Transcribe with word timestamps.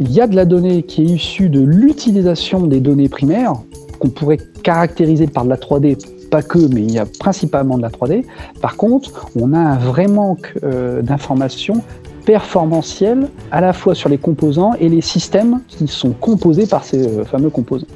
Il 0.00 0.12
y 0.12 0.20
a 0.20 0.26
de 0.26 0.34
la 0.34 0.44
donnée 0.44 0.82
qui 0.82 1.02
est 1.02 1.04
issue 1.04 1.48
de 1.48 1.60
l'utilisation 1.60 2.66
des 2.66 2.80
données 2.80 3.08
primaires, 3.08 3.54
qu'on 4.00 4.08
pourrait 4.08 4.38
caractériser 4.62 5.28
par 5.28 5.44
de 5.44 5.50
la 5.50 5.56
3D, 5.56 5.96
pas 6.28 6.42
que, 6.42 6.58
mais 6.58 6.82
il 6.82 6.92
y 6.92 6.98
a 6.98 7.06
principalement 7.06 7.76
de 7.76 7.82
la 7.82 7.90
3D. 7.90 8.24
Par 8.60 8.76
contre, 8.76 9.28
on 9.36 9.52
a 9.52 9.58
un 9.58 9.78
vrai 9.78 10.08
manque 10.08 10.54
euh, 10.64 11.02
d'informations 11.02 11.82
performantielles 12.24 13.28
à 13.50 13.60
la 13.60 13.72
fois 13.72 13.94
sur 13.94 14.08
les 14.08 14.18
composants 14.18 14.74
et 14.74 14.88
les 14.88 15.00
systèmes 15.00 15.60
qui 15.66 15.86
sont 15.86 16.10
composés 16.10 16.66
par 16.66 16.84
ces 16.84 17.06
euh, 17.06 17.24
fameux 17.24 17.50
composants. 17.50 17.86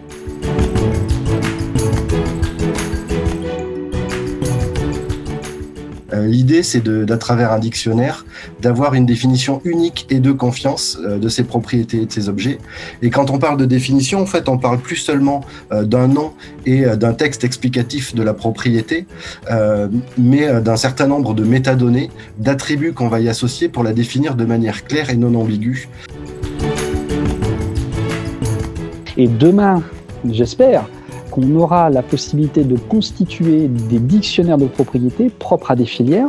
L'idée, 6.26 6.62
c'est 6.62 6.82
d'à 6.82 7.16
travers 7.16 7.52
un 7.52 7.58
dictionnaire, 7.58 8.24
d'avoir 8.60 8.94
une 8.94 9.06
définition 9.06 9.60
unique 9.64 10.06
et 10.10 10.20
de 10.20 10.32
confiance 10.32 10.98
euh, 11.02 11.18
de 11.18 11.28
ces 11.28 11.44
propriétés 11.44 12.02
et 12.02 12.06
de 12.06 12.12
ces 12.12 12.28
objets. 12.28 12.58
Et 13.02 13.10
quand 13.10 13.30
on 13.30 13.38
parle 13.38 13.56
de 13.56 13.64
définition, 13.64 14.20
en 14.20 14.26
fait, 14.26 14.48
on 14.48 14.58
parle 14.58 14.78
plus 14.78 14.96
seulement 14.96 15.42
euh, 15.72 15.84
d'un 15.84 16.08
nom 16.08 16.32
et 16.66 16.84
d'un 16.96 17.12
texte 17.12 17.44
explicatif 17.44 18.14
de 18.14 18.22
la 18.22 18.34
propriété, 18.34 19.06
mais 20.16 20.60
d'un 20.60 20.76
certain 20.76 21.06
nombre 21.06 21.34
de 21.34 21.42
métadonnées, 21.42 22.10
d'attributs 22.38 22.92
qu'on 22.92 23.08
va 23.08 23.20
y 23.20 23.28
associer 23.28 23.68
pour 23.68 23.82
la 23.82 23.92
définir 23.92 24.36
de 24.36 24.44
manière 24.44 24.84
claire 24.84 25.10
et 25.10 25.16
non 25.16 25.34
ambiguë. 25.34 25.88
Et 29.16 29.28
demain, 29.28 29.82
j'espère, 30.30 30.86
qu'on 31.32 31.56
aura 31.56 31.88
la 31.90 32.02
possibilité 32.02 32.62
de 32.62 32.76
constituer 32.76 33.66
des 33.66 33.98
dictionnaires 33.98 34.58
de 34.58 34.66
propriété 34.66 35.30
propres 35.30 35.70
à 35.70 35.76
des 35.76 35.86
filières 35.86 36.28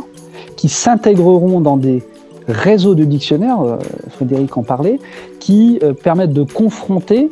qui 0.56 0.68
s'intégreront 0.68 1.60
dans 1.60 1.76
des 1.76 2.02
réseaux 2.48 2.94
de 2.94 3.04
dictionnaires, 3.04 3.60
euh, 3.60 3.76
Frédéric 4.10 4.56
en 4.56 4.62
parlait, 4.62 4.98
qui 5.40 5.78
euh, 5.82 5.92
permettent 5.92 6.32
de 6.32 6.42
confronter 6.42 7.30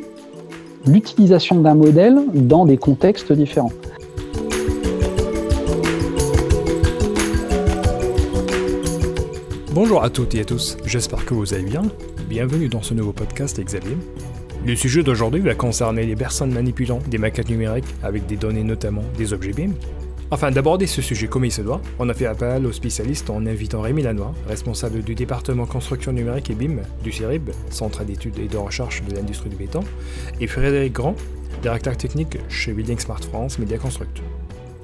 l'utilisation 0.85 1.61
d'un 1.61 1.75
modèle 1.75 2.19
dans 2.33 2.65
des 2.65 2.77
contextes 2.77 3.33
différents. 3.33 3.71
Bonjour 9.71 10.03
à 10.03 10.11
toutes 10.11 10.35
et 10.35 10.41
à 10.41 10.45
tous, 10.45 10.77
j'espère 10.85 11.25
que 11.25 11.33
vous 11.33 11.55
allez 11.55 11.63
bien. 11.63 11.81
Bienvenue 12.29 12.69
dans 12.69 12.83
ce 12.83 12.93
nouveau 12.93 13.13
podcast 13.13 13.59
Xavier. 13.59 13.97
Le 14.65 14.77
sujet 14.77 15.03
d'aujourd'hui 15.03 15.41
va 15.41 15.55
concerner 15.55 16.05
les 16.05 16.15
personnes 16.15 16.53
manipulant 16.53 16.99
des 17.09 17.17
maquettes 17.17 17.49
numériques 17.49 17.93
avec 18.01 18.25
des 18.27 18.37
données 18.37 18.63
notamment 18.63 19.03
des 19.17 19.33
objets 19.33 19.51
BIM. 19.51 19.73
Afin 20.31 20.51
d'aborder 20.51 20.87
ce 20.87 21.01
sujet 21.01 21.27
comme 21.27 21.43
il 21.43 21.51
se 21.51 21.61
doit, 21.61 21.81
on 21.99 22.07
a 22.07 22.13
fait 22.13 22.27
appel 22.27 22.65
aux 22.65 22.71
spécialistes 22.71 23.29
en 23.29 23.45
invitant 23.45 23.81
Rémi 23.81 24.03
Lanois, 24.03 24.33
responsable 24.47 25.03
du 25.03 25.15
département 25.15 25.65
construction 25.65 26.13
numérique 26.13 26.49
et 26.49 26.55
BIM 26.55 26.77
du 27.03 27.11
CIRIB, 27.11 27.49
Centre 27.71 28.05
d'études 28.05 28.39
et 28.39 28.47
de 28.47 28.55
recherche 28.55 29.03
de 29.03 29.13
l'industrie 29.13 29.49
du 29.49 29.57
béton, 29.57 29.81
et 30.39 30.47
Frédéric 30.47 30.93
Grand, 30.93 31.17
directeur 31.61 31.97
technique 31.97 32.37
chez 32.47 32.71
Building 32.71 32.99
Smart 32.99 33.21
France 33.21 33.59
Media 33.59 33.77
Construct. 33.77 34.21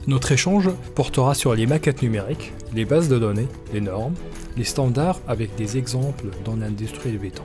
Notre 0.08 0.34
échange 0.34 0.70
portera 0.94 1.34
sur 1.36 1.56
les 1.56 1.68
maquettes 1.68 2.02
numériques, 2.02 2.52
les 2.76 2.84
bases 2.84 3.08
de 3.08 3.18
données, 3.18 3.48
les 3.74 3.82
normes, 3.82 4.16
les 4.58 4.66
standards 4.66 5.22
avec 5.26 5.56
des 5.56 5.78
exemples 5.78 6.26
dans 6.44 6.58
l'industrie 6.58 7.12
du 7.12 7.18
béton. 7.18 7.44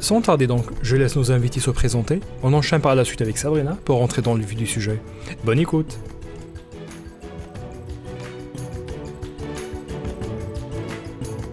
Sans 0.00 0.20
tarder 0.20 0.46
donc, 0.46 0.64
je 0.82 0.96
laisse 0.96 1.16
nos 1.16 1.32
invités 1.32 1.60
se 1.60 1.70
présenter. 1.70 2.20
On 2.42 2.52
enchaîne 2.52 2.80
par 2.80 2.94
la 2.94 3.04
suite 3.04 3.20
avec 3.20 3.36
Sabrina 3.36 3.76
pour 3.84 3.98
rentrer 3.98 4.22
dans 4.22 4.34
le 4.34 4.42
vif 4.42 4.56
du 4.56 4.66
sujet. 4.66 5.00
Bonne 5.44 5.58
écoute 5.58 5.98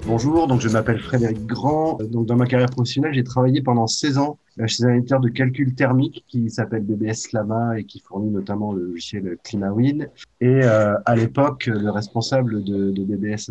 Bonjour, 0.08 0.60
je 0.60 0.70
m'appelle 0.70 1.00
Frédéric 1.00 1.48
Grand. 1.48 1.98
Donc 2.04 2.28
dans 2.28 2.36
ma 2.36 2.46
carrière 2.46 2.70
professionnelle, 2.70 3.16
j'ai 3.16 3.24
travaillé 3.24 3.64
pendant 3.64 3.88
16 3.88 4.20
ans 4.20 4.38
chez 4.68 4.86
un 4.86 4.94
éditeur 4.94 5.20
de 5.20 5.30
calcul 5.30 5.74
thermique 5.74 6.24
qui 6.28 6.50
s'appelle 6.52 6.84
BBS 6.84 7.32
Lama 7.34 7.80
et 7.80 7.86
qui 7.86 8.00
fournit 8.00 8.30
notamment 8.30 8.72
le 8.72 8.86
logiciel 8.86 9.38
ClimaWin. 9.44 10.06
Et 10.42 10.64
euh, 10.64 10.94
à 11.06 11.16
l'époque, 11.16 11.66
le 11.66 11.90
responsable 11.90 12.64
de, 12.64 12.92
de 12.92 13.04
BBS 13.04 13.50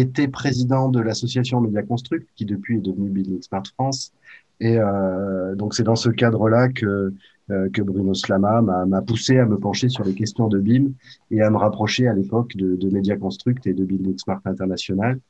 était 0.00 0.28
président 0.28 0.88
de 0.88 1.00
l'association 1.00 1.60
Media 1.60 1.82
Construct, 1.82 2.28
qui 2.36 2.44
depuis 2.44 2.78
est 2.78 2.80
devenue 2.80 3.10
Building 3.10 3.42
Smart 3.42 3.62
France. 3.74 4.12
Et 4.60 4.78
euh, 4.78 5.54
donc 5.54 5.74
c'est 5.74 5.82
dans 5.82 5.96
ce 5.96 6.08
cadre-là 6.08 6.68
que, 6.68 7.12
euh, 7.50 7.68
Bruno 7.76 8.14
Slama 8.14 8.62
m'a 8.62 9.02
poussé 9.02 9.38
à 9.38 9.44
me 9.44 9.58
pencher 9.58 9.88
sur 9.88 10.04
les 10.04 10.14
questions 10.14 10.48
de 10.48 10.58
BIM 10.58 10.92
et 11.30 11.42
à 11.42 11.50
me 11.50 11.56
rapprocher 11.56 12.08
à 12.08 12.14
l'époque 12.14 12.56
de, 12.56 12.74
de 12.76 12.88
Media 12.88 13.16
Construct 13.16 13.66
et 13.66 13.74
de 13.74 13.84
Building 13.84 14.16
Smart 14.16 14.40
International. 14.46 15.20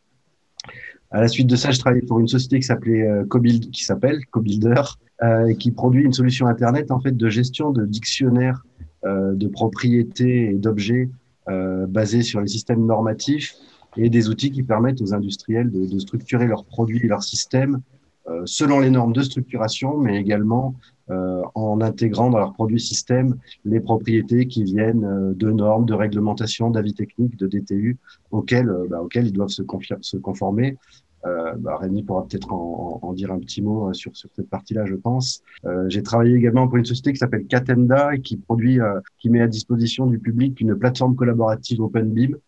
À 1.10 1.20
la 1.20 1.28
suite 1.28 1.48
de 1.48 1.56
ça, 1.56 1.70
je 1.70 1.78
travaillais 1.78 2.06
pour 2.06 2.20
une 2.20 2.28
société 2.28 2.58
qui 2.58 2.66
s'appelait 2.66 3.06
euh, 3.06 3.24
qui 3.72 3.84
s'appelle 3.84 4.24
Cobuilder, 4.26 4.82
euh, 5.22 5.54
qui 5.54 5.70
produit 5.72 6.04
une 6.04 6.12
solution 6.12 6.46
internet 6.46 6.90
en 6.90 7.00
fait 7.00 7.16
de 7.16 7.28
gestion 7.28 7.70
de 7.70 7.84
dictionnaires 7.84 8.64
de 9.06 9.48
propriétés 9.48 10.52
et 10.52 10.54
d'objets 10.54 11.10
basés 11.46 12.22
sur 12.22 12.40
les 12.40 12.46
systèmes 12.46 12.86
normatifs 12.86 13.54
et 13.96 14.10
des 14.10 14.28
outils 14.28 14.50
qui 14.50 14.62
permettent 14.62 15.00
aux 15.00 15.14
industriels 15.14 15.70
de, 15.70 15.86
de 15.86 15.98
structurer 15.98 16.46
leurs 16.46 16.64
produits 16.64 17.00
et 17.04 17.08
leurs 17.08 17.22
systèmes 17.22 17.80
euh, 18.26 18.42
selon 18.46 18.80
les 18.80 18.88
normes 18.88 19.12
de 19.12 19.20
structuration, 19.20 19.98
mais 19.98 20.18
également 20.18 20.74
euh, 21.10 21.42
en 21.54 21.82
intégrant 21.82 22.30
dans 22.30 22.38
leurs 22.38 22.54
produits 22.54 22.80
systèmes 22.80 23.36
les 23.66 23.80
propriétés 23.80 24.46
qui 24.46 24.64
viennent 24.64 25.04
euh, 25.04 25.34
de 25.34 25.50
normes, 25.50 25.84
de 25.84 25.92
réglementations, 25.92 26.70
d'avis 26.70 26.94
techniques, 26.94 27.36
de 27.36 27.46
DTU, 27.46 27.98
auxquels, 28.30 28.72
bah, 28.88 29.02
auxquels 29.02 29.26
ils 29.26 29.32
doivent 29.32 29.50
se, 29.50 29.62
se 30.00 30.16
conformer. 30.16 30.78
Euh, 31.26 31.54
bah, 31.56 31.78
Rémi 31.78 32.02
pourra 32.02 32.26
peut-être 32.26 32.52
en, 32.52 32.98
en, 33.02 33.12
dire 33.14 33.32
un 33.32 33.38
petit 33.38 33.62
mot 33.62 33.92
sur, 33.94 34.14
sur 34.14 34.28
cette 34.34 34.48
partie-là, 34.50 34.84
je 34.84 34.94
pense. 34.94 35.42
Euh, 35.64 35.88
J'ai 35.88 36.02
travaillé 36.02 36.34
également 36.34 36.68
pour 36.68 36.76
une 36.76 36.84
société 36.84 37.12
qui 37.12 37.18
s'appelle 37.18 37.46
Catenda 37.46 38.14
et 38.14 38.20
qui 38.20 38.36
produit, 38.36 38.80
euh, 38.80 39.00
qui 39.18 39.30
met 39.30 39.40
à 39.40 39.46
disposition 39.46 40.06
du 40.06 40.18
public 40.18 40.60
une 40.60 40.76
plateforme 40.76 41.14
collaborative 41.14 41.80
OpenBeam 41.80 42.34
euh, 42.34 42.38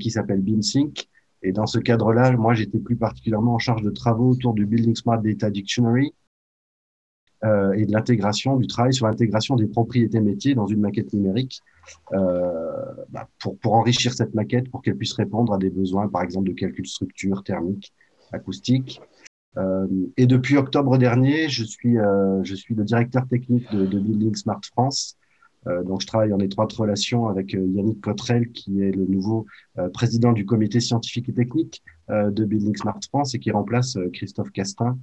qui 0.00 0.10
s'appelle 0.10 0.40
BeamSync. 0.40 1.08
Et 1.42 1.52
dans 1.52 1.66
ce 1.66 1.78
cadre-là, 1.78 2.32
moi, 2.32 2.54
j'étais 2.54 2.78
plus 2.78 2.96
particulièrement 2.96 3.54
en 3.54 3.58
charge 3.58 3.82
de 3.82 3.90
travaux 3.90 4.30
autour 4.30 4.54
du 4.54 4.66
Building 4.66 4.96
Smart 4.96 5.20
Data 5.20 5.50
Dictionary 5.50 6.12
euh, 7.44 7.72
et 7.72 7.86
de 7.86 7.92
l'intégration, 7.92 8.56
du 8.56 8.66
travail 8.66 8.92
sur 8.92 9.06
l'intégration 9.06 9.54
des 9.54 9.68
propriétés 9.68 10.20
métiers 10.20 10.56
dans 10.56 10.66
une 10.66 10.80
maquette 10.80 11.12
numérique 11.12 11.60
euh, 12.12 12.72
bah, 13.10 13.28
pour, 13.40 13.56
pour 13.58 13.74
enrichir 13.74 14.12
cette 14.12 14.34
maquette, 14.34 14.68
pour 14.70 14.82
qu'elle 14.82 14.96
puisse 14.96 15.12
répondre 15.12 15.52
à 15.52 15.58
des 15.58 15.70
besoins, 15.70 16.08
par 16.08 16.22
exemple, 16.22 16.48
de 16.48 16.54
calcul 16.54 16.86
structure, 16.86 17.44
thermique, 17.44 17.92
acoustique. 18.32 19.00
Euh, 19.56 19.86
et 20.16 20.26
depuis 20.26 20.56
octobre 20.56 20.98
dernier, 20.98 21.48
je 21.48 21.64
suis, 21.64 21.98
euh, 21.98 22.42
je 22.42 22.54
suis 22.56 22.74
le 22.74 22.84
directeur 22.84 23.26
technique 23.28 23.72
de 23.72 23.98
Building 23.98 24.34
Smart 24.34 24.60
France. 24.72 25.17
Euh, 25.66 25.82
donc, 25.82 26.00
je 26.00 26.06
travaille 26.06 26.32
en 26.32 26.38
étroite 26.38 26.72
relation 26.72 27.28
avec 27.28 27.54
euh, 27.54 27.66
Yannick 27.66 28.00
Cotrel, 28.00 28.50
qui 28.52 28.82
est 28.82 28.90
le 28.90 29.06
nouveau 29.06 29.46
euh, 29.78 29.88
président 29.88 30.32
du 30.32 30.46
comité 30.46 30.80
scientifique 30.80 31.28
et 31.28 31.34
technique 31.34 31.82
de 32.10 32.46
Building 32.46 32.74
Smart 32.74 32.98
France 33.06 33.34
et 33.34 33.38
qui 33.38 33.50
remplace 33.50 33.98
Christophe 34.14 34.50
Castin, 34.50 34.98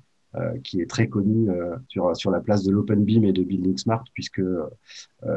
qui 0.63 0.81
est 0.81 0.89
très 0.89 1.07
connu 1.07 1.47
sur, 1.87 2.17
sur 2.17 2.31
la 2.31 2.39
place 2.39 2.63
de 2.63 2.71
l'Open 2.71 3.05
Beam 3.05 3.23
et 3.25 3.31
de 3.31 3.43
Building 3.43 3.77
Smart, 3.77 4.03
puisque 4.11 4.41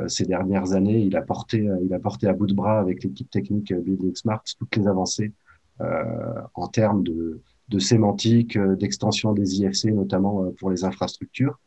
ces 0.07 0.25
dernières 0.25 0.73
années, 0.73 1.03
il 1.03 1.15
a, 1.15 1.21
porté, 1.21 1.69
il 1.85 1.93
a 1.93 1.99
porté 1.99 2.27
à 2.27 2.33
bout 2.33 2.47
de 2.47 2.55
bras 2.55 2.81
avec 2.81 3.05
l'équipe 3.05 3.29
technique 3.29 3.75
Building 3.75 4.15
Smart 4.15 4.43
toutes 4.59 4.77
les 4.77 4.89
avancées 4.89 5.35
en 5.79 6.69
termes 6.69 7.03
de, 7.03 7.43
de 7.69 7.79
sémantique, 7.79 8.59
d'extension 8.59 9.35
des 9.35 9.61
IFC, 9.61 9.93
notamment 9.93 10.51
pour 10.59 10.71
les 10.71 10.85
infrastructures. 10.85 11.59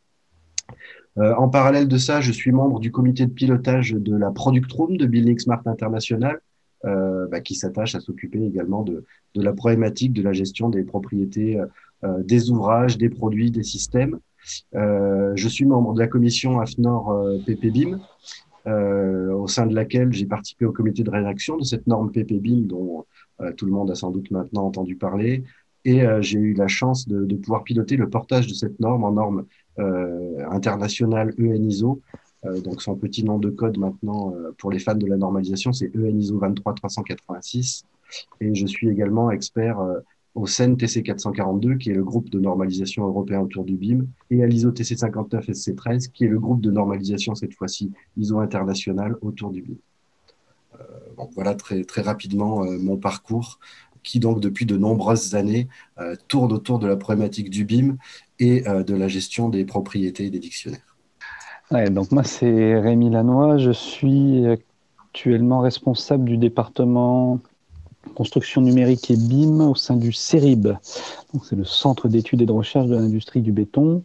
Euh, 1.18 1.34
en 1.34 1.48
parallèle 1.48 1.88
de 1.88 1.98
ça, 1.98 2.20
je 2.20 2.32
suis 2.32 2.52
membre 2.52 2.80
du 2.80 2.90
comité 2.90 3.26
de 3.26 3.32
pilotage 3.32 3.92
de 3.92 4.16
la 4.16 4.30
Product 4.30 4.70
Room 4.72 4.96
de 4.96 5.06
Building 5.06 5.38
Smart 5.38 5.62
International, 5.66 6.40
euh, 6.84 7.28
bah, 7.28 7.40
qui 7.40 7.54
s'attache 7.54 7.94
à 7.94 8.00
s'occuper 8.00 8.44
également 8.44 8.82
de, 8.82 9.04
de, 9.34 9.42
la 9.42 9.52
problématique 9.52 10.12
de 10.12 10.22
la 10.22 10.32
gestion 10.32 10.68
des 10.68 10.82
propriétés 10.82 11.60
euh, 12.02 12.22
des 12.24 12.50
ouvrages, 12.50 12.98
des 12.98 13.08
produits, 13.08 13.52
des 13.52 13.62
systèmes. 13.62 14.18
Euh, 14.74 15.32
je 15.36 15.48
suis 15.48 15.64
membre 15.64 15.94
de 15.94 16.00
la 16.00 16.08
commission 16.08 16.60
AFNOR 16.60 17.40
PPBIM, 17.46 18.00
au 18.66 19.46
sein 19.46 19.66
de 19.66 19.74
laquelle 19.74 20.12
j'ai 20.12 20.26
participé 20.26 20.64
au 20.64 20.72
comité 20.72 21.04
de 21.04 21.10
rédaction 21.10 21.56
de 21.56 21.64
cette 21.64 21.86
norme 21.86 22.10
PPBIM 22.10 22.62
dont 22.62 23.06
tout 23.56 23.66
le 23.66 23.72
monde 23.72 23.90
a 23.90 23.94
sans 23.94 24.10
doute 24.10 24.30
maintenant 24.30 24.64
entendu 24.66 24.96
parler. 24.96 25.44
Et 25.84 26.04
j'ai 26.20 26.38
eu 26.38 26.54
la 26.54 26.68
chance 26.68 27.08
de, 27.08 27.24
de 27.24 27.36
pouvoir 27.36 27.64
piloter 27.64 27.96
le 27.96 28.08
portage 28.08 28.46
de 28.46 28.54
cette 28.54 28.78
norme 28.80 29.04
en 29.04 29.12
norme 29.12 29.38
euh, 29.40 29.44
international 29.78 31.34
ENISO. 31.38 32.00
Euh, 32.44 32.60
donc 32.60 32.82
son 32.82 32.96
petit 32.96 33.24
nom 33.24 33.38
de 33.38 33.50
code 33.50 33.78
maintenant 33.78 34.34
euh, 34.34 34.52
pour 34.58 34.70
les 34.72 34.78
fans 34.78 34.94
de 34.94 35.06
la 35.06 35.16
normalisation, 35.16 35.72
c'est 35.72 35.94
ENISO 35.94 36.38
23386. 36.38 37.84
Et 38.40 38.54
je 38.54 38.66
suis 38.66 38.88
également 38.88 39.30
expert 39.30 39.78
au 40.34 40.46
CEN 40.46 40.76
TC442, 40.76 41.78
qui 41.78 41.90
est 41.90 41.94
le 41.94 42.04
groupe 42.04 42.30
de 42.30 42.38
normalisation 42.38 43.06
européen 43.06 43.40
autour 43.40 43.64
du 43.64 43.76
BIM, 43.76 44.06
et 44.30 44.42
à 44.42 44.46
l'ISO 44.46 44.70
TC59 44.70 45.50
SC13, 45.50 46.10
qui 46.10 46.24
est 46.24 46.28
le 46.28 46.38
groupe 46.38 46.60
de 46.60 46.70
normalisation, 46.70 47.34
cette 47.34 47.54
fois-ci 47.54 47.90
ISO 48.16 48.38
international 48.38 49.16
autour 49.20 49.50
du 49.50 49.62
BIM. 49.62 49.76
Euh, 50.80 50.84
voilà 51.34 51.54
très, 51.54 51.84
très 51.84 52.02
rapidement 52.02 52.64
euh, 52.64 52.78
mon 52.78 52.96
parcours, 52.96 53.58
qui 54.02 54.20
donc 54.20 54.40
depuis 54.40 54.66
de 54.66 54.76
nombreuses 54.76 55.34
années 55.34 55.68
euh, 55.98 56.16
tourne 56.28 56.52
autour 56.52 56.78
de 56.78 56.86
la 56.86 56.96
problématique 56.96 57.50
du 57.50 57.64
BIM 57.64 57.96
et 58.42 58.62
de 58.62 58.94
la 58.94 59.08
gestion 59.08 59.48
des 59.48 59.64
propriétés 59.64 60.30
des 60.30 60.38
dictionnaires. 60.38 60.96
Donc 61.90 62.12
moi 62.12 62.24
c'est 62.24 62.78
Rémi 62.78 63.08
Lannoy, 63.08 63.58
je 63.58 63.70
suis 63.70 64.44
actuellement 64.98 65.60
responsable 65.60 66.24
du 66.24 66.36
département 66.36 67.38
construction 68.14 68.60
numérique 68.60 69.10
et 69.10 69.16
BIM 69.16 69.60
au 69.60 69.74
sein 69.74 69.96
du 69.96 70.12
CERIB. 70.12 70.68
C'est 71.44 71.56
le 71.56 71.64
Centre 71.64 72.08
d'études 72.08 72.42
et 72.42 72.46
de 72.46 72.52
recherche 72.52 72.86
de 72.86 72.96
l'industrie 72.96 73.40
du 73.40 73.52
béton, 73.52 74.02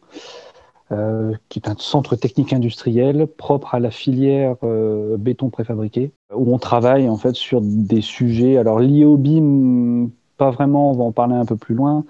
euh, 0.91 1.33
qui 1.49 1.59
est 1.59 1.67
un 1.67 1.75
centre 1.77 2.15
technique 2.15 2.53
industriel 2.53 3.27
propre 3.27 3.75
à 3.75 3.79
la 3.79 3.91
filière 3.91 4.55
euh, 4.63 5.17
béton 5.17 5.49
préfabriqué, 5.49 6.11
où 6.33 6.53
on 6.53 6.59
travaille 6.59 7.09
en 7.09 7.17
fait 7.17 7.35
sur 7.35 7.59
des 7.61 8.01
sujets 8.01 8.57
alors 8.57 8.79
liés 8.79 9.05
au 9.05 9.17
BIM, 9.17 10.09
pas 10.37 10.51
vraiment, 10.51 10.91
on 10.91 10.93
va 10.93 11.03
en 11.03 11.11
parler 11.11 11.35
un 11.35 11.45
peu 11.45 11.57
plus 11.57 11.75
loin. 11.75 12.05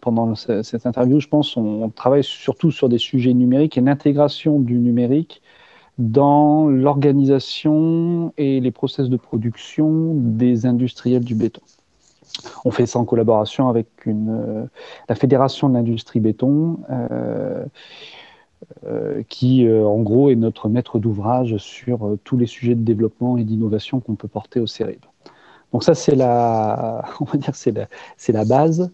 Pendant 0.00 0.34
cette 0.34 0.86
interview, 0.86 1.20
je 1.20 1.28
pense, 1.28 1.56
on, 1.56 1.90
travaille 1.90 2.24
surtout 2.24 2.70
sur 2.70 2.88
des 2.88 2.98
sujets 2.98 3.34
numériques 3.34 3.78
et 3.78 3.80
l'intégration 3.80 4.58
du 4.58 4.78
numérique 4.78 5.42
dans 5.98 6.66
l'organisation 6.66 8.32
et 8.38 8.60
les 8.60 8.70
process 8.70 9.08
de 9.08 9.16
production 9.16 10.14
des 10.14 10.66
industriels 10.66 11.24
du 11.24 11.34
béton. 11.34 11.60
On 12.64 12.70
fait 12.70 12.86
ça 12.86 12.98
en 12.98 13.04
collaboration 13.04 13.68
avec 13.68 13.86
euh, 14.06 14.64
la 15.08 15.14
Fédération 15.14 15.68
de 15.68 15.74
l'industrie 15.74 16.20
béton, 16.20 16.78
euh, 16.90 17.64
euh, 18.86 19.22
qui 19.28 19.68
en 19.70 20.00
gros 20.00 20.30
est 20.30 20.36
notre 20.36 20.68
maître 20.68 20.98
d'ouvrage 20.98 21.56
sur 21.58 22.16
tous 22.24 22.36
les 22.36 22.46
sujets 22.46 22.74
de 22.74 22.82
développement 22.82 23.36
et 23.36 23.44
d'innovation 23.44 24.00
qu'on 24.00 24.14
peut 24.14 24.28
porter 24.28 24.58
au 24.60 24.66
CERIB. 24.66 25.00
Donc 25.72 25.84
ça 25.84 25.94
c'est 25.94 26.16
la, 26.16 27.04
la 28.28 28.44
base. 28.44 28.90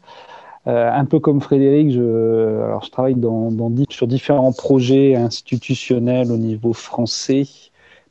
Euh, 0.66 0.90
un 0.92 1.04
peu 1.04 1.20
comme 1.20 1.40
Frédéric, 1.40 1.92
je, 1.92 2.60
alors 2.64 2.82
je 2.82 2.90
travaille 2.90 3.14
dans, 3.14 3.52
dans, 3.52 3.72
sur 3.88 4.08
différents 4.08 4.52
projets 4.52 5.14
institutionnels 5.14 6.32
au 6.32 6.36
niveau 6.36 6.72
français, 6.72 7.44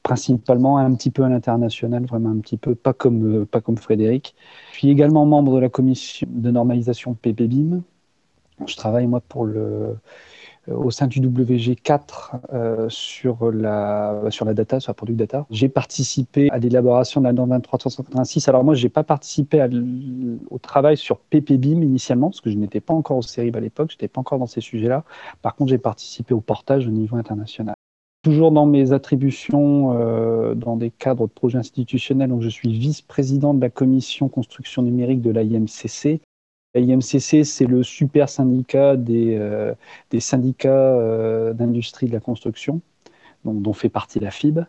principalement 0.03 0.77
un 0.77 0.93
petit 0.95 1.11
peu 1.11 1.23
à 1.23 1.29
l'international, 1.29 2.05
vraiment 2.05 2.29
un 2.29 2.39
petit 2.39 2.55
peu, 2.57 2.73
pas 2.73 2.93
comme, 2.93 3.41
euh, 3.41 3.45
pas 3.45 3.59
comme 3.59 3.77
Frédéric. 3.77 4.35
Je 4.71 4.77
suis 4.79 4.89
également 4.89 5.25
membre 5.25 5.55
de 5.55 5.59
la 5.59 5.69
commission 5.69 6.27
de 6.31 6.51
normalisation 6.51 7.13
PPBIM. 7.13 7.81
Je 8.65 8.75
travaille 8.77 9.07
moi 9.07 9.19
pour 9.19 9.45
le, 9.45 9.97
au 10.71 10.91
sein 10.91 11.07
du 11.07 11.19
WG4 11.19 12.39
euh, 12.53 12.87
sur, 12.89 13.51
la, 13.51 14.21
sur 14.29 14.45
la 14.45 14.53
data, 14.53 14.79
sur 14.79 14.89
la 14.89 14.95
product 14.95 15.19
data. 15.19 15.45
J'ai 15.51 15.69
participé 15.69 16.49
à 16.51 16.57
l'élaboration 16.57 17.21
de 17.21 17.25
la 17.25 17.33
norme 17.33 17.59
23386. 17.61 18.47
Alors 18.47 18.63
moi, 18.63 18.73
je 18.73 18.83
n'ai 18.83 18.89
pas 18.89 19.03
participé 19.03 19.65
au 20.49 20.57
travail 20.57 20.97
sur 20.97 21.19
PPBIM 21.19 21.81
initialement, 21.81 22.29
parce 22.29 22.41
que 22.41 22.49
je 22.49 22.57
n'étais 22.57 22.81
pas 22.81 22.93
encore 22.93 23.17
au 23.17 23.21
CERIB 23.21 23.55
à 23.55 23.59
l'époque, 23.59 23.91
je 23.91 23.95
n'étais 23.95 24.07
pas 24.07 24.21
encore 24.21 24.39
dans 24.39 24.47
ces 24.47 24.61
sujets-là. 24.61 25.03
Par 25.41 25.55
contre, 25.55 25.69
j'ai 25.69 25.77
participé 25.77 26.33
au 26.33 26.41
portage 26.41 26.87
au 26.87 26.91
niveau 26.91 27.17
international. 27.17 27.75
Toujours 28.23 28.51
dans 28.51 28.65
mes 28.65 28.91
attributions, 28.91 29.93
euh, 29.93 30.55
dans 30.55 30.77
des 30.77 30.89
cadres 30.89 31.27
de 31.27 31.31
projets 31.31 31.59
institutionnels, 31.59 32.29
donc 32.29 32.41
je 32.41 32.49
suis 32.49 32.73
vice-président 32.73 33.53
de 33.53 33.61
la 33.61 33.69
commission 33.69 34.29
construction 34.29 34.81
numérique 34.81 35.21
de 35.21 35.29
l'IMCC, 35.29 36.21
IMCC, 36.75 37.43
c'est 37.43 37.65
le 37.65 37.83
super 37.83 38.29
syndicat 38.29 38.95
des, 38.97 39.37
euh, 39.37 39.73
syndicats 40.19 40.69
euh, 40.69 41.53
d'industrie 41.53 42.07
de 42.07 42.13
la 42.13 42.19
construction, 42.19 42.81
dont 43.45 43.73
fait 43.73 43.89
partie 43.89 44.19
la 44.19 44.31
FIB. 44.31 44.59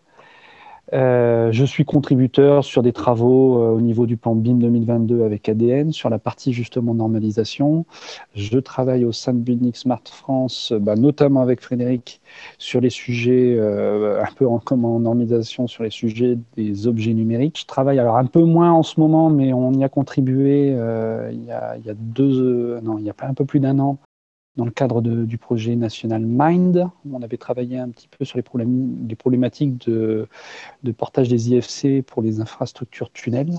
Euh, 0.93 1.51
je 1.51 1.65
suis 1.65 1.85
contributeur 1.85 2.65
sur 2.65 2.83
des 2.83 2.93
travaux 2.93 3.61
euh, 3.61 3.71
au 3.71 3.81
niveau 3.81 4.07
du 4.07 4.17
plan 4.17 4.37
BIM 4.37 4.59
2022 4.59 5.25
avec 5.25 5.49
ADN, 5.49 5.93
sur 5.93 6.11
la 6.11 6.19
partie 6.19 6.53
justement 6.53 6.95
normalisation. 6.95 7.87
Je 8.35 8.59
travaille 8.59 9.05
au 9.05 9.13
sein 9.13 9.33
de 9.35 9.39
Bunix 9.41 9.81
Smart 9.81 10.03
France, 10.05 10.73
bah, 10.73 10.95
notamment 10.95 11.41
avec 11.43 11.61
Frédéric, 11.61 12.21
sur 12.59 12.81
les 12.81 12.91
sujets, 12.91 13.57
euh, 13.59 14.23
un 14.23 14.33
peu 14.37 14.47
en, 14.47 14.59
comme 14.61 14.85
en 14.85 15.01
normalisation, 15.01 15.67
sur 15.67 15.83
les 15.83 15.91
sujets 15.91 16.39
des 16.57 16.87
objets 16.87 17.15
numériques. 17.15 17.59
Je 17.61 17.67
travaille 17.67 17.99
alors 17.99 18.17
un 18.17 18.27
peu 18.27 18.43
moins 18.43 18.73
en 18.73 18.83
ce 18.85 19.01
moment, 19.01 19.29
mais 19.29 19.53
on 19.53 19.73
y 19.73 19.83
a 19.83 19.89
contribué 19.89 20.69
il 20.69 21.45
y 21.45 21.51
a, 21.51 21.95
deux, 21.95 22.81
non, 22.83 22.99
il 22.99 23.05
y 23.05 23.11
a 23.11 23.15
un 23.23 23.35
peu 23.35 23.45
plus 23.45 23.61
d'un 23.61 23.79
an 23.81 23.99
dans 24.57 24.65
le 24.65 24.71
cadre 24.71 25.01
du 25.03 25.39
projet 25.39 25.77
national 25.77 26.23
Mind. 26.25 26.89
On 27.11 27.23
avait 27.23 27.37
travaillé 27.37 27.79
un 27.79 27.91
petit 27.91 28.09
peu 28.09 28.25
sur 28.25 28.39
les, 28.39 29.15
problématiques 29.17 29.87
de, 29.89 30.29
portage 30.97 31.29
des 31.29 31.51
IFC 31.51 32.03
pour 32.03 32.23
les 32.23 32.41
infrastructures 32.41 33.11
tunnels. 33.13 33.53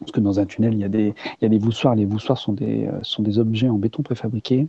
Parce 0.00 0.12
que 0.12 0.20
dans 0.20 0.38
un 0.38 0.46
tunnel, 0.46 0.74
il 0.74 0.80
y 0.80 0.84
a 0.84 0.88
des, 0.88 1.14
il 1.40 1.58
voussoirs. 1.58 1.94
Les 1.94 2.04
voussoirs 2.04 2.38
sont 2.38 2.52
des, 2.52 3.38
objets 3.38 3.68
en 3.68 3.78
béton 3.78 4.02
préfabriqué. 4.02 4.68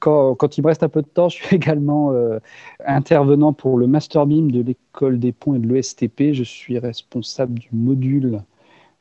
Quand, 0.00 0.58
il 0.58 0.62
me 0.62 0.66
reste 0.66 0.82
un 0.82 0.88
peu 0.88 1.02
de 1.02 1.06
temps, 1.06 1.28
je 1.28 1.36
suis 1.36 1.56
également 1.56 2.12
euh, 2.12 2.38
intervenant 2.86 3.52
pour 3.52 3.78
le 3.78 3.86
Master 3.86 4.26
Beam 4.26 4.50
de 4.50 4.62
l'école 4.62 5.18
des 5.18 5.32
ponts 5.32 5.54
et 5.54 5.58
de 5.58 5.72
l'ESTP. 5.72 6.32
Je 6.32 6.44
suis 6.44 6.78
responsable 6.78 7.58
du 7.58 7.68
module 7.72 8.42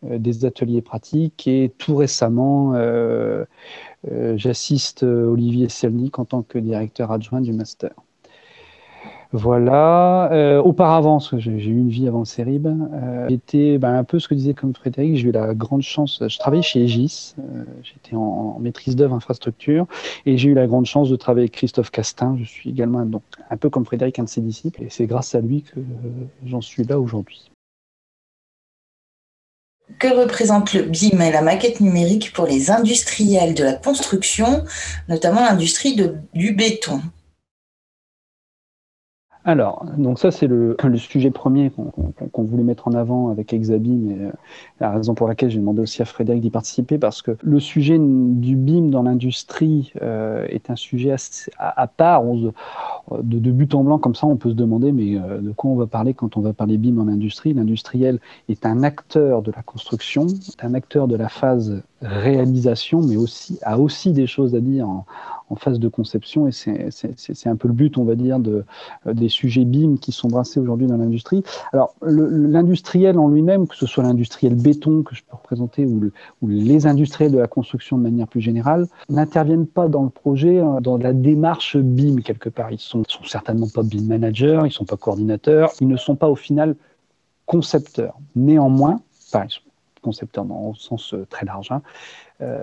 des 0.10 0.46
ateliers 0.46 0.82
pratiques 0.82 1.48
et 1.48 1.72
tout 1.78 1.96
récemment, 1.96 2.74
euh, 2.76 3.46
euh, 4.12 4.34
j'assiste 4.38 5.04
Olivier 5.04 5.70
Selnik 5.70 6.20
en 6.20 6.26
tant 6.26 6.42
que 6.42 6.60
directeur 6.60 7.12
adjoint 7.12 7.42
du 7.42 7.54
master. 7.54 7.92
Voilà. 9.32 10.62
auparavant, 10.64 11.20
j'ai 11.20 11.52
eu 11.52 11.78
une 11.78 11.90
vie 11.90 12.08
avant 12.08 12.20
le 12.20 12.26
CERIB, 12.26 12.70
j'étais 13.28 13.78
ben, 13.78 13.94
un 13.96 14.06
peu 14.06 14.18
ce 14.20 14.30
que 14.30 14.34
disait 14.34 14.54
comme 14.54 14.74
Frédéric, 14.74 15.18
j'ai 15.18 15.28
eu 15.28 15.32
la 15.32 15.54
grande 15.54 15.82
chance, 15.82 16.24
je 16.26 16.40
travaillais 16.40 16.64
chez 16.64 16.84
Egis, 16.84 17.36
j'étais 17.84 18.16
en, 18.16 18.58
maîtrise 18.60 18.96
d'œuvre 18.96 19.14
infrastructure, 19.14 19.88
et 20.26 20.38
j'ai 20.38 20.50
eu 20.50 20.54
la 20.54 20.68
grande 20.68 20.86
chance 20.86 21.10
de 21.10 21.18
travailler 21.18 21.46
avec 21.46 21.54
Christophe 21.54 21.92
Castin, 21.92 22.38
je 22.40 22.46
suis 22.46 22.70
également 22.70 23.06
donc, 23.06 23.24
un 23.50 23.58
peu 23.58 23.70
comme 23.70 23.84
Frédéric, 23.84 24.20
un 24.20 24.24
de 24.24 24.30
ses 24.30 24.42
disciples, 24.42 24.84
et 24.84 24.90
c'est 24.90 25.06
grâce 25.06 25.36
à 25.36 25.42
lui 25.42 25.64
que 25.64 25.82
j'en 26.46 26.62
suis 26.62 26.86
là 26.86 26.98
aujourd'hui. 26.98 27.52
Que 30.00 30.08
représente 30.08 30.74
le 30.74 30.82
BIM 30.82 31.22
et 31.22 31.32
la 31.32 31.42
maquette 31.42 31.80
numérique 31.80 32.34
pour 32.34 32.48
les 32.48 32.72
industriels 32.72 33.54
de 33.54 33.64
la 33.64 33.74
construction, 33.74 34.66
notamment 35.08 35.42
l'industrie 35.42 35.96
du 36.34 36.52
béton? 36.54 37.02
Alors, 39.48 39.86
donc 39.96 40.18
ça 40.18 40.32
c'est 40.32 40.48
le, 40.48 40.76
sujet 40.98 41.30
premier 41.30 41.72
qu'on 42.32 42.44
voulait 42.44 42.64
mettre 42.64 42.88
en 42.88 42.94
avant 42.94 43.30
avec 43.30 43.54
Exabim 43.54 44.10
et 44.10 44.26
euh, 44.26 44.32
la 44.80 44.90
raison 44.90 45.14
pour 45.14 45.28
laquelle 45.28 45.52
j'ai 45.52 45.60
demandé 45.60 45.82
aussi 45.82 46.02
à 46.02 46.06
Frédéric 46.06 46.42
d'y 46.42 46.50
participer 46.50 46.98
parce 46.98 47.22
que 47.22 47.38
le 47.44 47.60
sujet 47.60 48.00
du 48.00 48.56
BIM 48.56 48.90
dans 48.90 49.04
l'industrie 49.04 49.94
euh, 50.02 50.48
est 50.50 50.72
un 50.72 50.76
sujet 50.76 51.16
à, 51.60 51.88
part. 51.88 52.24
de, 52.24 53.52
but 53.52 53.76
en 53.76 53.84
blanc 53.84 54.00
comme 54.00 54.16
ça, 54.16 54.26
on 54.26 54.36
peut 54.36 54.50
se 54.50 54.56
demander 54.56 54.92
mais 54.92 55.16
euh, 55.16 55.40
de 55.40 55.52
quoi 55.52 55.70
on 55.70 55.76
va 55.76 55.86
parler 55.86 56.16
quand 56.16 56.38
on 56.38 56.42
va 56.42 56.54
parler 56.54 56.80
BIM 56.80 56.98
en 56.98 57.08
industrie? 57.08 57.54
L'industriel 57.54 58.20
est 58.50 58.66
un 58.66 58.82
acteur 58.82 59.44
de 59.44 59.52
la 59.52 59.62
construction, 59.62 60.26
est 60.26 60.66
un 60.66 60.74
acteur 60.74 61.08
de 61.08 61.16
la 61.16 61.30
phase 61.30 61.84
réalisation, 62.02 63.02
mais 63.02 63.16
aussi 63.16 63.58
a 63.62 63.80
aussi 63.80 64.12
des 64.12 64.28
choses 64.28 64.56
à 64.56 64.60
dire 64.60 64.88
en, 64.88 65.06
phase 65.58 65.80
de 65.80 65.88
conception 65.88 66.48
et 66.48 66.52
c'est 66.52 67.48
un 67.48 67.56
peu 67.56 67.70
le 67.70 67.74
but, 67.74 67.98
on 67.98 68.04
va 68.04 68.16
dire, 68.16 68.40
de, 68.40 68.66
euh, 69.08 69.14
des 69.14 69.30
sujets 69.30 69.64
BIM 69.64 69.98
qui 69.98 70.12
sont 70.12 70.28
brassés 70.28 70.60
aujourd'hui 70.60 70.86
dans 70.88 70.98
l'industrie. 70.98 71.44
Alors, 71.72 71.96
l'industriel 72.02 73.18
en 73.18 73.30
lui-même, 73.30 73.66
que 73.68 73.76
ce 73.76 73.86
soit 73.86 74.04
l'industriel 74.04 74.56
béton 74.56 75.04
que 75.04 75.16
je 75.16 75.24
peux 75.24 75.36
représenter 75.38 75.86
ou, 75.86 76.12
les 76.46 76.88
industriels 76.88 77.32
de 77.32 77.38
la 77.38 77.48
construction 77.48 77.98
de 77.98 78.04
manière 78.04 78.28
plus 78.28 78.42
générale, 78.42 78.88
n'interviennent 79.08 79.68
pas 79.68 79.88
dans 79.88 80.04
le 80.04 80.10
projet, 80.10 80.60
euh, 80.60 80.82
dans 80.82 80.98
la 80.98 81.14
démarche 81.14 81.78
BIM 81.78 82.18
quelque 82.22 82.50
part. 82.50 82.72
Ils 82.72 82.80
sont, 82.80 83.04
sont 83.08 83.24
certainement 83.24 83.70
pas 83.74 83.84
BIM 83.84 84.08
managers, 84.08 84.62
ils 84.66 84.72
sont 84.72 84.86
pas 84.86 84.98
coordinateurs, 84.98 85.72
ils 85.80 85.88
ne 85.88 85.98
sont 85.98 86.16
pas 86.16 86.28
au 86.28 86.36
final 86.36 86.76
concepteurs. 87.46 88.18
Néanmoins, 88.36 89.00
enfin, 89.28 89.46
concepteurs 90.06 90.46
dans 90.46 90.70
le 90.70 90.80
sens 90.80 91.14
euh, 91.14 91.26
très 91.30 91.46
large, 91.46 91.72
hein, 91.72 91.82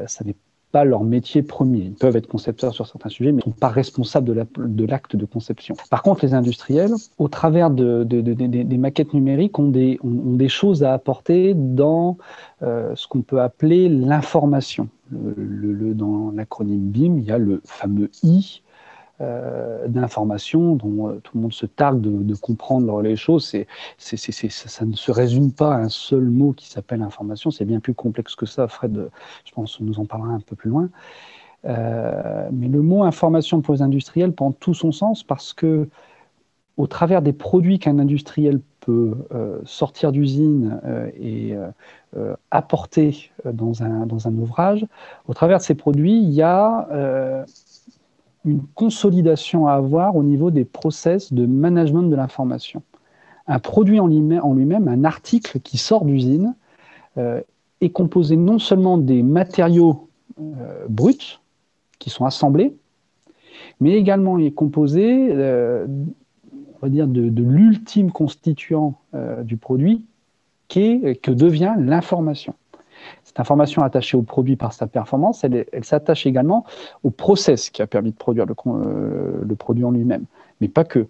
ça 0.07 0.25
n'est 0.25 0.37
pas 0.73 0.85
leur 0.85 1.05
métier 1.05 1.43
premier. 1.43 1.81
Ils 1.81 1.95
peuvent 1.95 2.17
être 2.17 2.27
concepteurs 2.27 2.75
sur 2.75 2.87
certains 2.87 3.11
sujets, 3.11 3.31
mais 3.31 3.43
ils 3.45 3.49
ne 3.49 3.53
sont 3.53 3.61
pas 3.61 3.69
responsables 3.69 4.27
de 4.27 4.85
l'acte 4.87 5.15
de, 5.15 5.27
conception. 5.27 5.77
Par 5.91 6.03
contre, 6.03 6.25
les 6.25 6.35
industriels, 6.35 6.93
au 7.19 7.29
travers 7.29 7.71
de, 7.71 8.05
des 8.05 8.79
maquettes 8.79 9.13
numériques, 9.13 9.59
ont 9.59 9.69
des, 9.69 10.49
choses 10.49 10.83
à 10.83 10.95
apporter 10.95 11.55
dans 11.55 12.17
euh, 12.63 12.93
ce 12.97 13.07
qu'on 13.07 13.23
peut 13.23 13.41
appeler 13.41 13.89
l'information. 13.89 14.89
Dans 15.11 16.33
l'acronyme 16.35 16.89
BIM, 16.89 17.19
il 17.19 17.25
y 17.25 17.31
a 17.31 17.39
le 17.39 17.61
fameux 17.65 18.11
I, 18.23 18.63
d'informations 19.87 20.75
dont 20.75 21.21
tout 21.23 21.37
le 21.37 21.43
monde 21.43 21.53
se 21.53 21.67
targue 21.67 22.01
de, 22.01 22.35
comprendre 22.35 23.03
les 23.03 23.17
choses. 23.17 23.55
Ça 23.99 24.85
ne 24.85 24.95
se 24.95 25.11
résume 25.11 25.53
pas 25.53 25.75
à 25.75 25.79
un 25.79 25.89
seul 25.89 26.25
mot 26.25 26.53
qui 26.53 26.69
s'appelle 26.69 27.03
information, 27.03 27.51
c'est 27.51 27.65
bien 27.65 27.81
plus 27.81 27.95
complexe 27.95 28.35
que 28.35 28.47
ça. 28.47 28.69
Fred, 28.69 29.11
je 29.45 29.53
pense, 29.53 29.81
nous 29.81 29.99
en 30.01 30.07
parlera 30.07 30.33
un 30.33 30.41
peu 30.41 30.57
plus 30.57 30.71
loin. 30.71 30.89
mais 31.65 32.69
le 32.69 32.83
mot 32.83 33.03
information 33.05 33.61
pour 33.61 33.75
les 33.75 33.83
industriels 33.83 34.33
prend 34.33 34.53
tout 34.53 34.75
son 34.75 34.93
sens 34.93 35.23
parce 35.23 35.53
que 35.53 35.89
au 36.77 36.87
travers 36.87 37.23
des 37.23 37.33
produits 37.33 37.79
qu'un 37.79 37.99
industriel 37.99 38.61
peut 38.81 39.15
euh, 39.33 39.61
sortir 39.65 40.13
d'usine 40.13 40.81
euh, 40.85 41.11
et 41.21 41.55
euh, 42.17 42.35
apporter 42.51 43.31
dans 43.45 43.83
un 43.83 44.37
ouvrage, 44.37 44.87
au 45.29 45.35
travers 45.35 45.59
de 45.59 45.63
ces 45.63 45.75
produits, 45.75 46.19
il 46.19 46.31
y 46.31 46.43
a 46.43 47.47
une 48.45 48.63
consolidation 48.75 49.67
à 49.67 49.75
avoir 49.75 50.17
au 50.17 50.23
niveau 50.23 50.51
des 50.51 50.65
process 50.65 51.33
de 51.33 51.47
management 51.47 52.03
de 52.03 52.17
l'information. 52.17 52.83
Un 53.47 53.59
produit 53.59 54.01
en 54.01 54.07
lui-même, 54.07 54.89
un 54.89 55.05
article 55.05 55.61
qui 55.61 55.79
sort 55.79 56.05
d'usine, 56.05 56.55
est 57.17 57.91
composé 57.91 58.37
non 58.37 58.59
seulement 58.59 58.99
des 58.99 59.23
matériaux 59.23 60.09
bruts 60.89 61.41
qui 61.99 62.11
sont 62.11 62.25
assemblés, 62.25 62.75
mais 63.81 63.93
également 63.93 64.39
est 64.39 64.53
composé 64.53 65.33
va 66.83 66.89
dire, 66.89 67.07
de, 67.07 67.43
l'ultime 67.43 68.11
constituant 68.11 68.99
euh, 69.15 69.43
du 69.43 69.57
produit, 69.57 70.05
qui 70.69 71.01
que 71.23 71.31
devient 71.31 71.75
l'information. 71.79 72.55
Cette 73.33 73.41
information 73.41 73.83
attachée 73.83 74.17
au 74.17 74.23
produit 74.23 74.57
par 74.57 74.75
sa 74.75 74.87
performance, 74.87 75.43
elle, 75.43 75.65
s'attache 75.83 76.27
également 76.27 76.67
au 77.03 77.11
process 77.11 77.71
qui 77.71 77.81
a 77.81 77.87
permis 77.87 78.11
de 78.11 78.17
produire 78.17 78.45
le, 78.45 78.55
euh, 78.67 79.55
produit 79.59 79.85
en 79.85 79.91
lui-même. 79.91 80.25
Mais 80.61 80.69
pas 80.69 80.85
que. 80.85 81.07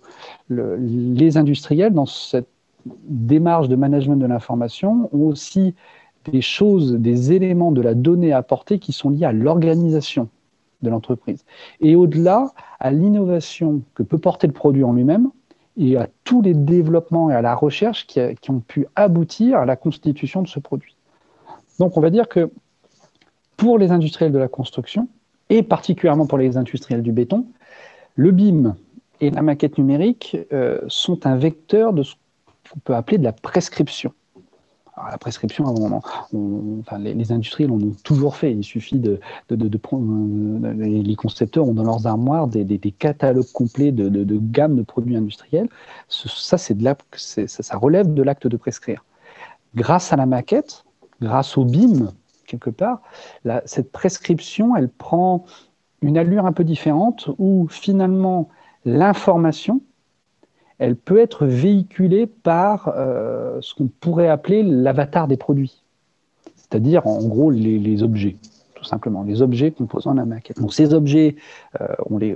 les 0.49 1.37
industriels, 1.37 1.93
dans 1.93 2.07
cette 2.07 2.49
démarche 2.87 3.69
de 3.69 3.75
management 3.75 4.17
de 4.17 4.27
l'information, 4.27 5.11
ont 5.13 5.27
aussi 5.27 5.75
des 6.31 6.41
choses, 6.41 6.95
des 6.95 7.33
éléments 7.33 7.73
de 7.73 7.81
la 7.81 7.95
donnée 7.95 8.33
à 8.33 8.39
apporter 8.39 8.79
qui 8.79 8.93
sont 8.93 9.11
liés 9.11 9.25
à 9.25 9.33
l'organisation 9.33 10.29
de 10.83 10.91
l'entreprise. 10.91 11.45
Et 11.81 11.97
au-delà, 11.97 12.53
à 12.79 12.91
l'innovation 12.93 13.83
que 13.95 14.03
peut 14.05 14.19
porter 14.19 14.47
le 14.47 14.53
produit 14.53 14.85
en 14.85 14.93
lui-même, 14.93 15.31
et 15.77 15.97
à 15.97 16.09
tous 16.25 16.43
les 16.43 16.55
développements 16.55 17.31
et 17.31 17.35
à 17.35 17.43
la 17.43 17.55
recherche 17.55 18.07
qui, 18.07 18.21
ont 18.51 18.61
pu 18.61 18.87
aboutir 18.95 19.59
à 19.59 19.65
la 19.65 19.77
constitution 19.77 20.43
de 20.43 20.49
ce 20.49 20.61
produit. 20.61 20.92
Donc 21.79 21.97
on 21.97 22.01
va 22.01 22.11
dire 22.11 22.29
que 22.29 22.51
pour 23.57 23.79
les 23.79 23.91
industriels 23.91 24.33
de 24.33 24.39
la 24.39 24.49
construction, 24.49 25.09
et 25.51 25.63
particulièrement 25.63 26.27
pour 26.27 26.39
les 26.39 26.57
industriels 26.57 27.03
du 27.03 27.13
béton, 27.13 27.47
le 28.17 28.31
BIM 28.31 28.77
et 29.21 29.31
la 29.31 29.43
maquette 29.43 29.79
numérique 29.79 30.37
euh, 30.53 30.81
sont 30.89 31.27
un 31.27 31.37
vecteur 31.37 31.93
de 31.93 32.03
ce 32.03 32.15
qu'on 32.71 32.81
peut 32.81 32.95
appeler 32.95 33.19
de 33.19 33.25
la 33.25 33.33
prescription 33.33 34.13
la 35.11 35.19
prescription, 35.19 35.65
les, 36.99 37.33
industriels 37.33 37.71
toujours 38.05 38.37
fait. 38.37 38.53
Il 38.53 38.63
suffit 38.63 38.99
de. 38.99 39.21
Euh, 39.51 40.75
les 40.75 41.17
concepteurs 41.17 41.67
ont 41.67 41.75
dans 41.75 41.83
leurs 41.83 42.07
armoires 42.07 42.47
des, 42.47 42.79
catalogues 42.99 43.51
complets 43.53 43.93
de, 43.93 44.39
gammes 44.39 44.77
de 44.77 44.83
produits 44.83 45.17
industriels. 45.17 45.69
Ça, 46.09 46.59
ça 46.59 47.77
relève 47.79 48.13
de 48.13 48.23
l'acte 48.23 48.47
de 48.47 48.57
prescrire. 48.57 49.05
Grâce 49.75 50.13
à 50.13 50.17
la 50.17 50.27
maquette, 50.27 50.85
grâce 51.23 51.57
au 51.57 51.65
BIM, 51.65 52.13
quelque 52.47 52.71
part, 52.71 53.01
cette 53.65 53.93
prescription, 53.93 54.77
elle 54.77 54.89
prend 54.89 55.45
une 56.03 56.19
allure 56.19 56.47
un 56.47 56.53
peu 56.53 56.65
différente 56.65 57.31
où 57.39 57.69
finalement 57.71 58.49
l'information 58.85 59.81
elle 60.79 60.97
peut 60.97 61.19
être 61.19 61.47
véhiculée 61.47 62.27
par 62.27 62.93
euh, 62.97 63.59
ce 63.61 63.73
qu'on 63.73 63.87
pourrait 63.87 64.29
appeler 64.29 64.65
l'avatar 64.65 65.29
des 65.29 65.37
produits, 65.37 65.81
c'est-à-dire 66.57 67.07
en 67.07 67.23
gros 67.23 67.53
les, 67.53 68.03
objets, 68.03 68.37
tout 68.75 68.83
simplement, 68.83 69.23
les 69.23 69.43
objets 69.43 69.71
composant 69.71 70.13
la 70.15 70.25
maquette. 70.25 70.61
Donc 70.61 70.75
ces 70.75 70.93
objets, 70.93 71.37
euh, 71.81 71.87
on, 72.11 72.19
les, 72.19 72.35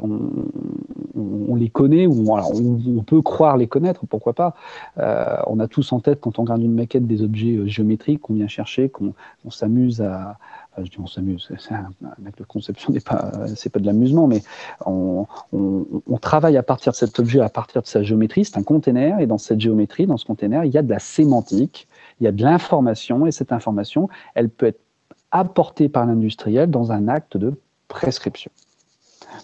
les 1.57 1.69
connaît, 1.69 2.07
ou 2.07 2.25
on, 2.29 3.03
peut 3.03 3.23
croire 3.23 3.57
les 3.57 3.67
connaître, 3.67 4.07
pourquoi 4.07 4.35
pas. 4.35 4.55
Euh, 4.99 5.37
on 5.47 5.61
a 5.61 5.69
tous 5.69 5.93
en 5.93 6.01
tête, 6.01 6.21
quand 6.21 6.39
on 6.39 6.43
regarde 6.43 6.63
une 6.63 6.75
maquette, 6.75 7.07
des 7.07 7.23
objets 7.23 7.67
géométriques 7.67 8.21
qu'on 8.21 8.35
vient 8.35 8.49
chercher, 8.49 8.89
qu'on 8.89 9.15
s'amuse 9.51 10.03
à, 10.03 10.39
je 10.79 10.91
dis 10.91 10.99
on 11.01 11.07
s'amuse, 11.07 11.49
c'est 11.59 11.75
un, 11.75 11.91
acte 12.27 12.39
de 12.39 12.45
conception, 12.45 12.93
n'est 12.93 13.01
pas, 13.01 13.33
c'est 13.55 13.71
pas 13.71 13.81
de 13.81 13.87
l'amusement, 13.87 14.27
mais 14.27 14.43
on, 14.85 15.27
travaille 16.21 16.57
à 16.57 16.63
partir 16.63 16.93
de 16.93 16.97
cet 16.97 17.19
objet, 17.21 17.41
à 17.41 17.49
partir 17.49 17.83
de 17.83 17.87
sa 17.87 18.03
géométrie, 18.03 18.45
c'est 18.45 18.59
un 18.59 18.63
container, 18.63 19.21
et 19.21 19.27
dans 19.27 19.39
cette 19.39 19.61
géométrie, 19.61 20.07
dans 20.07 20.17
ce 20.17 20.25
container, 20.25 20.65
il 20.65 20.73
y 20.73 20.79
a 20.79 20.83
de 20.83 20.91
la 20.91 20.99
sémantique, 20.99 21.89
il 22.21 22.25
y 22.25 22.27
a 22.27 22.33
de 22.33 22.43
l'information, 22.43 23.27
et 23.27 23.33
cette 23.33 23.53
information, 23.53 24.09
elle 24.35 24.49
peut 24.49 24.67
être 24.67 24.81
apportée 25.31 25.89
par 25.89 26.07
l'industriel 26.07 26.71
dans 26.71 26.93
un 26.93 27.09
acte 27.09 27.37
de 27.37 27.55
prescription. 27.89 28.51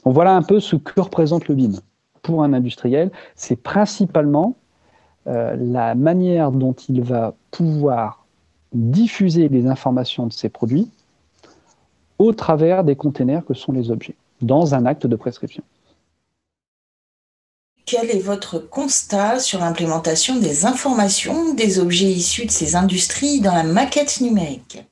Voilà 0.04 0.34
un 0.34 0.42
peu 0.42 0.60
ce 0.60 0.76
que 0.76 1.00
représente 1.00 1.48
le 1.48 1.54
BIM. 1.54 1.72
Pour 2.22 2.42
un 2.42 2.52
industriel, 2.52 3.10
c'est 3.34 3.56
principalement 3.56 4.56
euh, 5.26 5.56
la 5.58 5.94
manière 5.94 6.50
dont 6.50 6.72
il 6.72 7.02
va 7.02 7.34
pouvoir 7.50 8.26
diffuser 8.72 9.48
les 9.48 9.66
informations 9.66 10.26
de 10.26 10.32
ses 10.32 10.48
produits 10.48 10.88
au 12.18 12.32
travers 12.32 12.84
des 12.84 12.96
containers 12.96 13.44
que 13.44 13.54
sont 13.54 13.72
les 13.72 13.90
objets, 13.90 14.14
dans 14.40 14.74
un 14.74 14.86
acte 14.86 15.06
de 15.06 15.16
prescription. 15.16 15.62
Quel 17.84 18.10
est 18.10 18.20
votre 18.20 18.58
constat 18.58 19.40
sur 19.40 19.58
l'implémentation 19.58 20.38
des 20.38 20.64
informations 20.64 21.54
des 21.54 21.78
objets 21.78 22.10
issus 22.10 22.46
de 22.46 22.50
ces 22.50 22.76
industries 22.76 23.40
dans 23.40 23.54
la 23.54 23.64
maquette 23.64 24.20
numérique? 24.20 24.84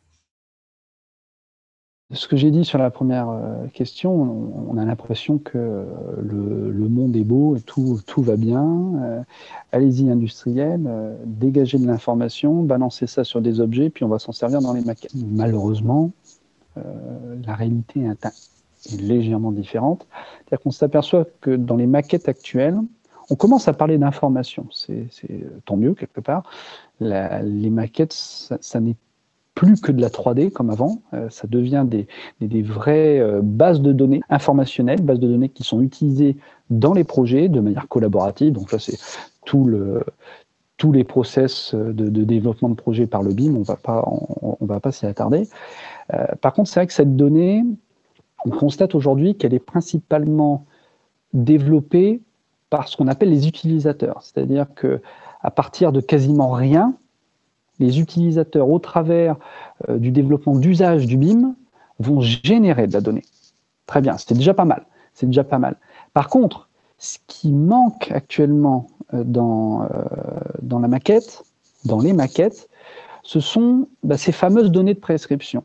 Ce 2.12 2.26
que 2.26 2.36
j'ai 2.36 2.50
dit 2.50 2.64
sur 2.64 2.78
la 2.78 2.90
première 2.90 3.28
euh, 3.28 3.66
question, 3.72 4.12
on 4.68 4.76
a 4.76 4.84
l'impression 4.84 5.38
que 5.38 5.84
le, 6.22 6.88
monde 6.88 7.16
est 7.16 7.24
beau 7.24 7.56
tout, 7.64 8.00
tout 8.06 8.22
va 8.22 8.36
bien. 8.36 8.66
Euh, 9.02 9.22
allez-y, 9.72 10.10
industriel, 10.10 10.84
euh, 10.86 11.16
dégagez 11.24 11.78
de 11.78 11.86
l'information, 11.86 12.62
balancez 12.62 13.06
ça 13.06 13.24
sur 13.24 13.40
des 13.40 13.60
objets, 13.60 13.90
puis 13.90 14.04
on 14.04 14.08
va 14.08 14.18
s'en 14.18 14.32
servir 14.32 14.60
dans 14.60 14.72
les 14.72 14.82
maquettes. 14.82 15.14
Malheureusement, 15.14 16.10
euh, 16.76 16.82
la 17.46 17.54
réalité 17.54 18.00
est, 18.00 18.26
légèrement 18.98 19.52
différente. 19.52 20.06
C'est-à-dire 20.38 20.62
qu'on 20.62 20.70
s'aperçoit 20.70 21.26
que 21.42 21.54
dans 21.54 21.76
les 21.76 21.86
maquettes 21.86 22.28
actuelles, 22.28 22.78
on 23.28 23.36
commence 23.36 23.68
à 23.68 23.74
parler 23.74 23.98
d'information. 23.98 24.66
C'est 24.72 25.06
tant 25.66 25.76
mieux 25.76 25.94
quelque 25.94 26.20
part. 26.20 26.44
les 27.00 27.70
maquettes, 27.70 28.14
ça, 28.14 28.80
n'est 28.80 28.96
plus 29.54 29.80
que 29.80 29.92
de 29.92 30.00
la 30.00 30.09
3D 30.09 30.50
comme 30.50 30.71
avant, 30.71 31.02
euh, 31.12 31.28
ça 31.28 31.47
devient 31.47 31.85
des, 31.87 32.62
vraies 32.62 33.19
euh, 33.19 33.40
bases 33.42 33.80
de 33.80 33.92
données 33.92 34.23
informationnelles, 34.30 35.02
bases 35.02 35.21
de 35.21 35.28
données 35.28 35.49
qui 35.49 35.64
sont 35.64 35.80
utilisées 35.80 36.37
dans 36.71 36.95
les 36.95 37.04
projets 37.04 37.49
de 37.49 37.61
manière 37.61 37.88
collaborative. 37.88 38.52
Donc 38.52 38.73
là, 38.73 38.78
c'est 38.78 38.99
tout 39.45 39.64
le, 39.64 40.02
tous 40.80 40.92
les 40.92 41.04
process 41.04 41.75
de, 41.75 42.09
développement 42.25 42.71
de 42.71 42.75
projet 42.75 43.07
par 43.07 43.23
le 43.23 43.35
BIM, 43.35 43.54
on 43.54 43.62
va 43.62 43.76
va 44.61 44.80
pas 44.80 44.92
s'y 44.92 45.04
attarder. 45.04 45.47
Euh, 46.14 46.25
par 46.40 46.54
contre, 46.54 46.71
c'est 46.71 46.80
vrai 46.80 46.87
que 46.87 46.92
cette 46.95 47.16
donnée, 47.16 47.62
on 48.47 48.50
constate 48.50 48.95
aujourd'hui 48.95 49.35
qu'elle 49.35 49.52
est 49.52 49.59
principalement 49.59 50.64
développée 51.35 52.23
par 52.71 52.88
ce 52.88 52.97
qu'on 52.97 53.09
appelle 53.09 53.28
les 53.28 53.47
utilisateurs, 53.47 54.23
c'est-à-dire 54.23 54.66
que 54.75 55.02
à 55.42 55.50
partir 55.50 55.92
de 55.92 56.00
quasiment 56.00 56.50
rien, 56.50 56.95
les 57.80 57.99
utilisateurs, 57.99 58.68
au 58.68 58.78
travers 58.78 59.37
euh, 59.88 59.99
du 59.99 60.12
développement 60.12 60.54
d'usage 60.54 61.06
du 61.06 61.16
BIM, 61.16 61.54
vont 61.99 62.20
générer 62.20 62.87
de 62.87 62.92
la 62.92 63.00
donnée. 63.00 63.25
Très 63.87 64.00
bien, 64.00 64.16
c'était 64.16 64.34
déjà 64.34 64.54
pas 64.54 64.64
mal. 64.64 64.87
C'est 65.14 65.26
déjà 65.26 65.42
pas 65.42 65.58
mal. 65.58 65.76
Par 66.14 66.28
contre, 66.28 66.68
ce 66.99 67.18
qui 67.26 67.50
manque 67.52 68.12
actuellement 68.12 68.87
euh, 69.14 69.25
dans, 69.25 69.82
euh, 69.82 69.87
dans 70.62 70.78
la 70.78 70.88
maquette, 70.88 71.42
dans 71.84 71.99
les 71.99 72.12
maquettes, 72.12 72.68
ce 73.22 73.40
sont 73.40 73.88
bah, 74.04 74.16
ces 74.16 74.32
fameuses 74.32 74.70
données 74.70 74.94
de 74.94 75.00
prescription 75.00 75.64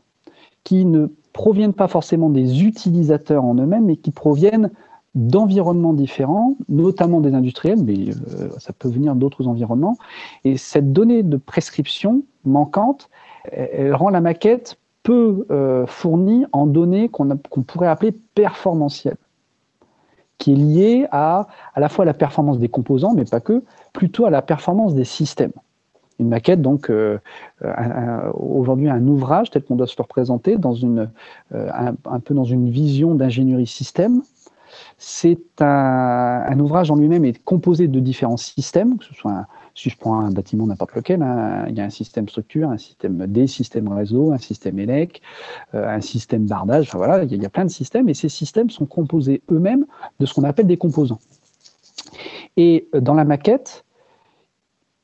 qui 0.64 0.84
ne 0.84 1.06
proviennent 1.32 1.74
pas 1.74 1.86
forcément 1.86 2.30
des 2.30 2.64
utilisateurs 2.64 3.44
en 3.44 3.54
eux-mêmes, 3.54 3.84
mais 3.84 3.96
qui 3.96 4.10
proviennent 4.10 4.70
d'environnements 5.16 5.92
différents, 5.92 6.54
notamment 6.68 7.20
des 7.20 7.34
industriels, 7.34 7.82
mais 7.82 8.10
euh, 8.10 8.48
ça 8.58 8.72
peut 8.72 8.88
venir 8.88 9.16
d'autres 9.16 9.48
environnements. 9.48 9.96
Et 10.44 10.56
cette 10.56 10.92
donnée 10.92 11.24
de 11.24 11.36
prescription 11.36 12.22
manquante, 12.44 13.10
elle 13.50 13.94
rend 13.94 14.10
la 14.10 14.20
maquette 14.20 14.78
peu 15.02 15.46
fournie 15.86 16.46
en 16.50 16.66
données 16.66 17.08
qu'on 17.08 17.62
pourrait 17.62 17.86
appeler 17.86 18.12
performantielles 18.34 19.16
qui 20.38 20.52
est 20.52 20.56
lié 20.56 21.06
à 21.12 21.46
à 21.74 21.80
la 21.80 21.88
fois 21.88 22.04
la 22.04 22.14
performance 22.14 22.58
des 22.58 22.68
composants, 22.68 23.14
mais 23.14 23.24
pas 23.24 23.40
que, 23.40 23.62
plutôt 23.92 24.26
à 24.26 24.30
la 24.30 24.42
performance 24.42 24.94
des 24.94 25.04
systèmes. 25.04 25.52
Une 26.18 26.28
maquette, 26.28 26.62
donc, 26.62 26.88
euh, 26.88 27.18
aujourd'hui, 28.32 28.88
un 28.88 29.06
ouvrage 29.06 29.50
tel 29.50 29.62
qu'on 29.62 29.76
doit 29.76 29.86
se 29.86 29.96
le 29.98 30.02
représenter 30.02 30.56
euh, 30.56 31.06
un, 31.52 32.20
peu 32.20 32.34
dans 32.34 32.44
une 32.44 32.70
vision 32.70 33.14
d'ingénierie 33.14 33.66
système, 33.66 34.22
c'est 34.98 35.60
un, 35.60 36.58
ouvrage 36.58 36.90
en 36.90 36.96
lui-même 36.96 37.24
est 37.24 37.42
composé 37.44 37.86
de 37.86 38.00
différents 38.00 38.38
systèmes, 38.38 38.98
que 38.98 39.04
ce 39.04 39.14
soit 39.14 39.46
si 39.74 39.90
je 39.90 39.98
prends 39.98 40.20
un 40.20 40.30
bâtiment 40.30 40.66
n'importe 40.66 40.94
lequel, 40.94 41.22
hein, 41.22 41.66
il 41.68 41.76
y 41.76 41.82
a 41.82 41.84
un 41.84 41.90
système 41.90 42.28
structure, 42.28 42.70
un 42.70 42.78
système 42.78 43.26
D, 43.26 43.46
système 43.46 43.92
réseau, 43.92 44.32
un 44.32 44.38
système 44.38 44.78
élec, 44.78 45.20
euh, 45.74 45.86
un 45.86 46.00
système 46.00 46.46
bardage, 46.46 46.88
enfin 46.88 46.96
voilà, 46.96 47.24
il 47.24 47.30
y, 47.30 47.34
a, 47.34 47.36
il 47.36 47.42
y, 47.42 47.46
a 47.46 47.50
plein 47.50 47.66
de 47.66 47.70
systèmes 47.70 48.08
et 48.08 48.14
ces 48.14 48.30
systèmes 48.30 48.70
sont 48.70 48.86
composés 48.86 49.42
eux-mêmes 49.50 49.84
de 50.18 50.24
ce 50.24 50.32
qu'on 50.32 50.44
appelle 50.44 50.66
des 50.66 50.78
composants. 50.78 51.20
Et 52.56 52.88
dans 52.98 53.14
la 53.14 53.24
maquette, 53.24 53.84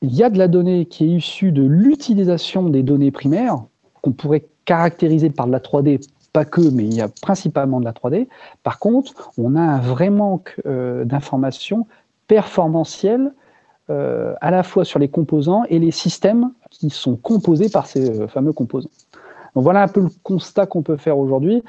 il 0.01 0.13
y 0.15 0.23
a 0.23 0.29
de 0.29 0.39
la 0.39 0.47
donnée 0.47 0.85
qui 0.85 1.05
est 1.05 1.17
issue 1.17 1.51
de 1.51 1.63
l'utilisation 1.63 2.67
des 2.69 2.81
données 2.81 3.11
primaires 3.11 3.63
qu'on 4.01 4.11
pourrait 4.11 4.45
caractériser 4.65 5.29
par 5.29 5.47
de 5.47 5.51
la 5.51 5.59
3D 5.59 6.01
pas 6.33 6.45
que, 6.45 6.61
mais 6.61 6.83
il 6.83 6.93
y 6.93 7.01
a 7.01 7.07
principalement 7.07 7.79
de 7.79 7.85
la 7.85 7.93
3D. 7.93 8.27
Par 8.63 8.79
contre, 8.79 9.31
on 9.37 9.55
a 9.55 9.61
un 9.61 9.79
vrai 9.79 10.09
manque 10.09 10.59
euh, 10.65 11.05
d'informations 11.05 11.87
performantielles 12.27 13.31
euh, 13.89 14.33
à 14.41 14.49
la 14.49 14.63
fois 14.63 14.83
sur 14.83 14.97
les 14.97 15.09
composants 15.09 15.63
et 15.69 15.77
les 15.77 15.91
systèmes 15.91 16.51
qui 16.71 16.89
sont 16.89 17.15
composés 17.15 17.69
par 17.69 17.85
ces 17.85 18.21
euh, 18.21 18.27
fameux 18.27 18.51
composants. 18.51 18.89
Donc 19.55 19.63
voilà 19.63 19.83
un 19.83 19.87
peu 19.87 20.01
le 20.01 20.09
constat 20.23 20.65
qu'on 20.65 20.81
peut 20.81 20.97
faire 20.97 21.19
aujourd'hui. 21.19 21.63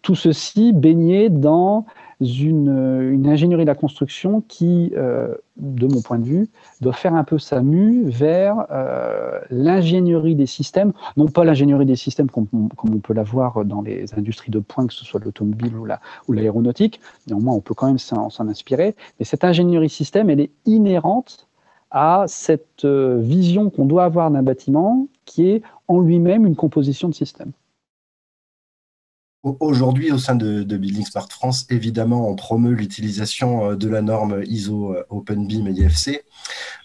tout 0.00 0.14
ceci 0.14 0.72
baigné 0.72 1.28
dans 1.28 1.84
une, 2.20 3.26
ingénierie 3.26 3.64
de 3.64 3.68
la 3.68 3.74
construction 3.74 4.42
qui, 4.46 4.92
euh, 4.96 5.34
de 5.56 5.86
mon 5.86 6.02
point 6.02 6.18
de 6.18 6.24
vue, 6.24 6.48
doit 6.80 6.92
faire 6.92 7.14
un 7.14 7.24
peu 7.24 7.38
sa 7.38 7.62
mue 7.62 8.04
vers 8.04 8.66
euh, 8.70 9.40
l'ingénierie 9.50 10.34
des 10.34 10.46
systèmes, 10.46 10.92
non 11.16 11.26
pas 11.26 11.44
l'ingénierie 11.44 11.86
des 11.86 11.96
systèmes 11.96 12.30
comme, 12.30 12.46
on 12.52 12.98
peut 12.98 13.14
l'avoir 13.14 13.64
dans 13.64 13.82
les 13.82 14.14
industries 14.14 14.50
de 14.50 14.58
pointe, 14.58 14.88
que 14.88 14.94
ce 14.94 15.04
soit 15.04 15.20
l'automobile 15.24 15.74
ou 15.76 16.32
l'aéronautique, 16.32 17.00
néanmoins 17.26 17.54
on 17.54 17.60
peut 17.60 17.74
quand 17.74 17.86
même 17.86 17.98
s'en 17.98 18.48
inspirer, 18.48 18.94
mais 19.18 19.24
cette 19.24 19.44
ingénierie 19.44 19.88
système, 19.88 20.30
elle 20.30 20.40
est 20.40 20.50
inhérente 20.66 21.48
à 21.90 22.24
cette 22.26 22.84
euh, 22.84 23.18
vision 23.20 23.70
qu'on 23.70 23.86
doit 23.86 24.04
avoir 24.04 24.30
d'un 24.30 24.42
bâtiment 24.42 25.06
qui 25.24 25.48
est 25.48 25.62
en 25.86 26.00
lui-même 26.00 26.44
une 26.44 26.56
composition 26.56 27.08
de 27.08 27.14
système. 27.14 27.52
Aujourd'hui, 29.44 30.10
au 30.10 30.16
sein 30.16 30.36
de, 30.36 30.62
Building 30.62 31.04
Smart 31.04 31.28
France, 31.28 31.66
évidemment, 31.68 32.30
on 32.30 32.34
promeut 32.34 32.72
l'utilisation 32.72 33.72
euh, 33.72 33.76
de 33.76 33.88
la 33.88 34.00
norme 34.00 34.42
ISO 34.46 34.94
euh, 34.94 35.04
OpenBeam 35.10 35.68
et 35.68 35.72
IFC. 35.72 36.24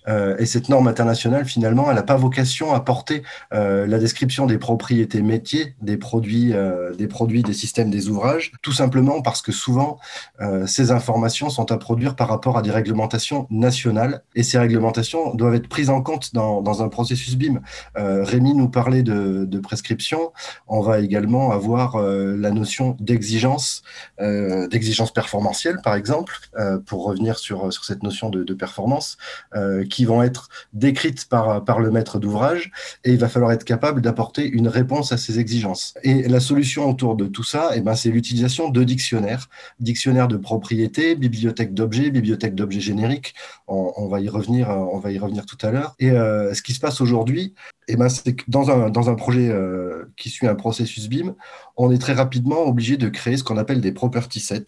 Euh, 0.10 0.36
et 0.38 0.46
cette 0.46 0.70
norme 0.70 0.88
internationale, 0.88 1.46
finalement, 1.46 1.90
elle 1.90 1.96
n'a 1.96 2.04
pas 2.04 2.18
vocation 2.18 2.74
à 2.74 2.80
porter 2.82 3.24
la 3.52 4.00
description 4.00 4.46
des 4.46 4.58
propriétés 4.58 5.22
métiers 5.22 5.76
des 5.82 5.98
produits, 5.98 6.54
des 6.98 7.08
produits, 7.08 7.44
des 7.44 7.54
systèmes, 7.54 7.90
des 7.90 8.10
ouvrages, 8.10 8.52
tout 8.62 8.72
simplement 8.72 9.22
parce 9.22 9.42
que 9.42 9.52
souvent, 9.52 10.00
ces 10.66 10.92
informations 10.92 11.50
sont 11.50 11.72
à 11.72 11.78
produire 11.78 12.16
par 12.16 12.28
rapport 12.28 12.58
à 12.58 12.62
des 12.62 12.72
réglementations 12.72 13.48
nationales. 13.50 14.24
Et 14.36 14.44
ces 14.44 14.58
réglementations 14.58 15.34
doivent 15.36 15.56
être 15.56 15.68
prises 15.68 15.90
en 15.90 16.02
compte 16.02 16.34
dans, 16.34 16.82
un 16.82 16.90
processus 16.90 17.36
BIM. 17.36 17.62
Rémi 17.96 18.54
nous 18.54 18.70
parlait 18.70 19.04
de, 19.04 19.46
de, 19.46 19.60
prescription. 19.60 20.32
On 20.68 20.82
va 20.82 21.00
également 21.00 21.52
avoir 21.52 21.98
la 22.00 22.52
notion 22.52 22.96
d'exigence, 23.00 23.84
euh, 24.22 24.68
d'exigence 24.68 25.12
performantielle, 25.12 25.80
par 25.84 25.96
exemple, 25.96 26.34
euh, 26.58 26.80
pour 26.80 27.06
revenir 27.06 27.38
sur, 27.40 27.72
sur 27.72 27.86
cette 27.86 28.04
notion 28.04 28.30
de, 28.30 28.54
performance, 28.54 29.18
euh, 29.56 29.86
qui 30.00 30.06
vont 30.06 30.24
être 30.24 30.48
décrites 30.72 31.26
par, 31.28 31.80
le 31.82 31.92
maître 31.92 32.20
d'ouvrage, 32.20 32.72
et 33.04 33.12
il 33.12 33.18
va 33.18 33.28
falloir 33.28 33.52
être 33.52 33.66
capable 33.66 34.00
d'apporter 34.02 34.48
une 34.48 34.70
réponse 34.70 35.12
à 35.12 35.18
ces 35.18 35.40
exigences. 35.40 35.94
Et 36.04 36.26
la 36.30 36.40
solution 36.40 36.90
autour 36.90 37.18
de 37.18 37.26
tout 37.28 37.44
ça, 37.44 37.72
eh 37.76 37.82
ben, 37.82 37.96
c'est 37.96 38.10
l'utilisation 38.10 38.70
de 38.70 38.82
dictionnaires, 38.86 39.50
dictionnaires 39.82 40.30
de 40.30 40.38
propriété, 40.38 41.16
bibliothèque 41.16 41.74
d'objets, 41.74 42.12
bibliothèque 42.12 42.56
d'objets 42.56 42.80
génériques. 42.80 43.34
On, 43.68 44.08
va 44.08 44.22
y 44.22 44.30
revenir, 44.30 44.70
on 44.70 45.00
va 45.00 45.12
y 45.12 45.20
revenir 45.20 45.46
tout 45.46 45.58
à 45.64 45.72
l'heure. 45.72 45.96
Et 46.00 46.12
ce 46.12 46.62
qui 46.62 46.74
se 46.74 46.80
passe 46.80 47.02
aujourd'hui, 47.02 47.54
eh 47.90 47.96
ben, 47.96 48.08
dans 48.48 49.10
un, 49.10 49.16
projet 49.16 49.52
qui 50.16 50.30
suit 50.30 50.48
un 50.48 50.56
processus 50.56 51.10
BIM, 51.10 51.36
on 51.82 51.92
est 51.92 51.98
très 51.98 52.12
rapidement 52.12 52.68
obligé 52.68 52.98
de 52.98 53.08
créer 53.08 53.38
ce 53.38 53.44
qu'on 53.44 53.56
appelle 53.56 53.80
des 53.80 53.94
property 53.94 54.42
sets. 54.42 54.66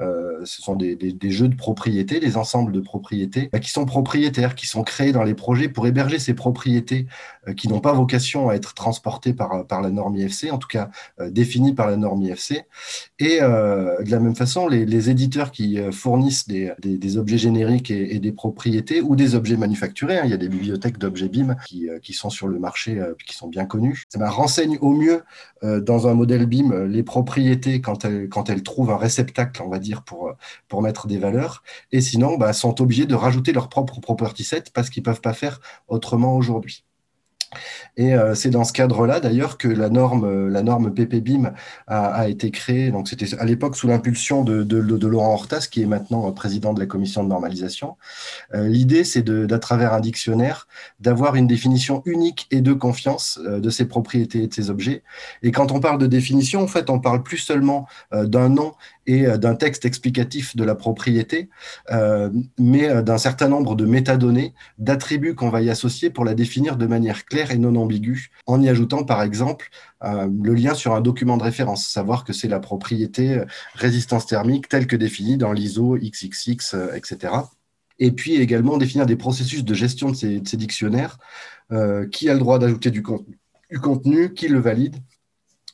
Euh, 0.00 0.44
ce 0.44 0.62
sont 0.62 0.76
des, 0.76 1.16
jeux 1.24 1.48
de 1.48 1.56
propriété, 1.56 2.20
des 2.20 2.36
ensembles 2.36 2.70
de 2.70 2.78
propriétés 2.78 3.50
bah, 3.52 3.58
qui 3.58 3.70
sont 3.70 3.84
propriétaires, 3.84 4.54
qui 4.54 4.68
sont 4.68 4.84
créés 4.84 5.10
dans 5.10 5.24
les 5.24 5.34
projets 5.34 5.68
pour 5.68 5.88
héberger 5.88 6.20
ces 6.20 6.34
propriétés 6.34 7.08
euh, 7.48 7.52
qui 7.52 7.66
n'ont 7.66 7.80
pas 7.80 7.92
vocation 7.92 8.48
à 8.48 8.54
être 8.54 8.74
transportées 8.74 9.34
par, 9.34 9.64
la 9.68 9.90
norme 9.90 10.14
IFC, 10.16 10.52
en 10.52 10.58
tout 10.58 10.68
cas 10.68 10.90
euh, 11.20 11.30
définies 11.30 11.74
par 11.74 11.88
la 11.88 11.96
norme 11.96 12.22
IFC. 12.22 12.64
Et 13.18 13.40
de 13.40 14.10
la 14.10 14.20
même 14.20 14.36
façon, 14.36 14.68
les, 14.68 15.10
éditeurs 15.10 15.50
qui 15.50 15.78
fournissent 15.90 16.46
des, 16.46 17.16
objets 17.16 17.38
génériques 17.38 17.90
et, 17.90 18.20
des 18.20 18.32
propriétés 18.32 19.00
ou 19.00 19.16
des 19.16 19.34
objets 19.34 19.56
manufacturés, 19.56 20.18
hein, 20.18 20.22
il 20.24 20.30
y 20.30 20.34
a 20.34 20.36
des 20.36 20.48
bibliothèques 20.48 20.98
d'objets 20.98 21.28
BIM 21.28 21.56
qui, 21.66 21.88
qui, 22.02 22.12
sont 22.12 22.30
sur 22.30 22.46
le 22.46 22.58
marché, 22.62 23.00
qui 23.26 23.34
sont 23.34 23.48
bien 23.48 23.66
connus, 23.66 24.04
ça 24.08 24.30
renseigne 24.30 24.78
au 24.80 24.92
mieux 24.92 25.22
dans 25.62 26.08
un 26.08 26.14
modèle 26.14 26.42
euh, 26.72 26.86
les 26.86 27.02
propriétés 27.02 27.80
quand 27.80 28.04
elles, 28.04 28.28
quand 28.28 28.50
elles 28.50 28.62
trouvent 28.62 28.90
un 28.90 28.96
réceptacle, 28.96 29.62
on 29.62 29.68
va 29.68 29.78
dire, 29.78 30.02
pour, 30.02 30.28
euh, 30.28 30.32
pour 30.68 30.82
mettre 30.82 31.06
des 31.06 31.18
valeurs. 31.18 31.62
Et 31.92 32.00
sinon, 32.00 32.36
bah, 32.36 32.52
sont 32.52 32.80
obligés 32.80 33.06
de 33.06 33.14
rajouter 33.14 33.52
leur 33.52 33.68
propre 33.68 34.00
property 34.00 34.44
set 34.44 34.72
parce 34.72 34.90
qu'ils 34.90 35.02
ne 35.02 35.06
peuvent 35.06 35.20
pas 35.20 35.34
faire 35.34 35.60
autrement 35.88 36.36
aujourd'hui. 36.36 36.84
Et 37.96 38.14
euh, 38.14 38.34
c'est 38.34 38.50
dans 38.50 38.64
ce 38.64 38.72
cadre-là, 38.72 39.20
d'ailleurs, 39.20 39.58
que 39.58 39.68
la 39.68 39.90
norme, 39.90 40.24
euh, 40.24 40.48
la 40.48 40.62
norme 40.62 40.92
PPBIM 40.92 41.52
a, 41.86 42.28
été 42.28 42.50
créée. 42.50 42.90
Donc, 42.90 43.08
c'était 43.08 43.34
à 43.38 43.44
l'époque 43.44 43.76
sous 43.76 43.86
l'impulsion 43.86 44.44
de, 44.44 45.06
Laurent 45.06 45.34
Hortas, 45.34 45.68
qui 45.70 45.82
est 45.82 45.86
maintenant 45.86 46.28
euh, 46.28 46.32
président 46.32 46.72
de 46.72 46.80
la 46.80 46.86
commission 46.86 47.22
de 47.22 47.28
normalisation. 47.28 47.96
L'idée, 48.54 49.04
c'est 49.04 49.22
d'à 49.22 49.58
travers 49.58 49.92
un 49.92 50.00
dictionnaire, 50.00 50.66
d'avoir 51.00 51.34
une 51.34 51.46
définition 51.46 52.02
unique 52.06 52.46
et 52.50 52.60
de 52.60 52.72
confiance 52.72 53.38
de 53.38 53.70
ces 53.70 53.86
propriétés 53.86 54.44
et 54.44 54.46
de 54.46 54.54
ces 54.54 54.70
objets. 54.70 55.02
Et 55.42 55.50
quand 55.50 55.72
on 55.72 55.80
parle 55.80 55.98
de 55.98 56.06
définition, 56.06 56.62
en 56.62 56.66
fait, 56.66 56.90
on 56.90 57.00
parle 57.00 57.22
plus 57.22 57.38
seulement 57.38 57.86
d'un 58.12 58.48
nom 58.48 58.74
et 59.06 59.24
d'un 59.38 59.54
texte 59.54 59.84
explicatif 59.84 60.54
de 60.56 60.64
la 60.64 60.74
propriété, 60.74 61.48
mais 62.58 63.02
d'un 63.02 63.18
certain 63.18 63.48
nombre 63.48 63.74
de 63.74 63.84
métadonnées, 63.84 64.54
d'attributs 64.78 65.34
qu'on 65.34 65.50
va 65.50 65.62
y 65.62 65.70
associer 65.70 66.10
pour 66.10 66.24
la 66.24 66.34
définir 66.34 66.76
de 66.76 66.86
manière 66.86 67.24
claire 67.24 67.50
et 67.50 67.58
non 67.58 67.74
ambigu, 67.76 68.30
en 68.46 68.60
y 68.62 68.68
ajoutant 68.68 69.04
par 69.04 69.22
exemple 69.22 69.70
euh, 70.04 70.28
le 70.42 70.54
lien 70.54 70.74
sur 70.74 70.94
un 70.94 71.00
document 71.00 71.36
de 71.36 71.42
référence, 71.42 71.86
savoir 71.86 72.24
que 72.24 72.32
c'est 72.32 72.48
la 72.48 72.60
propriété 72.60 73.38
euh, 73.38 73.44
résistance 73.74 74.26
thermique 74.26 74.68
telle 74.68 74.86
que 74.86 74.96
définie 74.96 75.36
dans 75.36 75.52
l'ISO 75.52 75.96
XXX, 75.96 76.74
etc. 76.94 77.34
Et 77.98 78.10
puis 78.10 78.36
également 78.36 78.78
définir 78.78 79.06
des 79.06 79.16
processus 79.16 79.64
de 79.64 79.74
gestion 79.74 80.10
de 80.10 80.16
ces, 80.16 80.40
dictionnaires, 80.40 81.18
euh, 81.70 82.08
qui 82.08 82.28
a 82.28 82.32
le 82.32 82.40
droit 82.40 82.58
d'ajouter 82.58 82.90
du 82.90 83.02
contenu, 83.02 84.34
qui 84.34 84.48
le 84.48 84.58
valide, 84.58 84.96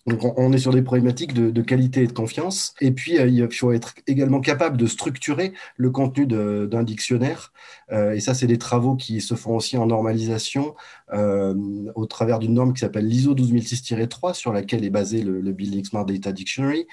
donc, 0.09 0.39
on 0.39 0.53
est 0.53 0.59
sur 0.59 0.73
des 0.73 0.83
problématiques 0.83 1.35
de, 1.35 1.63
qualité 1.63 2.03
et 2.03 2.07
de 2.07 2.13
confiance. 2.13 2.75
Et 2.81 2.93
puis, 2.93 3.19
euh, 3.19 3.29
il 3.29 3.53
faut 3.53 3.73
être 3.73 3.95
également 4.07 4.41
capable 4.41 4.77
de 4.77 4.87
structurer 4.87 5.53
le 5.77 5.91
contenu 5.91 6.27
d'un 6.27 6.83
dictionnaire. 6.83 7.53
Euh, 7.93 8.13
et 8.13 8.21
ça, 8.21 8.35
c'est 8.35 8.47
des 8.47 8.59
travaux 8.59 8.97
qui 8.97 9.21
se 9.21 9.35
font 9.35 9.57
aussi 9.57 9.77
en 9.77 9.87
normalisation 9.87 10.75
euh, 11.13 11.55
au 11.95 12.07
travers 12.07 12.39
d'une 12.39 12.55
norme 12.55 12.73
qui 12.73 12.81
s'appelle 12.81 13.07
l'ISO 13.07 13.35
12006-3, 13.35 14.35
sur 14.35 14.53
laquelle 14.53 14.85
est 14.85 14.91
basé 14.91 15.23
le, 15.23 15.53
Building 15.53 15.85
Smart 15.85 16.05
Data 16.05 16.33
Dictionary, 16.33 16.87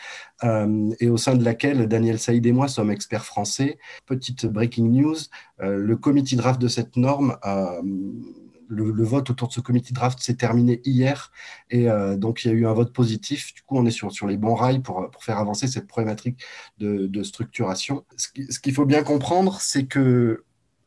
et 0.99 1.09
au 1.09 1.17
sein 1.17 1.35
de 1.35 1.43
laquelle 1.43 1.87
Daniel 1.87 2.19
Saïd 2.19 2.45
et 2.45 2.51
moi 2.51 2.67
sommes 2.67 2.91
experts 2.91 3.25
français. 3.25 3.77
Petite 4.05 4.45
breaking 4.45 4.89
news, 4.89 5.17
le 5.59 5.95
comité 5.95 6.35
draft 6.35 6.59
de 6.59 6.67
cette 6.67 6.97
norme 6.97 7.37
le, 8.67 9.03
vote 9.03 9.29
autour 9.29 9.47
de 9.47 9.53
ce 9.53 9.59
comité 9.59 9.93
draft 9.93 10.19
s'est 10.19 10.35
terminé 10.35 10.81
hier 10.85 11.31
et 11.69 11.89
euh, 11.89 12.15
donc 12.17 12.43
il 12.43 12.49
y 12.49 12.51
a 12.51 12.53
eu 12.53 12.65
un 12.65 12.73
vote 12.73 12.93
positif. 12.93 13.53
Du 13.53 13.61
coup, 13.61 13.77
on 13.77 13.85
est 13.85 13.91
sur, 13.91 14.11
sur 14.11 14.27
les 14.27 14.37
bons 14.37 14.55
rails 14.55 14.79
pour, 14.79 15.09
pour 15.11 15.23
faire 15.23 15.37
avancer 15.37 15.67
cette 15.67 15.87
problématique 15.87 16.43
de, 16.79 17.23
structuration. 17.23 18.05
Ce 18.17 18.59
qu'il 18.59 18.73
faut 18.73 18.85
bien 18.85 19.03
comprendre, 19.03 19.59
c'est 19.61 19.85
que 19.85 20.43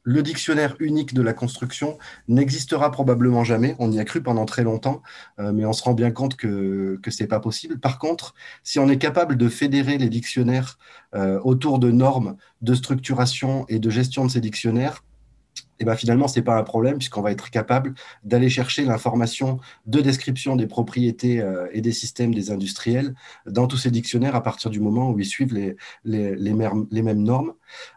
le 0.08 0.22
dictionnaire 0.22 0.74
unique 0.80 1.12
de 1.12 1.20
la 1.20 1.34
construction 1.34 1.98
n'existera 2.28 2.90
probablement 2.90 3.44
jamais. 3.44 3.76
On 3.78 3.92
y 3.92 3.98
a 3.98 4.04
cru 4.04 4.22
pendant 4.22 4.46
très 4.46 4.62
longtemps, 4.62 5.02
euh, 5.38 5.52
mais 5.52 5.66
on 5.66 5.74
se 5.74 5.82
rend 5.82 5.92
bien 5.92 6.10
compte 6.10 6.36
que, 6.36 6.98
que 7.02 7.10
ce 7.10 7.22
n'est 7.22 7.26
pas 7.28 7.40
possible. 7.40 7.78
Par 7.78 7.98
contre, 7.98 8.34
si 8.62 8.78
on 8.78 8.88
est 8.88 8.96
capable 8.96 9.36
de 9.36 9.48
fédérer 9.48 9.98
les 9.98 10.08
dictionnaires 10.08 10.78
euh, 11.14 11.38
autour 11.44 11.78
de 11.78 11.90
normes 11.90 12.36
de 12.62 12.74
structuration 12.74 13.66
et 13.68 13.78
de 13.78 13.90
gestion 13.90 14.24
de 14.24 14.30
ces 14.30 14.40
dictionnaires, 14.40 15.02
et 15.80 15.84
ben 15.84 15.94
finalement, 15.94 16.28
ce 16.28 16.38
n'est 16.38 16.44
pas 16.44 16.56
un 16.56 16.62
problème 16.62 16.98
puisqu'on 16.98 17.22
va 17.22 17.30
être 17.30 17.50
capable 17.50 17.94
d'aller 18.24 18.48
chercher 18.48 18.84
l'information 18.84 19.60
de 19.86 20.00
description 20.00 20.56
des 20.56 20.66
propriétés 20.66 21.40
euh, 21.40 21.66
et 21.72 21.80
des 21.80 21.92
systèmes 21.92 22.34
des 22.34 22.50
industriels 22.50 23.14
dans 23.46 23.66
tous 23.66 23.76
ces 23.76 23.90
dictionnaires 23.90 24.34
à 24.34 24.42
partir 24.42 24.70
du 24.70 24.80
moment 24.80 25.10
où 25.10 25.18
ils 25.18 25.26
suivent 25.26 25.54
les, 25.54 25.76
les, 26.04 26.34
les, 26.36 26.52
mêmes 27.02 27.22
normes. 27.22 27.54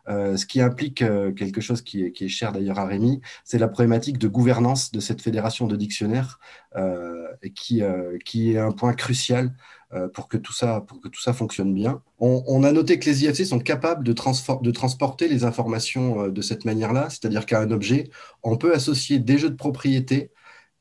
Euh, 0.09 0.37
ce 0.37 0.45
qui 0.45 0.61
implique 0.61 1.01
euh, 1.01 1.31
quelque 1.31 1.61
chose 1.61 1.81
qui 1.81 2.03
est, 2.03 2.11
qui 2.11 2.25
est 2.25 2.29
cher 2.29 2.51
d'ailleurs 2.51 2.79
à 2.79 2.85
Rémi, 2.85 3.21
c'est 3.43 3.57
la 3.57 3.67
problématique 3.67 4.17
de 4.17 4.27
gouvernance 4.27 4.91
de 4.91 4.99
cette 4.99 5.21
fédération 5.21 5.67
de 5.67 5.75
dictionnaires 5.75 6.39
qui, 7.53 7.81
qui 8.23 8.53
est 8.53 8.57
un 8.57 8.71
point 8.71 8.93
crucial 8.93 9.53
pour, 10.13 10.27
que 10.27 10.37
tout 10.37 10.53
ça, 10.53 10.81
pour 10.81 11.01
que 11.01 11.07
tout 11.07 11.21
ça 11.21 11.33
fonctionne 11.33 11.73
bien. 11.73 12.01
On, 12.19 12.63
a 12.63 12.71
noté 12.71 12.99
que 12.99 13.09
les 13.09 13.25
IFC 13.25 13.45
sont 13.45 13.59
capables 13.59 14.03
de, 14.03 14.13
de 14.13 14.71
transporter 14.71 15.27
les 15.27 15.43
informations 15.43 16.27
de 16.29 16.41
cette 16.41 16.65
manière-là, 16.65 17.09
c'est-à-dire 17.09 17.45
qu'à 17.45 17.59
un 17.59 17.71
objet, 17.71 18.09
on 18.43 18.57
peut 18.57 18.73
associer 18.73 19.19
des 19.19 19.37
jeux 19.37 19.49
de 19.49 19.55
propriété, 19.55 20.31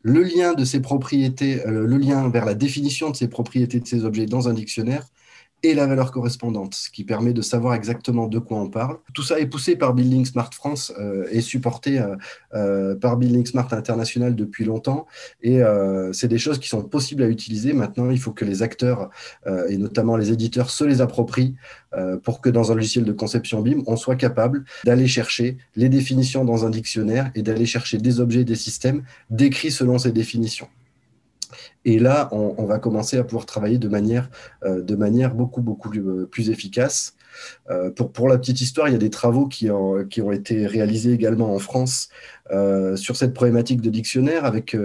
le 0.02 0.22
lien 0.22 0.54
de 0.54 0.64
ces 0.64 0.80
propriétés, 0.80 1.62
le 1.66 1.96
lien 1.96 2.28
vers 2.28 2.44
la 2.44 2.54
définition 2.54 3.10
de 3.10 3.16
ces 3.16 3.28
propriétés 3.28 3.80
de 3.80 3.86
ces 3.86 4.04
objets 4.04 4.26
dans 4.26 4.48
un 4.48 4.54
dictionnaire, 4.54 5.06
et 5.62 5.74
la 5.74 5.86
valeur 5.86 6.10
correspondante, 6.10 6.74
ce 6.74 6.90
qui 6.90 7.04
permet 7.04 7.32
de 7.32 7.42
savoir 7.42 7.74
exactement 7.74 8.26
de 8.26 8.38
quoi 8.38 8.58
on 8.58 8.68
parle. 8.68 8.98
Tout 9.12 9.22
ça 9.22 9.38
est 9.38 9.46
poussé 9.46 9.76
par 9.76 9.94
Building 9.94 10.24
Smart 10.24 10.50
France 10.52 10.92
euh, 10.98 11.26
et 11.30 11.40
supporté 11.40 11.98
euh, 11.98 12.16
euh, 12.54 12.94
par 12.94 13.16
Building 13.16 13.44
Smart 13.44 13.68
International 13.72 14.34
depuis 14.34 14.64
longtemps. 14.64 15.06
Et 15.42 15.60
c'est 16.12 16.28
des 16.28 16.38
choses 16.38 16.58
qui 16.58 16.68
sont 16.68 16.82
possibles 16.82 17.22
à 17.22 17.28
utiliser. 17.28 17.72
Maintenant, 17.72 18.10
il 18.10 18.18
faut 18.18 18.32
que 18.32 18.44
les 18.44 18.62
acteurs 18.62 19.10
et 19.68 19.76
notamment 19.76 20.16
les 20.16 20.32
éditeurs 20.32 20.70
se 20.70 20.84
les 20.84 21.00
approprient 21.00 21.54
pour 22.22 22.40
que 22.40 22.48
dans 22.48 22.72
un 22.72 22.74
logiciel 22.74 23.04
de 23.04 23.12
conception 23.12 23.60
BIM, 23.60 23.82
on 23.86 23.96
soit 23.96 24.16
capable 24.16 24.64
d'aller 24.84 25.06
chercher 25.06 25.58
les 25.76 25.88
définitions 25.88 26.44
dans 26.44 26.64
un 26.64 26.70
dictionnaire 26.70 27.30
et 27.34 27.42
d'aller 27.42 27.66
chercher 27.66 27.98
des 27.98 28.20
objets, 28.20 28.44
des 28.44 28.54
systèmes 28.54 29.02
décrits 29.30 29.70
selon 29.70 29.98
ces 29.98 30.12
définitions. 30.12 30.68
Et 31.84 31.98
là, 31.98 32.28
on, 32.32 32.64
va 32.64 32.78
commencer 32.78 33.16
à 33.16 33.24
pouvoir 33.24 33.46
travailler 33.46 33.78
de 33.78 33.88
manière, 33.88 34.28
euh, 34.64 34.82
beaucoup, 35.28 35.62
beaucoup 35.62 35.90
plus, 36.30 36.50
efficace. 36.50 37.14
Euh, 37.70 37.90
pour, 37.90 38.28
la 38.28 38.38
petite 38.38 38.60
histoire, 38.60 38.88
il 38.88 38.92
y 38.92 38.94
a 38.94 38.98
des 38.98 39.10
travaux 39.10 39.46
qui 39.46 39.70
ont, 39.70 39.98
été 40.32 40.66
réalisés 40.66 41.12
également 41.12 41.54
en 41.54 41.58
France 41.58 42.08
euh, 42.50 42.96
sur 42.96 43.16
cette 43.16 43.32
problématique 43.32 43.80
de 43.80 43.90
dictionnaire 43.90 44.44
avec 44.44 44.76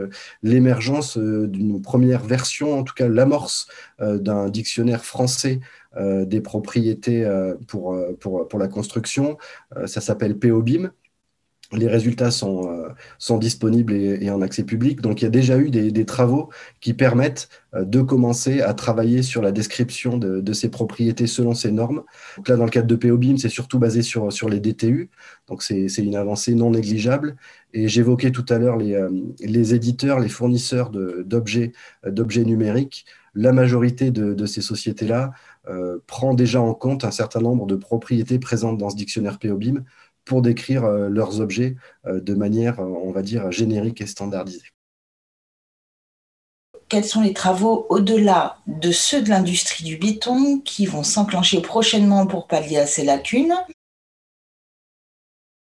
l'émergence 0.43 1.17
d'une 1.17 1.82
première 1.82 2.23
version, 2.23 2.80
en 2.80 2.84
tout 2.84 2.93
cas 2.93 3.08
l'amorce 3.08 3.67
d'un 3.99 4.49
dictionnaire 4.49 5.04
français 5.04 5.60
des 5.97 6.41
propriétés 6.41 7.25
pour, 7.67 7.97
pour, 8.19 8.47
pour, 8.47 8.60
la 8.60 8.67
construction. 8.67 9.38
ça 9.86 10.01
s'appelle 10.01 10.38
POBIM 10.38 10.91
les 11.77 11.88
résultats 11.88 12.31
sont, 12.31 12.71
euh, 12.71 12.89
sont 13.17 13.38
disponibles 13.38 13.93
et, 13.93 14.29
en 14.29 14.41
accès 14.41 14.63
public. 14.63 15.01
Donc, 15.01 15.21
il 15.21 15.25
y 15.25 15.27
a 15.27 15.31
déjà 15.31 15.57
eu 15.57 15.69
des, 15.69 16.05
travaux 16.05 16.49
qui 16.81 16.93
permettent 16.93 17.49
euh, 17.73 17.83
de 17.83 18.01
commencer 18.01 18.61
à 18.61 18.73
travailler 18.73 19.23
sur 19.23 19.41
la 19.41 19.51
description 19.51 20.17
de, 20.17 20.53
ces 20.53 20.69
propriétés 20.69 21.27
selon 21.27 21.53
ces 21.53 21.71
normes. 21.71 22.03
Donc 22.38 22.47
là, 22.47 22.55
dans 22.55 22.65
le 22.65 22.69
cadre 22.69 22.88
de 22.88 22.95
POBIM, 22.95 23.38
c'est 23.38 23.49
surtout 23.49 23.79
basé 23.79 24.01
sur, 24.01 24.31
sur 24.31 24.49
les 24.49 24.59
DTU. 24.59 25.09
Donc, 25.47 25.63
c'est 25.63 25.88
une 25.97 26.15
avancée 26.15 26.55
non 26.55 26.71
négligeable. 26.71 27.35
Et 27.73 27.88
j'évoquais 27.88 28.31
tout 28.31 28.45
à 28.49 28.57
l'heure 28.57 28.77
les, 28.77 28.93
euh, 28.93 29.09
les, 29.39 29.73
éditeurs, 29.73 30.19
les 30.19 30.29
fournisseurs 30.29 30.91
d'objets 30.91 31.73
numériques. 32.45 33.05
La 33.33 33.51
majorité 33.51 34.11
de, 34.11 34.45
ces 34.45 34.61
sociétés-là 34.61 35.33
prend 36.07 36.35
déjà 36.35 36.61
en 36.61 36.73
compte 36.73 37.03
un 37.03 37.11
certain 37.11 37.41
nombre 37.41 37.65
de 37.65 37.75
propriétés 37.75 38.39
présentes 38.39 38.77
dans 38.77 38.89
ce 38.89 38.95
dictionnaire 38.95 39.39
POBIM 39.39 39.83
pour 40.25 40.41
décrire 40.41 40.83
euh, 40.83 41.07
leurs 41.07 41.39
objets 41.39 41.75
euh, 42.05 42.19
de 42.19 42.33
manière, 42.33 42.79
euh, 42.79 42.85
on 43.03 43.11
va 43.11 43.21
dire, 43.21 43.51
générique 43.51 44.01
et 44.01 44.07
standardisée. 44.07 44.71
Quels 46.89 47.05
sont 47.05 47.21
les 47.21 47.33
travaux 47.33 47.88
au-delà 47.89 48.57
de 48.67 48.91
ceux 48.91 49.21
de 49.21 49.29
l'industrie 49.29 49.83
du 49.83 49.97
béton 49.97 50.59
qui 50.59 50.85
vont 50.85 51.03
s'enclencher 51.03 51.61
prochainement 51.61 52.27
pour 52.27 52.47
pallier 52.47 52.77
à 52.77 52.88
ces 52.88 53.03
lacunes? 53.03 53.55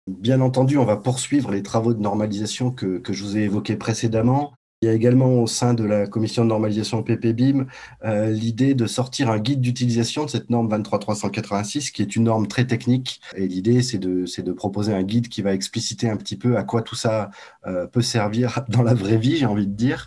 Bien 0.07 0.41
entendu, 0.41 0.79
on 0.79 0.85
va 0.85 0.97
poursuivre 0.97 1.51
les 1.51 1.63
travaux 1.63 1.93
de 1.93 2.01
normalisation 2.01 2.71
que, 2.71 2.99
que 2.99 3.13
je 3.13 3.25
vous 3.25 3.37
ai 3.37 3.43
évoqués 3.43 3.77
précédemment. 3.77 4.55
Il 4.81 4.87
y 4.87 4.89
a 4.89 4.95
également 4.95 5.43
au 5.43 5.49
sein 5.49 5.75
de 5.75 5.83
la 5.83 6.07
commission 6.07 6.45
de 6.45 6.51
normalisation 6.51 7.03
PPBIM 7.03 7.67
euh, 8.05 8.31
l'idée 8.31 8.75
de 8.75 8.87
sortir 8.87 9.29
un 9.29 9.41
guide 9.41 9.61
d'utilisation 9.61 10.25
de 10.25 10.31
cette 10.31 10.51
norme 10.51 10.69
23386 10.69 11.91
qui 11.91 12.01
est 12.01 12.15
une 12.15 12.25
norme 12.25 12.47
très 12.47 12.65
technique. 12.65 13.21
Et 13.35 13.49
l'idée, 13.49 13.83
c'est 13.83 13.99
de, 13.99 14.53
proposer 14.53 14.95
un 14.95 15.03
guide 15.03 15.29
qui 15.29 15.43
va 15.43 15.53
expliciter 15.53 16.09
un 16.09 16.17
petit 16.17 16.37
peu 16.37 16.57
à 16.57 16.63
quoi 16.63 16.83
tout 16.83 16.95
ça 16.95 17.31
euh, 17.67 17.89
peut 17.89 18.03
servir 18.03 18.61
dans 18.69 18.83
la 18.83 18.95
vraie 18.95 19.17
vie, 19.19 19.37
j'ai 19.37 19.47
envie 19.47 19.67
de 19.67 19.75
dire. 19.75 20.07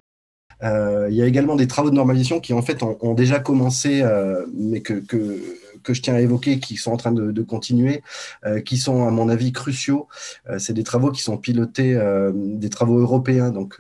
Euh, 0.64 1.08
il 1.10 1.18
y 1.18 1.22
a 1.22 1.26
également 1.26 1.58
des 1.58 1.68
travaux 1.68 1.90
de 1.90 1.96
normalisation 1.96 2.40
qui 2.40 2.54
en 2.54 2.62
fait 2.62 2.82
ont, 2.82 3.14
déjà 3.14 3.42
commencé, 3.42 4.06
mais 4.54 4.80
que, 4.80 4.94
que 4.94 5.42
que 5.84 5.94
je 5.94 6.02
tiens 6.02 6.16
à 6.16 6.20
évoquer, 6.20 6.60
qui 6.60 6.78
sont 6.78 6.92
en 6.92 6.98
train 6.98 7.12
de, 7.12 7.42
continuer, 7.42 8.04
euh, 8.46 8.62
qui 8.62 8.78
sont 8.78 9.08
à 9.08 9.12
mon 9.12 9.30
avis 9.30 9.52
cruciaux. 9.52 10.08
Euh, 10.50 10.60
c'est 10.60 10.74
des 10.74 10.84
travaux 10.84 11.12
qui 11.12 11.22
sont 11.22 11.38
pilotés, 11.38 11.96
euh, 11.96 12.32
des 12.34 12.70
travaux 12.70 13.00
européens, 13.00 13.50
donc 13.50 13.80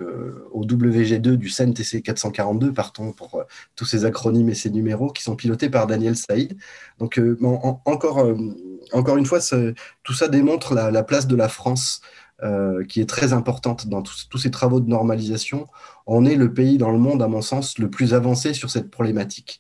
au 0.51 0.65
WG2 0.65 1.35
du 1.35 1.49
CNTC 1.49 2.01
442, 2.01 2.73
partons 2.73 3.11
pour 3.11 3.43
tous 3.75 3.85
ces 3.85 4.05
acronymes 4.05 4.49
et 4.49 4.55
ces 4.55 4.69
numéros, 4.69 5.11
qui 5.11 5.23
sont 5.23 5.35
pilotés 5.35 5.69
par 5.69 5.87
Daniel 5.87 6.15
Saïd. 6.15 6.57
Donc 6.99 7.19
encore, 7.85 8.25
encore 8.93 9.17
une 9.17 9.25
fois, 9.25 9.39
tout 10.03 10.13
ça 10.13 10.27
démontre 10.27 10.73
la, 10.73 11.03
place 11.03 11.27
de 11.27 11.35
la 11.35 11.49
France 11.49 12.01
qui 12.87 13.01
est 13.01 13.09
très 13.09 13.33
importante 13.33 13.87
dans 13.87 14.01
tous, 14.01 14.37
ces 14.37 14.51
travaux 14.51 14.79
de 14.79 14.89
normalisation 14.89 15.67
on 16.07 16.25
est 16.25 16.35
le 16.35 16.53
pays 16.53 16.77
dans 16.77 16.91
le 16.91 16.97
monde, 16.97 17.21
à 17.21 17.27
mon 17.27 17.41
sens, 17.41 17.77
le 17.77 17.89
plus 17.89 18.13
avancé 18.13 18.53
sur 18.53 18.69
cette 18.69 18.89
problématique. 18.89 19.59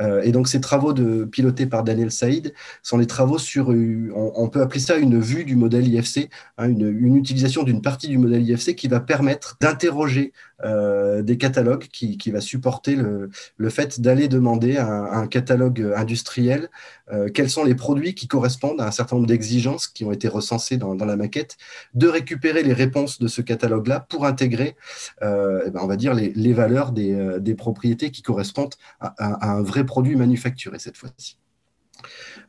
Euh, 0.00 0.22
et 0.22 0.32
donc, 0.32 0.48
ces 0.48 0.60
travaux 0.60 0.92
de, 0.92 1.24
pilotés 1.24 1.66
par 1.66 1.84
Daniel 1.84 2.10
Saïd 2.10 2.54
sont 2.82 2.98
des 2.98 3.06
travaux 3.06 3.38
sur, 3.38 3.68
on, 3.68 4.48
peut 4.48 4.60
appeler 4.60 4.80
ça 4.80 4.96
une 4.96 5.20
vue 5.20 5.44
du 5.44 5.56
modèle 5.56 5.86
IFC, 5.88 6.28
hein, 6.58 6.68
une, 6.68 7.16
utilisation 7.16 7.62
d'une 7.62 7.82
partie 7.82 8.08
du 8.08 8.18
modèle 8.18 8.48
IFC 8.48 8.74
qui 8.74 8.88
va 8.88 9.00
permettre 9.00 9.56
d'interroger 9.60 10.32
euh, 10.64 11.22
des 11.22 11.36
catalogues, 11.38 11.86
qui, 11.92 12.30
va 12.30 12.40
supporter 12.40 12.96
le, 12.96 13.30
fait 13.70 14.00
d'aller 14.00 14.28
demander 14.28 14.76
à 14.76 14.86
un, 14.86 15.26
catalogue 15.26 15.92
industriel 15.96 16.68
euh, 17.12 17.28
quels 17.28 17.50
sont 17.50 17.64
les 17.64 17.74
produits 17.74 18.14
qui 18.14 18.28
correspondent 18.28 18.80
à 18.80 18.86
un 18.86 18.90
certain 18.90 19.16
nombre 19.16 19.28
d'exigences 19.28 19.88
qui 19.88 20.04
ont 20.04 20.12
été 20.12 20.28
recensées 20.28 20.76
dans, 20.76 20.94
la 20.94 21.16
maquette, 21.16 21.56
de 21.94 22.08
récupérer 22.08 22.62
les 22.62 22.72
réponses 22.72 23.18
de 23.18 23.28
ce 23.28 23.42
catalogue-là 23.42 24.00
pour 24.08 24.24
intégrer 24.26 24.76
eh 25.20 25.70
ben, 25.70 25.86
les, 26.14 26.52
valeurs 26.52 26.92
euh, 26.96 27.38
des, 27.38 27.54
propriétés 27.54 28.10
qui 28.10 28.22
correspondent 28.22 28.74
à, 29.00 29.50
un 29.50 29.62
vrai 29.62 29.84
produit 29.84 30.16
manufacturé 30.16 30.78
cette 30.78 30.96
fois-ci. 30.96 31.38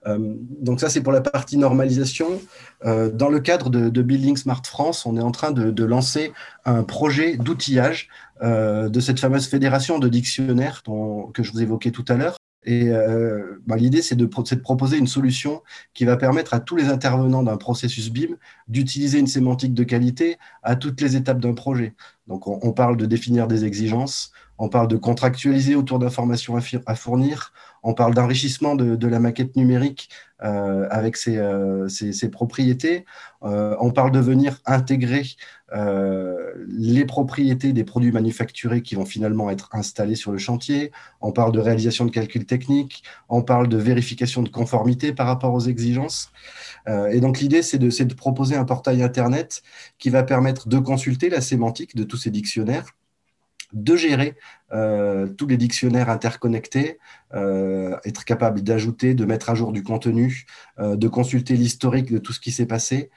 Euh, 0.08 0.36
donc 0.62 0.80
ça, 0.80 0.89
c'est 0.89 1.02
pour 1.02 1.12
la 1.12 1.22
partie 1.22 1.58
normalisation. 1.58 2.42
Euh, 2.86 3.10
dans 3.10 3.30
le 3.30 3.39
cadre 3.39 3.70
de, 3.70 4.02
Building 4.02 4.38
Smart 4.38 4.62
France, 4.66 5.06
on 5.06 5.18
est 5.18 5.22
en 5.22 5.32
train 5.32 5.52
de, 5.52 5.84
lancer 5.84 6.32
un 6.66 6.84
projet 6.84 7.38
d'outillage 7.38 8.10
de 8.42 9.00
cette 9.00 9.22
fameuse 9.22 9.48
fédération 9.48 10.00
de 10.00 10.10
dictionnaires 10.10 10.84
que 11.34 11.44
je 11.44 11.52
vous 11.52 11.62
évoquais 11.62 11.92
tout 11.92 12.04
à 12.10 12.16
l'heure. 12.16 12.36
Et 12.66 12.89
bah, 13.66 13.76
l'idée, 13.76 14.02
c'est 14.02 14.16
de, 14.16 14.26
proposer 14.26 14.98
une 14.98 15.08
solution 15.08 15.62
qui 15.94 16.06
va 16.06 16.18
permettre 16.18 16.54
à 16.54 16.60
tous 16.60 16.76
les 16.76 16.86
intervenants 16.86 17.44
d'un 17.44 17.58
processus 17.58 18.10
BIM 18.10 18.36
d'utiliser 18.68 19.20
une 19.20 19.28
sémantique 19.28 19.74
de 19.74 19.84
qualité 19.84 20.38
à 20.62 20.76
toutes 20.76 21.00
les 21.02 21.16
étapes 21.16 21.39
d'un 21.39 21.54
projet. 21.54 21.94
Donc, 22.28 22.48
on, 22.48 22.72
parle 22.72 22.98
de 22.98 23.06
définir 23.06 23.48
des 23.48 23.66
exigences, 23.66 24.32
on 24.58 24.70
parle 24.70 24.88
de 24.88 24.98
contractualiser 24.98 25.76
autour 25.76 26.00
d'informations 26.00 26.56
à, 26.86 26.96
fournir, 26.96 27.52
on 27.84 27.93
parle 27.93 28.13
d'enrichissement 28.13 28.76
de, 28.76 29.08
la 29.08 29.19
maquette 29.19 29.56
numérique 29.56 30.10
euh, 30.43 30.88
avec 30.89 31.17
ses, 31.17 31.38
euh, 31.38 31.88
propriétés, 32.32 33.06
euh, 33.43 33.76
on 33.80 33.91
parle 33.91 34.12
de 34.12 34.19
venir 34.19 34.60
intégrer 34.65 35.24
les 36.67 37.04
propriétés 37.04 37.74
des 37.74 37.84
produits 37.84 38.12
manufacturés 38.12 38.84
qui 38.84 38.93
vont 38.93 39.06
finalement 39.06 39.50
être 39.50 39.69
installés 39.72 40.13
sur 40.13 40.32
le 40.32 40.38
chantier, 40.38 40.91
on 41.19 41.32
parle 41.32 41.52
de 41.52 41.60
réalisation 41.60 42.06
de 42.06 42.12
calculs 42.12 42.46
techniques, 42.46 43.04
on 43.28 43.41
parle 43.41 43.67
de 43.67 43.78
vérification 43.78 44.43
de 44.43 44.50
conformité 44.50 45.13
par 45.13 45.26
rapport 45.26 45.52
aux 45.52 45.62
exigences. 45.62 46.32
Et 46.88 47.19
donc 47.22 47.39
l'idée, 47.39 47.63
c'est 47.63 47.80
de, 47.80 48.13
proposer 48.13 48.56
un 48.56 48.65
portail 48.65 49.02
Internet 49.02 49.63
qui 49.98 50.12
va 50.12 50.22
permettre 50.22 50.67
de 50.67 50.78
consulter 50.78 51.32
la 51.32 51.41
sémantique 51.41 51.96
de 51.96 52.04
tous 52.04 52.17
ces 52.17 52.30
dictionnaires 52.30 52.86
de 53.74 53.96
gérer 53.96 54.36
euh, 54.72 55.28
tous 55.28 55.48
les 55.48 55.58
dictionnaires 55.58 56.10
interconnectés, 56.10 57.00
euh, 57.34 57.98
être 58.06 58.26
capable 58.26 58.62
d'ajouter, 58.62 59.14
de 59.14 59.26
mettre 59.26 59.50
à 59.50 59.56
jour 59.56 59.72
du 59.72 59.84
contenu, 59.84 60.46
de 60.80 61.08
consulter 61.08 61.56
l'historique 61.56 62.12
de 62.12 62.18
tout 62.18 62.34
ce 62.34 62.40
qui 62.40 62.52
s'est 62.52 62.66
passé, 62.66 63.10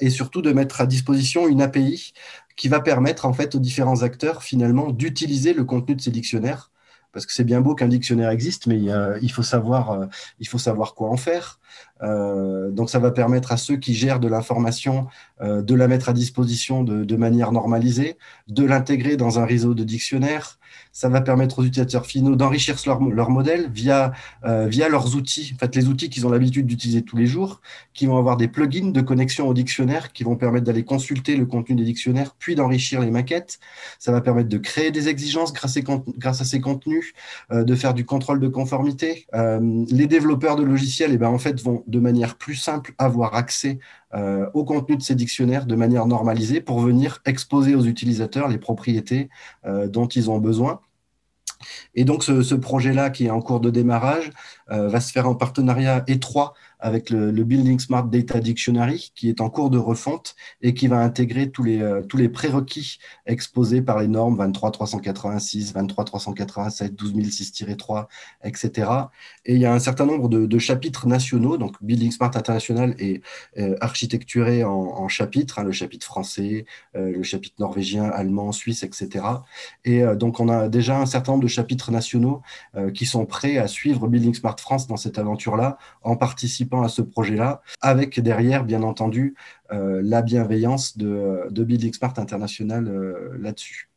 et 0.00 0.10
surtout 0.10 0.42
de 0.42 0.52
mettre 0.52 0.80
à 0.80 0.86
disposition 0.86 1.48
une 1.48 1.60
API 1.60 2.14
qui 2.56 2.68
va 2.68 2.80
permettre 2.80 3.26
en 3.26 3.34
fait 3.34 3.54
aux 3.54 3.58
différents 3.58 4.02
acteurs 4.02 4.42
finalement 4.42 4.90
d'utiliser 4.90 5.52
le 5.52 5.64
contenu 5.64 5.96
de 5.96 6.00
ces 6.00 6.10
dictionnaires 6.10 6.70
parce 7.12 7.24
que 7.24 7.32
c'est 7.32 7.44
bien 7.44 7.62
beau 7.62 7.74
qu'un 7.74 7.88
dictionnaire 7.88 8.28
existe, 8.28 8.66
mais 8.66 8.78
il 9.22 9.32
faut 9.32 9.42
savoir 9.42 9.98
quoi 10.94 11.08
en 11.08 11.16
faire. 11.16 11.60
Euh, 12.02 12.70
donc 12.70 12.90
ça 12.90 12.98
va 12.98 13.10
permettre 13.10 13.52
à 13.52 13.56
ceux 13.56 13.76
qui 13.76 13.94
gèrent 13.94 14.20
de 14.20 14.28
l'information 14.28 15.06
euh, 15.40 15.62
de 15.62 15.74
la 15.74 15.88
mettre 15.88 16.08
à 16.08 16.12
disposition 16.12 16.82
de, 16.82 17.04
de 17.04 17.16
manière 17.16 17.52
normalisée, 17.52 18.18
de 18.48 18.64
l'intégrer 18.64 19.16
dans 19.16 19.38
un 19.38 19.46
réseau 19.46 19.74
de 19.74 19.84
dictionnaires, 19.84 20.58
ça 20.96 21.10
va 21.10 21.20
permettre 21.20 21.58
aux 21.58 21.62
utilisateurs 21.62 22.06
finaux 22.06 22.36
d'enrichir 22.36 22.76
leur, 22.86 23.02
leur, 23.02 23.28
modèle 23.28 23.70
via, 23.70 24.12
euh, 24.46 24.66
via 24.66 24.88
leurs 24.88 25.14
outils, 25.14 25.52
en 25.54 25.58
fait, 25.58 25.74
les 25.76 25.88
outils 25.88 26.08
qu'ils 26.08 26.26
ont 26.26 26.30
l'habitude 26.30 26.66
d'utiliser 26.66 27.02
tous 27.02 27.18
les 27.18 27.26
jours, 27.26 27.60
qui 27.92 28.06
vont 28.06 28.16
avoir 28.16 28.38
des 28.38 28.48
plugins 28.48 28.90
de 28.90 29.00
connexion 29.02 29.46
au 29.46 29.52
dictionnaire 29.52 30.12
qui 30.14 30.24
vont 30.24 30.36
permettre 30.36 30.64
d'aller 30.64 30.84
consulter 30.84 31.36
le 31.36 31.44
contenu 31.44 31.76
des 31.76 31.84
dictionnaires, 31.84 32.34
puis 32.38 32.54
d'enrichir 32.54 33.00
les 33.00 33.10
maquettes. 33.10 33.58
Ça 33.98 34.10
va 34.10 34.22
permettre 34.22 34.48
de 34.48 34.56
créer 34.56 34.90
des 34.90 35.08
exigences 35.08 35.52
grâce 35.52 36.40
à, 36.40 36.44
ces 36.44 36.60
contenus, 36.60 37.12
euh, 37.52 37.62
de 37.62 37.74
faire 37.74 37.92
du 37.92 38.06
contrôle 38.06 38.40
de 38.40 38.48
conformité. 38.48 39.26
Euh, 39.34 39.84
les 39.90 40.06
développeurs 40.06 40.56
de 40.56 40.62
logiciels, 40.62 41.10
eh 41.12 41.18
ben, 41.18 41.28
en 41.28 41.38
fait, 41.38 41.60
vont 41.60 41.84
de 41.86 42.00
manière 42.00 42.36
plus 42.36 42.54
simple 42.54 42.94
avoir 42.98 43.34
accès 43.34 43.78
euh, 44.14 44.48
au 44.54 44.64
contenu 44.64 44.96
de 44.96 45.02
ces 45.02 45.14
dictionnaires 45.14 45.66
de 45.66 45.74
manière 45.74 46.06
normalisée 46.06 46.60
pour 46.60 46.80
venir 46.80 47.20
exposer 47.24 47.74
aux 47.74 47.84
utilisateurs 47.84 48.48
les 48.48 48.58
propriétés 48.58 49.28
euh, 49.64 49.88
dont 49.88 50.06
ils 50.06 50.30
ont 50.30 50.38
besoin. 50.38 50.80
Et 51.94 52.04
donc 52.04 52.22
ce, 52.22 52.54
projet-là, 52.54 53.10
qui 53.10 53.26
est 53.26 53.30
en 53.30 53.40
cours 53.40 53.60
de 53.60 53.70
démarrage, 53.70 54.30
va 54.68 55.00
se 55.00 55.12
faire 55.12 55.28
en 55.28 55.34
partenariat 55.34 56.02
étroit 56.08 56.54
avec 56.78 57.10
le, 57.10 57.30
Building 57.44 57.78
Smart 57.78 58.04
Data 58.04 58.40
Dictionary, 58.40 59.12
qui 59.14 59.28
est 59.28 59.40
en 59.40 59.50
cours 59.50 59.70
de 59.70 59.78
refonte 59.78 60.34
et 60.62 60.74
qui 60.74 60.88
va 60.88 60.98
intégrer 60.98 61.50
tous 61.50 61.62
les, 61.62 61.80
euh, 61.80 62.02
tous 62.02 62.16
les 62.16 62.28
prérequis 62.28 62.98
exposés 63.24 63.82
par 63.82 64.00
les 64.00 64.08
normes 64.08 64.36
23386, 64.52 65.74
23387, 65.74 66.94
12006-3, 66.94 68.06
etc. 68.44 68.90
Et 69.44 69.54
il 69.54 69.60
y 69.60 69.66
a 69.66 69.72
un 69.72 69.78
certain 69.78 70.06
nombre 70.06 70.28
de, 70.28 70.58
chapitres 70.58 71.06
nationaux, 71.06 71.58
donc 71.58 71.76
Building 71.82 72.10
Smart 72.10 72.30
International 72.34 72.94
est 72.98 73.22
euh, 73.58 73.76
architecturé 73.80 74.64
en, 74.64 75.06
chapitres, 75.08 75.58
hein, 75.58 75.64
le 75.64 75.72
chapitre 75.72 76.06
français, 76.06 76.64
euh, 76.96 77.12
le 77.12 77.22
chapitre 77.22 77.56
norvégien, 77.58 78.04
allemand, 78.04 78.52
suisse, 78.52 78.82
etc. 78.82 79.24
Et 79.84 80.02
euh, 80.02 80.16
donc 80.16 80.40
on 80.40 80.48
a 80.48 80.68
déjà 80.68 80.98
un 80.98 81.06
certain 81.06 81.32
nombre 81.32 81.44
de 81.44 81.48
chapitres 81.48 81.92
nationaux 81.92 82.42
euh, 82.74 82.90
qui 82.90 83.06
sont 83.06 83.26
prêts 83.26 83.58
à 83.58 83.68
suivre 83.68 84.08
Building 84.08 84.34
Smart 84.34 84.55
France 84.60 84.86
dans 84.86 84.96
cette 84.96 85.18
aventure-là, 85.18 85.78
en 86.02 86.16
participant 86.16 86.82
à 86.82 86.88
ce 86.88 87.02
projet-là, 87.02 87.62
avec 87.80 88.20
derrière, 88.20 88.64
bien 88.64 88.82
entendu, 88.82 89.34
euh, 89.72 90.00
la 90.02 90.22
bienveillance 90.22 90.96
de, 90.96 91.46
de 91.50 91.64
Building 91.64 91.92
Smart 91.92 92.14
International 92.16 92.88
euh, 92.88 93.36
là-dessus. 93.38 93.90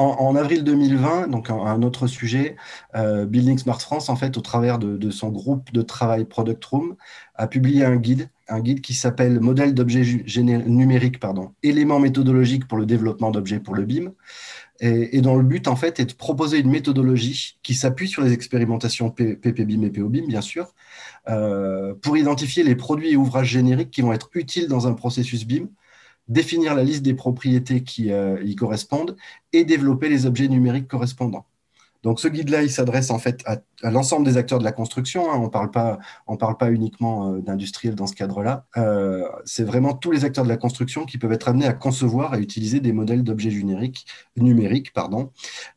En, 0.00 0.36
avril 0.36 0.62
2020, 0.62 1.26
donc 1.26 1.50
un, 1.50 1.56
un 1.56 1.82
autre 1.82 2.06
sujet, 2.06 2.54
euh, 2.94 3.26
Building 3.26 3.58
Smart 3.58 3.80
France, 3.80 4.08
en 4.08 4.14
fait, 4.14 4.36
au 4.36 4.40
travers 4.40 4.78
de, 4.78 4.96
de, 4.96 5.10
son 5.10 5.28
groupe 5.30 5.72
de 5.72 5.82
travail 5.82 6.24
Product 6.24 6.64
Room, 6.66 6.94
a 7.34 7.48
publié 7.48 7.84
un 7.84 7.96
guide, 7.96 8.30
un 8.46 8.60
guide 8.60 8.80
qui 8.80 8.94
s'appelle 8.94 9.40
Modèle 9.40 9.74
d'objets 9.74 10.04
numériques, 10.42 11.18
pardon, 11.18 11.52
éléments 11.64 11.98
méthodologiques 11.98 12.68
pour 12.68 12.78
le 12.78 12.86
développement 12.86 13.32
d'objets 13.32 13.58
pour 13.58 13.74
le 13.74 13.84
BIM 13.84 14.12
et, 14.80 15.16
et, 15.16 15.20
dont 15.20 15.36
le 15.36 15.42
but 15.42 15.68
en 15.68 15.76
fait 15.76 16.00
est 16.00 16.04
de 16.04 16.12
proposer 16.14 16.58
une 16.58 16.70
méthodologie 16.70 17.58
qui 17.62 17.74
s'appuie 17.74 18.08
sur 18.08 18.22
les 18.22 18.32
expérimentations 18.32 19.10
PPBIM 19.10 19.82
et 19.82 19.90
POBIM 19.90 20.26
bien 20.26 20.40
sûr, 20.40 20.74
euh, 21.28 21.94
pour 21.94 22.16
identifier 22.16 22.62
les 22.62 22.76
produits 22.76 23.10
et 23.12 23.16
ouvrages 23.16 23.48
génériques 23.48 23.90
qui 23.90 24.02
vont 24.02 24.12
être 24.12 24.30
utiles 24.34 24.68
dans 24.68 24.86
un 24.86 24.94
processus 24.94 25.44
BIM, 25.46 25.68
définir 26.28 26.74
la 26.74 26.84
liste 26.84 27.02
des 27.02 27.14
propriétés 27.14 27.82
qui 27.82 28.12
euh, 28.12 28.42
y 28.44 28.54
correspondent 28.54 29.16
et 29.52 29.64
développer 29.64 30.08
les 30.08 30.26
objets 30.26 30.48
numériques 30.48 30.88
correspondants. 30.88 31.46
Donc 32.02 32.20
ce 32.20 32.28
guide-là, 32.28 32.62
il 32.62 32.70
s'adresse 32.70 33.10
en 33.10 33.18
fait 33.18 33.42
à, 33.46 33.58
l'ensemble 33.82 34.26
des 34.26 34.36
acteurs 34.36 34.58
de 34.58 34.64
la 34.64 34.72
construction. 34.72 35.30
Hein. 35.30 35.36
On 35.38 35.50
on 36.26 36.36
parle 36.36 36.56
pas 36.56 36.70
uniquement 36.70 37.32
euh, 37.32 37.40
d'industriels 37.40 37.94
dans 37.94 38.06
ce 38.06 38.14
cadre-là. 38.14 38.66
Euh, 38.76 39.28
c'est 39.44 39.64
vraiment 39.64 39.94
tous 39.94 40.10
les 40.10 40.24
acteurs 40.24 40.44
de 40.44 40.48
la 40.48 40.56
construction 40.56 41.04
qui 41.04 41.18
peuvent 41.18 41.32
être 41.32 41.48
amenés 41.48 41.66
à 41.66 41.72
concevoir 41.72 42.34
et 42.34 42.40
utiliser 42.40 42.80
des 42.80 42.92
modèles 42.92 43.22
d'objets 43.22 43.50
numériques, 44.36 44.92
pardon. 44.92 45.30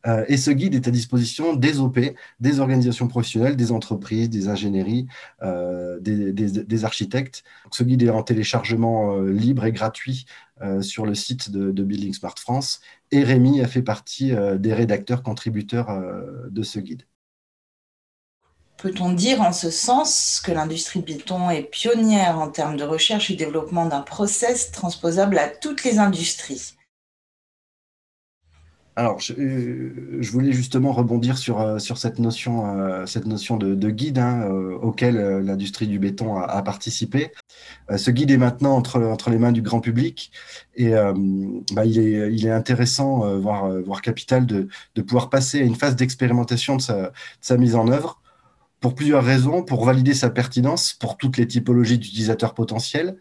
Euh, 0.08 0.26
et 0.28 0.38
ce 0.38 0.52
guide 0.52 0.76
est 0.76 0.88
à 0.88 0.92
disposition 0.92 1.56
des 1.56 1.80
OP, 1.80 2.00
des 2.40 2.60
organisations 2.60 3.08
professionnelles, 3.08 3.56
des 3.56 3.72
entreprises, 3.72 4.30
des 4.30 4.48
ingénieries, 4.48 5.08
des, 5.42 6.86
architectes. 6.86 7.44
Ce 7.72 7.84
guide 7.84 8.04
est 8.04 8.10
en 8.10 8.24
téléchargement 8.24 9.18
libre 9.22 9.66
et 9.66 9.72
gratuit 9.72 10.26
sur 10.82 11.06
le 11.06 11.16
site 11.16 11.52
de, 11.52 11.84
Building 11.84 12.14
Smart 12.14 12.36
France. 12.38 12.82
Et 13.12 13.24
Rémi 13.24 13.62
a 13.62 13.68
fait 13.68 13.82
partie 13.82 14.32
des 14.58 14.74
rédacteurs 14.74 15.24
contributeurs 15.24 16.02
de 16.50 16.64
ce 16.64 16.80
guide. 16.80 17.04
Peut-on 18.82 19.14
dire 19.14 19.42
en 19.42 19.52
ce 19.52 19.70
sens 19.70 20.42
que 20.44 20.52
l'industrie 20.52 21.02
béton 21.02 21.52
est 21.52 21.62
pionnière 21.62 22.40
en 22.40 22.50
termes 22.50 22.78
de 22.78 22.84
recherche 22.84 23.30
et 23.30 23.36
développement 23.36 23.86
d'un 23.86 24.02
process 24.02 24.72
transposable 24.72 25.38
à 25.38 25.50
toutes 25.50 25.84
les 25.84 26.00
industries? 26.00 26.74
Alors, 28.96 29.20
je, 29.20 29.34
euh, 29.34 30.18
je, 30.20 30.32
voulais 30.32 30.52
justement 30.52 30.94
rebondir 30.94 31.38
sur, 31.38 31.62
euh, 31.62 31.78
sur 31.78 32.00
cette 32.00 32.18
notion, 32.18 32.76
euh, 32.76 33.06
cette 33.06 33.28
notion 33.28 33.56
de, 33.56 33.76
de 33.76 33.90
guide 33.92 34.18
hein, 34.18 34.50
auquel 34.82 35.16
l'industrie 35.46 35.86
du 35.86 36.00
béton 36.00 36.38
a, 36.38 36.62
participé. 36.64 37.32
ce 37.96 38.10
guide 38.10 38.32
est 38.32 38.38
maintenant 38.38 38.76
entre, 38.76 39.00
entre 39.00 39.30
les 39.30 39.38
mains 39.38 39.52
du 39.52 39.62
grand 39.62 39.80
public 39.80 40.32
et 40.76 40.94
bah, 41.72 41.86
il, 41.86 42.00
est, 42.00 42.34
il 42.34 42.46
est 42.48 42.52
intéressant, 42.52 43.38
voire, 43.38 43.70
voire 43.82 44.02
capital, 44.02 44.48
de, 44.48 44.68
de 44.96 45.02
pouvoir 45.04 45.30
passer 45.30 45.62
à 45.62 45.64
une 45.64 45.76
phase 45.76 45.96
d'expérimentation 45.96 46.78
de 46.78 46.82
sa 46.82 47.58
mise 47.58 47.76
en 47.76 47.88
œuvre 47.88 48.21
pour 48.82 48.96
plusieurs 48.96 49.24
raisons, 49.24 49.64
pour 49.64 49.86
valider 49.86 50.14
sa 50.14 50.30
pertinence 50.30 50.94
pour 50.94 51.16
toutes 51.16 51.38
les 51.38 51.48
typologies 51.48 52.00
d'utilisateurs 52.00 52.54
potentiels, 52.56 53.16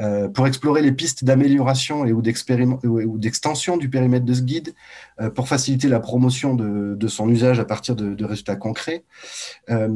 euh, 0.00 0.26
pour 0.26 0.46
explorer 0.46 0.80
les 0.80 0.90
pistes 0.90 1.22
d'amélioration 1.22 2.00
ou 2.00 2.22
d'extension 3.18 3.76
du 3.76 3.90
périmètre 3.90 4.24
de 4.24 4.32
ce 4.32 4.40
guide, 4.40 4.74
euh, 5.20 5.28
pour 5.28 5.48
faciliter 5.48 5.86
la 5.88 6.00
promotion 6.00 6.54
de, 6.54 7.08
son 7.08 7.28
usage 7.28 7.60
à 7.60 7.66
partir 7.66 7.94
de, 7.94 8.24
résultats 8.24 8.56
concrets. 8.56 9.04
Euh, 9.68 9.86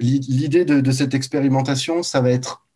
L'idée 0.00 0.64
de, 0.64 0.90
cette 0.90 1.14
expérimentation, 1.14 2.02
ça 2.02 2.20
va 2.20 2.30
être, 2.30 2.66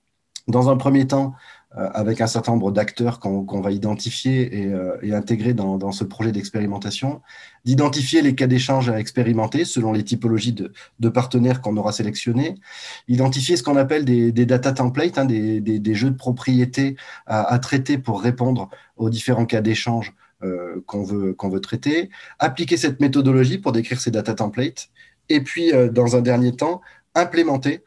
dans 0.47 0.69
un 0.71 0.77
premier 0.77 1.09
temps, 1.09 1.35
avec 1.77 2.21
un 2.21 2.27
certain 2.27 2.53
nombre 2.53 2.71
d'acteurs 2.71 3.19
qu'on 3.19 3.45
qu 3.45 3.61
va 3.61 3.73
identifier 3.73 4.61
et, 4.61 4.67
euh, 4.73 4.97
intégrer 5.13 5.55
dans, 5.55 5.93
ce 5.93 6.05
projet 6.05 6.31
d'expérimentation, 6.31 7.21
d'identifier 7.65 8.23
les 8.23 8.35
cas 8.35 8.47
d'échange 8.47 8.89
à 8.89 8.99
expérimenter 9.01 9.65
selon 9.65 9.93
les 9.93 10.05
typologies 10.05 10.53
de, 10.53 11.09
partenaires 11.09 11.61
qu'on 11.61 11.77
aura 11.77 11.93
sélectionnés, 11.93 12.55
identifier 13.09 13.57
ce 13.57 13.63
qu'on 13.63 13.77
appelle 13.77 14.05
des, 14.05 14.33
data 14.33 14.73
templates, 14.73 15.19
hein, 15.19 15.25
des, 15.25 15.95
jeux 15.95 16.11
de 16.11 16.17
propriété 16.17 16.97
à, 17.27 17.59
traiter 17.59 17.99
pour 17.99 18.23
répondre 18.23 18.71
aux 18.97 19.11
différents 19.11 19.47
cas 19.47 19.61
d'échange 19.61 20.15
euh, 20.43 20.83
qu'on 20.87 21.03
veut, 21.05 21.61
traiter, 21.61 22.11
appliquer 22.39 22.77
cette 22.77 23.01
méthodologie 23.01 23.59
pour 23.59 23.73
décrire 23.73 24.01
ces 24.01 24.11
data 24.11 24.35
templates, 24.35 24.91
et 25.29 25.41
puis, 25.41 25.73
euh, 25.73 25.89
dans 25.89 26.17
un 26.17 26.21
dernier 26.21 26.55
temps, 26.55 26.81
implémenter 27.15 27.83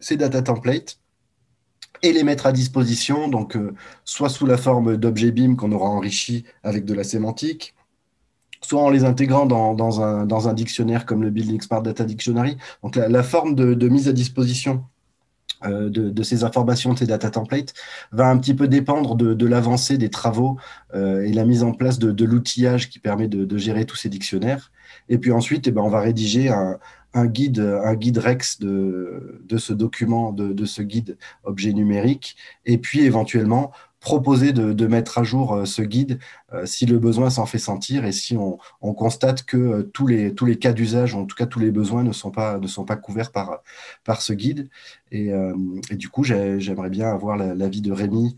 ces 0.00 0.16
data 0.16 0.42
templates 0.42 0.99
et 2.02 2.12
les 2.12 2.22
mettre 2.22 2.46
à 2.46 2.52
disposition, 2.52 3.28
donc 3.28 3.56
euh, 3.56 3.74
soit 4.04 4.28
sous 4.28 4.46
la 4.46 4.56
forme 4.56 4.96
d'objets 4.96 5.32
BIM 5.32 5.56
qu'on 5.56 5.72
aura 5.72 5.88
enrichi 5.88 6.44
avec 6.62 6.84
de 6.84 6.94
la 6.94 7.04
sémantique, 7.04 7.74
soit 8.62 8.82
en 8.82 8.90
les 8.90 9.04
intégrant 9.04 9.46
dans, 9.46 10.00
un, 10.00 10.54
dictionnaire 10.54 11.06
comme 11.06 11.22
le 11.22 11.30
Building 11.30 11.60
Smart 11.60 11.82
Data 11.82 12.04
Dictionary. 12.04 12.56
Donc 12.82 12.96
la, 12.96 13.22
forme 13.22 13.54
de, 13.54 13.88
mise 13.88 14.08
à 14.08 14.12
disposition 14.12 14.84
euh, 15.64 15.88
de, 15.90 16.22
ces 16.22 16.44
informations, 16.44 16.92
de 16.94 16.98
ces 16.98 17.06
data 17.06 17.30
templates, 17.30 17.74
va 18.12 18.28
un 18.28 18.38
petit 18.38 18.54
peu 18.54 18.68
dépendre 18.68 19.14
de, 19.14 19.34
de 19.34 19.46
l'avancée 19.46 19.98
des 19.98 20.10
travaux 20.10 20.58
euh, 20.94 21.22
et 21.22 21.32
la 21.32 21.44
mise 21.44 21.62
en 21.62 21.72
place 21.72 21.98
de, 21.98 22.24
l'outillage 22.24 22.90
qui 22.90 22.98
permet 22.98 23.28
de, 23.28 23.58
gérer 23.58 23.86
tous 23.86 23.96
ces 23.96 24.08
dictionnaires. 24.08 24.72
Et 25.08 25.18
puis 25.18 25.32
ensuite, 25.32 25.66
eh 25.66 25.70
ben, 25.70 25.82
on 25.82 25.90
va 25.90 26.00
rédiger 26.00 26.50
un, 26.50 26.78
un 27.14 27.26
guide, 27.26 27.60
un 27.60 27.94
guide 27.94 28.18
Rex 28.18 28.60
de, 28.60 29.42
de 29.44 29.56
ce 29.58 29.72
document, 29.72 30.32
de, 30.32 30.52
de, 30.52 30.64
ce 30.64 30.82
guide 30.82 31.16
objet 31.44 31.72
numérique, 31.72 32.36
et 32.66 32.78
puis 32.78 33.00
éventuellement 33.00 33.72
proposer 34.00 34.52
de, 34.52 34.86
mettre 34.86 35.18
à 35.18 35.22
jour 35.22 35.54
euh, 35.54 35.64
ce 35.66 35.82
guide 35.82 36.18
euh, 36.52 36.64
si 36.66 36.86
le 36.86 36.98
besoin 36.98 37.30
s'en 37.30 37.46
fait 37.46 37.58
sentir 37.58 38.04
et 38.06 38.12
si 38.12 38.36
on, 38.36 38.58
on 38.80 38.94
constate 38.94 39.44
que 39.44 39.56
euh, 39.56 39.82
tous, 39.92 40.06
les, 40.06 40.34
tous 40.34 40.46
les 40.46 40.56
cas 40.56 40.72
d'usage, 40.72 41.14
en 41.14 41.26
tout 41.26 41.36
cas 41.36 41.46
tous 41.46 41.60
les 41.60 41.70
besoins 41.70 42.02
ne 42.02 42.12
sont 42.12 42.30
pas, 42.30 42.58
ne 42.58 42.66
sont 42.66 42.84
pas 42.84 42.96
couverts 42.96 43.30
par, 43.30 43.62
par 44.04 44.22
ce 44.22 44.32
guide. 44.32 44.68
Et, 45.12 45.32
du 45.90 46.08
coup, 46.08 46.22
j'aimerais 46.22 46.88
bien 46.88 47.08
avoir 47.08 47.36
l'avis 47.36 47.80
la 47.80 47.88
de 47.88 47.92
Rémi, 47.92 48.36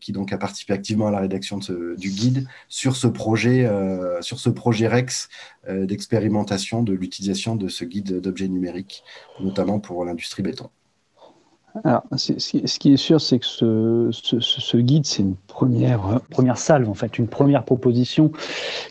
qui 0.00 0.10
donc 0.10 0.32
a 0.32 0.38
participé 0.38 0.72
activement 0.72 1.06
à 1.06 1.10
la 1.12 1.20
rédaction 1.20 1.58
du 1.58 2.10
guide, 2.10 2.48
sur 2.68 2.96
ce 2.96 3.06
projet, 3.06 3.70
sur 4.20 4.40
ce 4.40 4.50
projet 4.50 4.88
REX 4.88 5.28
d'expérimentation 5.68 6.82
de 6.82 6.92
l'utilisation 6.92 7.54
de 7.54 7.68
ce 7.68 7.84
guide 7.84 8.20
d'objets 8.20 8.48
numériques, 8.48 9.04
notamment 9.38 9.78
pour 9.78 10.04
l'industrie 10.04 10.42
béton. 10.42 10.70
Alors, 11.84 12.02
ce 12.16 12.78
qui 12.78 12.92
est 12.92 12.96
sûr, 12.96 13.20
c'est 13.20 13.38
que 13.38 13.46
ce, 13.46 14.76
guide, 14.76 15.06
c'est 15.06 15.22
une 15.22 15.36
première, 15.46 16.20
première 16.30 16.58
salve, 16.58 16.88
en 16.88 16.94
fait, 16.94 17.18
une 17.18 17.28
première 17.28 17.64
proposition 17.64 18.32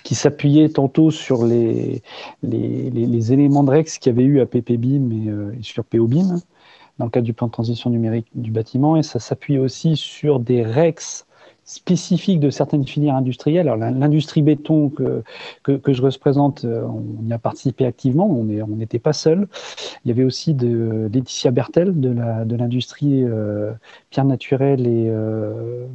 qui 0.03 0.15
s'appuyait 0.15 0.69
tantôt 0.69 1.11
sur 1.11 1.45
les, 1.45 2.01
éléments 2.43 3.63
de 3.63 3.71
Rex 3.71 3.97
qu'il 3.97 4.11
y 4.11 4.15
avait 4.15 4.25
eu 4.25 4.39
à 4.39 4.45
PPBIM 4.45 5.11
et, 5.11 5.29
euh, 5.29 5.55
et 5.59 5.63
sur 5.63 5.83
POBIM. 5.83 6.39
dans 6.97 7.05
le 7.05 7.11
cadre 7.11 7.25
du 7.25 7.33
plan 7.33 7.47
de 7.47 7.51
transition 7.51 7.89
numérique 7.89 8.27
du 8.35 8.51
bâtiment, 8.51 8.95
et 8.95 9.03
ça 9.03 9.19
s'appuie 9.19 9.59
aussi 9.59 9.95
sur 9.97 10.39
des 10.39 10.63
REX 10.63 11.26
spécifique 11.67 12.39
de 12.39 12.49
certaines 12.49 12.87
filières 12.87 13.15
industrielles. 13.15 13.67
Alors 13.67 13.77
l'industrie 13.91 14.41
béton 14.41 14.89
que, 14.89 15.21
que, 15.63 15.93
je 15.93 16.01
représente, 16.01 16.63
euh, 16.63 16.83
on 16.83 17.27
y 17.27 17.33
a 17.33 17.37
participé 17.37 17.85
activement, 17.85 18.25
on 18.25 18.45
n'était 18.45 18.97
on 18.97 19.01
pas 19.01 19.11
seul. 19.13 19.47
Il 20.03 20.07
y 20.07 20.11
avait 20.11 20.23
aussi 20.23 20.53
de 20.53 21.09
Laetitia 21.13 21.51
Bertel 21.51 21.99
de 21.99 22.55
l'industrie 22.55 23.21
de 23.21 23.29
euh, 23.29 23.71
pierre 24.09 24.23
naturelle 24.23 24.87
et 24.87 25.09
euh, 25.09 25.85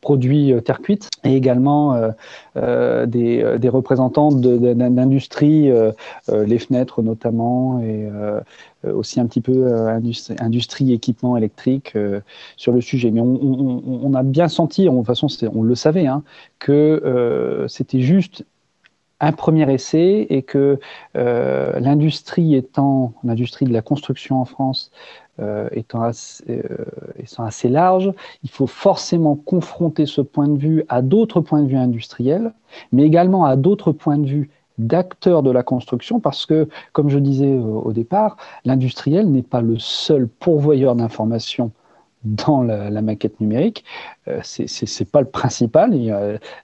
produits 0.00 0.54
terre 0.64 0.80
cuite, 0.80 1.08
et 1.24 1.34
également 1.34 2.00
des, 2.54 3.58
des, 3.58 3.68
représentants 3.68 4.30
d'industrie, 4.30 5.70
les 6.28 6.58
fenêtres 6.58 7.02
notamment, 7.02 7.80
et 7.80 8.08
euh, 8.12 8.40
aussi 8.84 9.20
un 9.20 9.26
petit 9.26 9.40
peu 9.40 9.52
euh, 9.52 9.88
industrie, 9.88 10.36
industrie, 10.40 10.92
équipement 10.92 11.36
électrique 11.36 11.92
euh, 11.96 12.20
sur 12.56 12.72
le 12.72 12.80
sujet. 12.80 13.10
Mais 13.10 13.20
on, 13.20 14.14
a 14.14 14.22
bien 14.22 14.48
senti, 14.48 14.84
de 14.84 14.90
toute 14.90 15.06
façon 15.06 15.28
on 15.54 15.62
le 15.62 15.74
savait, 15.74 16.06
hein, 16.06 16.22
que 16.58 17.66
c'était 17.68 18.00
juste 18.00 18.44
un 19.20 19.32
premier 19.32 19.70
essai 19.72 20.26
et 20.30 20.42
que 20.42 20.78
l'industrie 21.14 22.54
étant, 22.54 23.12
l'industrie 23.22 23.66
de 23.66 23.72
la 23.72 23.82
construction 23.82 24.40
en 24.40 24.44
France 24.44 24.90
étant, 25.72 26.02
assez, 26.02 26.44
étant, 27.18 27.44
assez, 27.44 27.68
large, 27.68 28.12
il 28.42 28.50
faut 28.50 28.66
forcément 28.66 29.36
confronter 29.36 30.06
ce 30.06 30.20
point 30.20 30.48
de 30.48 30.58
vue 30.58 30.84
à 30.88 31.02
d'autres 31.02 31.40
points 31.40 31.62
de 31.62 31.68
vue 31.68 31.76
industriels, 31.76 32.52
mais 32.92 33.04
également 33.04 33.44
à 33.44 33.56
d'autres 33.56 33.92
points 33.92 34.18
de 34.18 34.26
vue 34.26 34.50
d'acteurs 34.86 35.42
de 35.42 35.50
la 35.50 35.62
construction 35.62 36.20
parce 36.20 36.46
que, 36.46 36.68
comme 36.92 37.08
je 37.08 37.18
disais 37.18 37.54
au 37.54 37.92
départ, 37.92 38.36
l'industriel 38.64 39.30
n'est 39.30 39.42
pas 39.42 39.60
le 39.60 39.78
seul 39.78 40.28
pourvoyeur 40.28 40.94
d'informations 40.94 41.70
dans 42.24 42.62
la, 42.62 43.02
maquette 43.02 43.40
numérique. 43.40 43.84
Euh, 44.28 44.40
Ce 44.42 44.62
n'est 44.62 45.06
pas 45.06 45.20
le 45.20 45.26
principal. 45.26 45.92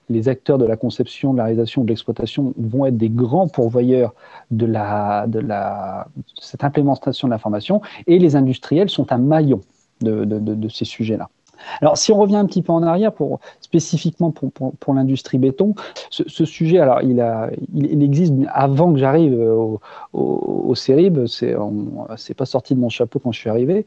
les 0.09 0.29
acteurs 0.29 0.57
de 0.57 0.65
la 0.65 0.77
conception, 0.77 1.33
de 1.33 1.37
la 1.39 1.45
réalisation, 1.45 1.83
de 1.83 1.89
l'exploitation 1.89 2.53
vont 2.57 2.85
être 2.85 2.97
des 2.97 3.09
grands 3.09 3.47
pourvoyeurs 3.47 4.13
de, 4.51 4.65
la, 4.65 5.25
de, 5.27 5.39
la, 5.39 6.07
cette 6.39 6.63
implémentation 6.63 7.27
de 7.27 7.33
l'information 7.33 7.81
et 8.05 8.19
les 8.19 8.35
industriels 8.35 8.89
sont 8.89 9.11
un 9.11 9.17
maillon 9.17 9.61
de 10.01 10.69
ces 10.69 10.85
sujets-là. 10.85 11.29
Alors, 11.81 11.97
si 11.97 12.11
on 12.11 12.17
revient 12.17 12.37
un 12.37 12.45
petit 12.45 12.61
peu 12.61 12.71
en 12.71 12.83
arrière, 12.83 13.13
pour, 13.13 13.39
spécifiquement 13.61 14.31
pour, 14.31 14.51
pour, 14.51 14.93
l'industrie 14.93 15.37
béton, 15.37 15.75
ce, 16.09 16.45
sujet, 16.45 16.79
alors, 16.79 17.01
il, 17.01 17.19
a, 17.21 17.49
il, 17.73 18.03
existe 18.03 18.33
avant 18.53 18.93
que 18.93 18.99
j'arrive 18.99 19.33
au, 19.39 19.79
au, 20.13 20.63
au 20.67 20.75
CERIB, 20.75 21.25
c'est 21.27 22.33
pas 22.33 22.45
sorti 22.45 22.75
de 22.75 22.79
mon 22.79 22.89
chapeau 22.89 23.19
quand 23.19 23.31
je 23.31 23.39
suis 23.39 23.49
arrivé. 23.49 23.85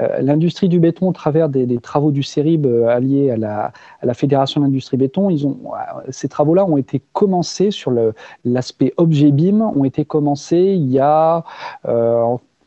Euh, 0.00 0.20
l'industrie 0.20 0.68
du 0.68 0.80
béton, 0.80 1.08
au 1.08 1.12
travers 1.12 1.48
des, 1.48 1.78
travaux 1.78 2.10
du 2.10 2.22
CERIB 2.22 2.66
euh, 2.66 2.88
alliés 2.88 3.30
à 3.30 3.36
la, 3.36 3.72
à 4.00 4.06
la 4.06 4.14
Fédération 4.14 4.60
de 4.60 4.66
l'industrie 4.66 4.96
béton, 4.96 5.30
ils 5.30 5.46
ont, 5.46 5.58
euh, 5.66 6.00
ces 6.10 6.28
travaux-là 6.28 6.64
ont 6.64 6.76
été 6.76 7.02
commencés 7.12 7.70
sur 7.70 7.92
l'aspect 8.44 8.92
objet 8.96 9.30
BIM, 9.30 9.60
ont 9.60 9.84
été 9.84 10.04
commencés 10.04 10.74
il 10.76 10.90
y 10.90 10.98
a 10.98 11.44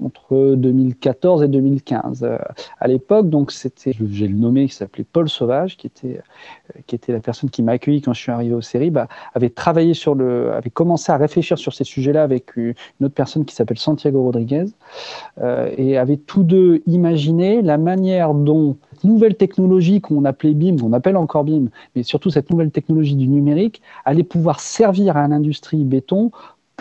entre 0.03 0.55
2014 0.55 1.43
et 1.43 1.47
2015. 1.47 2.23
Euh, 2.23 2.37
à 2.79 2.87
l'époque, 2.87 3.29
donc 3.29 3.51
c'était, 3.51 3.93
j'ai 4.11 4.27
le 4.27 4.35
nommé, 4.35 4.67
qui 4.67 4.75
s'appelait 4.75 5.05
Paul 5.09 5.29
Sauvage, 5.29 5.77
qui 5.77 5.87
était, 5.87 6.19
euh, 6.75 6.79
qui 6.87 6.95
était 6.95 7.13
la 7.13 7.19
personne 7.19 7.49
qui 7.49 7.63
m'a 7.63 7.73
accueilli 7.73 8.01
quand 8.01 8.13
je 8.13 8.19
suis 8.19 8.31
arrivé 8.31 8.53
au 8.53 8.61
série, 8.61 8.89
bah, 8.89 9.07
avait 9.33 9.49
travaillé 9.49 9.93
sur 9.93 10.15
le, 10.15 10.51
avait 10.53 10.69
commencé 10.69 11.11
à 11.11 11.17
réfléchir 11.17 11.57
sur 11.57 11.73
ces 11.73 11.83
sujets-là 11.83 12.23
avec 12.23 12.55
une 12.55 12.73
autre 13.01 13.13
personne 13.13 13.45
qui 13.45 13.55
s'appelle 13.55 13.79
Santiago 13.79 14.23
Rodriguez, 14.23 14.65
euh, 15.41 15.71
et 15.77 15.97
avait 15.97 16.17
tous 16.17 16.43
deux 16.43 16.81
imaginé 16.87 17.61
la 17.61 17.77
manière 17.77 18.33
dont 18.33 18.77
nouvelle 19.03 19.35
technologie 19.35 20.01
qu'on 20.01 20.25
appelait 20.25 20.53
BIM, 20.53 20.77
qu'on 20.77 20.93
appelle 20.93 21.17
encore 21.17 21.43
BIM, 21.43 21.67
mais 21.95 22.03
surtout 22.03 22.29
cette 22.29 22.49
nouvelle 22.49 22.71
technologie 22.71 23.15
du 23.15 23.27
numérique, 23.27 23.81
allait 24.05 24.23
pouvoir 24.23 24.59
servir 24.59 25.17
à 25.17 25.27
l'industrie 25.27 25.83
béton 25.83 26.31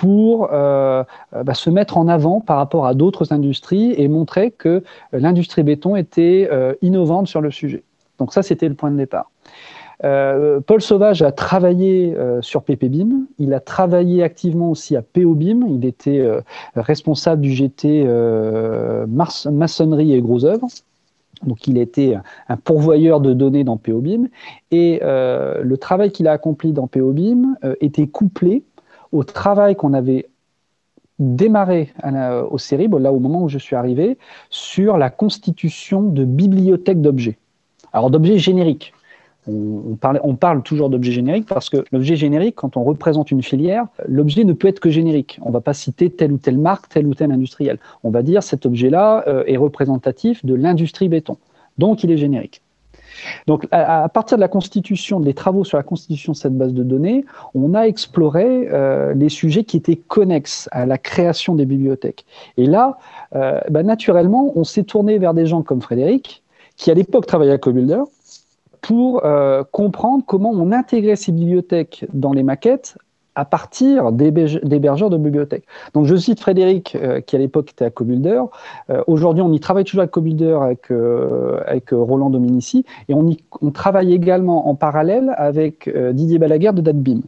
pour 0.02 0.48
euh, 0.52 1.04
euh, 1.32 1.44
bah, 1.44 1.54
se 1.54 1.70
mettre 1.70 1.96
en 1.96 2.08
avant 2.08 2.40
par 2.40 2.56
rapport 2.56 2.86
à 2.86 2.94
d'autres 2.94 3.32
industries 3.32 3.94
et 3.96 4.08
montrer 4.08 4.50
que 4.50 4.82
l'industrie 5.12 5.62
béton 5.62 5.94
était 5.94 6.48
euh, 6.50 6.74
innovante 6.82 7.28
sur 7.28 7.40
le 7.40 7.52
sujet. 7.52 7.84
Donc 8.18 8.32
ça, 8.32 8.42
c'était 8.42 8.68
le 8.68 8.74
point 8.74 8.90
de 8.90 8.96
départ. 8.96 9.30
Paul 10.02 10.82
Sauvage 10.82 11.22
a 11.22 11.30
travaillé 11.30 12.16
sur 12.40 12.64
PPBIM, 12.64 13.26
il 13.38 13.54
a 13.54 13.60
travaillé 13.60 14.24
activement 14.24 14.72
aussi 14.72 14.96
à 14.96 15.02
POBIM, 15.02 15.64
il 15.68 15.84
était 15.84 16.28
responsable 16.74 17.42
du 17.42 17.52
GT 17.52 18.04
maçonnerie 19.06 20.12
et 20.12 20.20
gros 20.20 20.44
œuvres. 20.44 20.66
Donc 21.46 21.68
il 21.68 21.78
était 21.78 22.16
un 22.48 22.56
pourvoyeur 22.56 23.20
de 23.20 23.32
données 23.32 23.62
dans 23.62 23.76
POBIM 23.76 24.26
et 24.72 24.98
le 25.04 25.76
travail 25.76 26.10
qu'il 26.10 26.26
a 26.26 26.32
accompli 26.32 26.72
dans 26.72 26.88
POBIM 26.88 27.54
était 27.80 28.08
couplé 28.08 28.64
au 29.12 29.24
travail 29.24 29.76
qu'on 29.76 29.92
avait 29.94 30.28
démarré 31.18 31.92
au 32.50 32.58
CERIB, 32.58 32.94
là 32.94 33.12
au 33.12 33.20
moment 33.20 33.42
où 33.42 33.48
je 33.48 33.58
suis 33.58 33.76
arrivé, 33.76 34.18
sur 34.50 34.96
la 34.96 35.10
constitution 35.10 36.02
de 36.02 36.24
bibliothèques 36.24 37.00
d'objets. 37.00 37.38
Alors 37.92 38.10
d'objets 38.10 38.38
génériques. 38.38 38.92
On, 39.48 39.96
parle, 40.00 40.20
on 40.22 40.36
parle 40.36 40.62
toujours 40.62 40.88
d'objets 40.88 41.10
génériques 41.10 41.46
parce 41.46 41.68
que 41.68 41.84
l'objet 41.90 42.14
générique, 42.14 42.54
quand 42.54 42.76
on 42.76 42.84
représente 42.84 43.32
une 43.32 43.42
filière, 43.42 43.86
l'objet 44.06 44.44
ne 44.44 44.52
peut 44.52 44.68
être 44.68 44.78
que 44.78 44.88
générique. 44.88 45.40
On 45.42 45.48
ne 45.48 45.52
va 45.52 45.60
pas 45.60 45.74
citer 45.74 46.10
telle 46.10 46.32
ou 46.32 46.38
telle 46.38 46.58
marque, 46.58 46.88
tel 46.88 47.08
ou 47.08 47.14
tel 47.14 47.32
industriel. 47.32 47.78
On 48.04 48.10
va 48.10 48.22
dire 48.22 48.42
cet 48.44 48.66
objet-là 48.66 49.24
euh, 49.26 49.42
est 49.48 49.56
représentatif 49.56 50.44
de 50.44 50.54
l'industrie 50.54 51.08
béton. 51.08 51.38
Donc 51.76 52.04
il 52.04 52.12
est 52.12 52.18
générique. 52.18 52.62
Donc, 53.46 53.66
à, 53.70 54.08
partir 54.08 54.38
de 54.38 54.40
la 54.40 54.48
constitution, 54.48 55.20
des 55.20 55.34
travaux 55.34 55.64
sur 55.64 55.76
la 55.76 55.82
constitution 55.82 56.32
de 56.32 56.36
cette 56.36 56.56
base 56.56 56.72
de 56.72 56.82
données, 56.82 57.24
on 57.54 57.74
a 57.74 57.82
exploré 57.82 58.68
euh, 58.70 59.14
les 59.14 59.28
sujets 59.28 59.64
qui 59.64 59.76
étaient 59.76 59.96
connexes 59.96 60.68
à 60.72 60.86
la 60.86 60.98
création 60.98 61.54
des 61.54 61.66
bibliothèques. 61.66 62.24
Et 62.56 62.66
là, 62.66 62.98
euh, 63.34 63.60
bah, 63.70 63.82
naturellement, 63.82 64.52
on 64.56 64.64
s'est 64.64 64.84
tourné 64.84 65.18
vers 65.18 65.34
des 65.34 65.46
gens 65.46 65.62
comme 65.62 65.82
Frédéric, 65.82 66.42
qui 66.76 66.90
à 66.90 66.94
l'époque 66.94 67.26
travaillait 67.26 67.52
à 67.52 67.58
CoBuilder, 67.58 68.02
pour 68.80 69.24
euh, 69.24 69.62
comprendre 69.70 70.24
comment 70.26 70.50
on 70.50 70.72
intégrait 70.72 71.16
ces 71.16 71.32
bibliothèques 71.32 72.04
dans 72.12 72.32
les 72.32 72.42
maquettes 72.42 72.96
à 73.34 73.44
partir 73.44 74.12
d'hébergeurs 74.12 75.10
de 75.10 75.16
bibliothèques. 75.16 75.64
Donc 75.94 76.06
je 76.06 76.16
cite 76.16 76.40
Frédéric, 76.40 76.96
euh, 76.96 77.20
qui 77.20 77.36
à 77.36 77.38
l'époque 77.38 77.70
était 77.70 77.84
à 77.84 77.90
CoBuilder. 77.90 78.42
Euh, 78.90 79.02
aujourd'hui, 79.06 79.42
on 79.42 79.52
y 79.52 79.60
travaille 79.60 79.84
toujours 79.84 80.02
à 80.02 80.06
CoBuilder 80.06 80.58
avec, 80.60 80.90
euh, 80.90 81.60
avec 81.66 81.90
Roland 81.92 82.30
Dominici, 82.30 82.84
et 83.08 83.14
on, 83.14 83.26
y, 83.28 83.38
travaille 83.72 84.12
également 84.12 84.68
en 84.68 84.74
parallèle 84.74 85.34
avec 85.36 85.90
Didier 86.12 86.38
Balaguer 86.38 86.72
de 86.72 86.82
DatBeam 86.82 87.22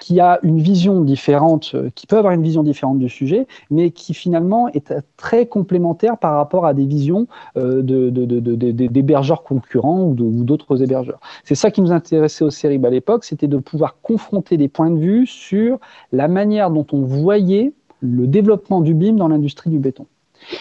qui 0.00 0.20
a 0.20 0.38
une 0.42 0.60
vision 0.60 1.02
différente, 1.02 1.72
euh, 1.74 1.90
qui 1.94 2.06
peut 2.06 2.18
avoir 2.18 2.32
une 2.32 2.42
vision 2.42 2.62
différente 2.62 2.98
du 2.98 3.08
sujet, 3.08 3.46
mais 3.70 3.90
qui 3.90 4.14
finalement 4.14 4.68
est 4.68 4.94
très 5.16 5.46
complémentaire 5.46 6.18
par 6.18 6.34
rapport 6.34 6.66
à 6.66 6.74
des 6.74 6.86
visions 6.86 7.26
euh, 7.56 7.82
d'hébergeurs 7.82 9.42
concurrents 9.42 10.02
ou 10.02 10.44
d'autres 10.44 10.82
hébergeurs. 10.82 11.20
C'est 11.44 11.54
ça 11.54 11.70
qui 11.70 11.80
nous 11.80 11.92
intéressait 11.92 12.44
au 12.44 12.50
CERIB 12.50 12.84
à 12.84 12.90
l'époque, 12.90 13.24
c'était 13.24 13.48
de 13.48 13.58
pouvoir 13.58 13.96
confronter 14.02 14.56
des 14.56 14.68
points 14.68 14.90
de 14.90 14.98
vue 14.98 15.26
sur 15.26 15.78
la 16.12 16.28
manière 16.28 16.70
dont 16.70 16.86
on 16.92 17.02
voyait 17.02 17.72
le 18.00 18.26
développement 18.26 18.80
du 18.80 18.94
BIM 18.94 19.14
dans 19.14 19.28
l'industrie 19.28 19.70
du 19.70 19.78
béton. 19.78 20.06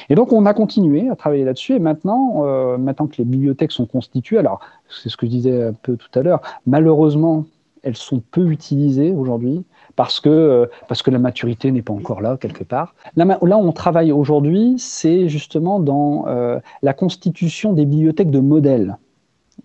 Et 0.10 0.15
donc 0.15 0.34
on 0.34 0.45
a 0.45 0.53
continué 0.53 1.10
à 1.10 1.15
travailler 1.15 1.45
là-dessus 1.45 1.73
et 1.73 1.79
maintenant, 1.79 2.43
euh, 2.45 2.77
maintenant 2.77 3.08
que 3.08 3.17
les 3.17 3.25
bibliothèques 3.25 3.71
sont 3.71 3.86
constituées, 3.86 4.38
alors 4.38 4.60
c'est 4.89 5.10
ce 5.10 5.17
que 5.17 5.25
je 5.25 5.32
disais 5.32 5.63
un 5.63 5.73
peu 5.73 5.95
tout 5.95 6.19
à 6.19 6.21
l'heure, 6.21 6.41
malheureusement 6.65 7.45
elles 7.83 7.95
sont 7.95 8.21
peu 8.31 8.51
utilisées 8.51 9.11
aujourd'hui 9.11 9.63
parce 9.95 10.19
que, 10.19 10.29
euh, 10.29 10.65
parce 10.87 11.01
que 11.01 11.11
la 11.11 11.19
maturité 11.19 11.71
n'est 11.71 11.81
pas 11.81 11.93
encore 11.93 12.21
là 12.21 12.37
quelque 12.37 12.63
part. 12.63 12.95
Là, 13.15 13.25
là 13.25 13.57
où 13.57 13.61
on 13.61 13.71
travaille 13.71 14.11
aujourd'hui, 14.11 14.75
c'est 14.77 15.29
justement 15.29 15.79
dans 15.79 16.27
euh, 16.27 16.59
la 16.81 16.93
constitution 16.93 17.73
des 17.73 17.85
bibliothèques 17.85 18.31
de 18.31 18.39
modèles. 18.39 18.97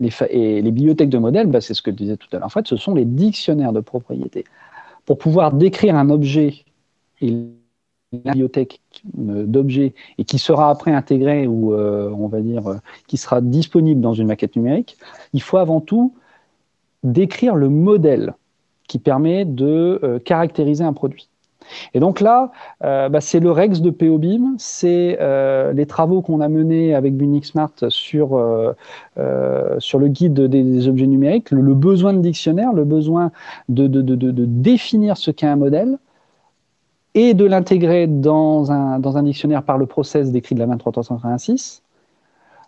Les 0.00 0.10
et 0.30 0.60
les 0.60 0.70
bibliothèques 0.72 1.08
de 1.08 1.18
modèles, 1.18 1.46
bah, 1.46 1.60
c'est 1.60 1.74
ce 1.74 1.82
que 1.82 1.92
je 1.92 1.96
disais 1.96 2.16
tout 2.16 2.26
à 2.32 2.38
l'heure, 2.38 2.46
en 2.46 2.50
fait, 2.50 2.66
ce 2.66 2.76
sont 2.76 2.94
les 2.94 3.04
dictionnaires 3.04 3.72
de 3.72 3.80
propriété. 3.80 4.44
Pour 5.06 5.18
pouvoir 5.18 5.52
décrire 5.52 5.94
un 5.94 6.10
objet 6.10 6.64
et 7.20 7.30
la 7.30 8.32
bibliothèque 8.32 8.80
euh, 9.18 9.44
d'objets 9.44 9.94
et 10.18 10.24
qui 10.24 10.38
sera 10.38 10.70
après 10.70 10.92
intégré 10.92 11.46
ou 11.46 11.74
on 11.74 12.26
va 12.26 12.40
dire 12.40 12.80
qui 13.06 13.16
sera 13.16 13.40
disponible 13.40 14.00
dans 14.00 14.14
une 14.14 14.26
maquette 14.26 14.56
numérique, 14.56 14.96
il 15.32 15.42
faut 15.42 15.58
avant 15.58 15.80
tout 15.80 16.14
d'écrire 17.04 17.54
le 17.54 17.68
modèle 17.68 18.34
qui 18.88 18.98
permet 18.98 19.44
de 19.44 20.00
euh, 20.02 20.18
caractériser 20.18 20.84
un 20.84 20.92
produit. 20.92 21.28
Et 21.94 22.00
donc 22.00 22.20
là, 22.20 22.52
euh, 22.84 23.08
bah, 23.08 23.22
c'est 23.22 23.40
le 23.40 23.50
Rex 23.50 23.80
de 23.80 23.88
POBIM, 23.88 24.56
c'est 24.58 25.16
euh, 25.20 25.72
les 25.72 25.86
travaux 25.86 26.20
qu'on 26.20 26.42
a 26.42 26.48
menés 26.48 26.94
avec 26.94 27.16
Bunixmart 27.16 27.72
sur, 27.88 28.28
sur 29.78 29.98
le 29.98 30.08
guide 30.08 30.40
des, 30.40 30.88
objets 30.88 31.06
numériques, 31.06 31.50
le, 31.50 31.74
besoin 31.74 32.12
de 32.12 32.18
dictionnaire, 32.18 32.74
le 32.74 32.84
besoin 32.84 33.30
de, 33.70 33.86
de, 33.86 34.02
de, 34.02 34.14
de 34.14 34.44
définir 34.44 35.16
ce 35.16 35.30
qu'est 35.30 35.46
un 35.46 35.56
modèle, 35.56 35.96
et 37.14 37.32
de 37.32 37.44
l'intégrer 37.44 38.06
dans 38.06 38.72
un, 38.72 38.98
dans 38.98 39.16
un 39.16 39.22
dictionnaire 39.22 39.62
par 39.62 39.78
le 39.78 39.86
process 39.86 40.32
décrit 40.32 40.54
de 40.54 40.60
la 40.60 40.66
23386. 40.66 41.83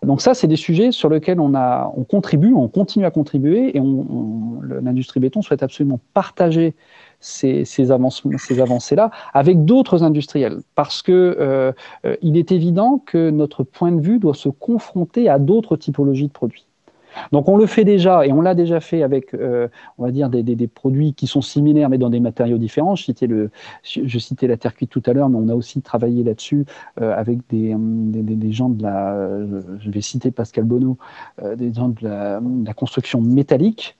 Donc 0.03 0.21
ça, 0.21 0.33
c'est 0.33 0.47
des 0.47 0.55
sujets 0.55 0.91
sur 0.91 1.09
lesquels 1.09 1.39
on, 1.39 1.53
on 1.55 2.03
contribue, 2.03 2.53
on 2.53 2.67
continue 2.67 3.05
à 3.05 3.11
contribuer, 3.11 3.75
et 3.75 3.81
l'industrie 4.81 5.19
béton 5.19 5.41
souhaite 5.41 5.63
absolument 5.63 5.99
partager 6.13 6.75
ces 7.19 7.91
avancées-là 7.91 9.11
avec 9.33 9.65
d'autres 9.65 10.03
industriels, 10.03 10.59
parce 10.75 11.01
que 11.01 11.35
euh, 11.39 11.71
euh, 12.05 12.15
il 12.21 12.37
est 12.37 12.51
évident 12.51 13.01
que 13.03 13.29
notre 13.31 13.63
point 13.63 13.91
de 13.91 14.01
vue 14.01 14.19
doit 14.19 14.35
se 14.35 14.49
confronter 14.49 15.29
à 15.29 15.39
d'autres 15.39 15.77
typologies 15.77 16.27
de 16.27 16.31
produits. 16.31 16.66
Donc 17.31 17.49
on 17.49 17.57
le 17.57 17.65
fait 17.65 17.83
déjà, 17.83 18.25
et 18.25 18.31
on 18.31 18.41
l'a 18.41 18.55
déjà 18.55 18.79
fait 18.79 19.03
avec, 19.03 19.33
euh, 19.33 19.67
on 19.97 20.03
va 20.03 20.11
dire, 20.11 20.29
des, 20.29 20.43
des, 20.43 20.67
produits 20.67 21.13
qui 21.13 21.27
sont 21.27 21.41
similaires, 21.41 21.89
mais 21.89 21.97
dans 21.97 22.09
des 22.09 22.19
matériaux 22.19 22.57
différents. 22.57 22.95
Je 22.95 23.03
citais, 23.03 23.27
le, 23.27 23.49
je 23.83 24.19
citais 24.19 24.47
la 24.47 24.57
terre 24.57 24.75
cuite 24.75 24.89
tout 24.89 25.03
à 25.05 25.13
l'heure, 25.13 25.29
mais 25.29 25.37
on 25.37 25.49
a 25.49 25.55
aussi 25.55 25.81
travaillé 25.81 26.23
là-dessus 26.23 26.65
euh, 27.01 27.15
avec 27.15 27.39
des, 27.49 27.75
des, 27.77 28.35
des, 28.35 28.51
gens 28.51 28.69
de 28.69 28.83
la, 28.83 29.27
je 29.79 29.89
vais 29.89 30.01
citer 30.01 30.31
Pascal 30.31 30.65
Bonneau, 30.65 30.97
euh, 31.41 31.55
des 31.55 31.73
gens 31.73 31.89
de 31.89 32.03
la 32.03 32.73
construction 32.73 33.21
métallique, 33.21 33.95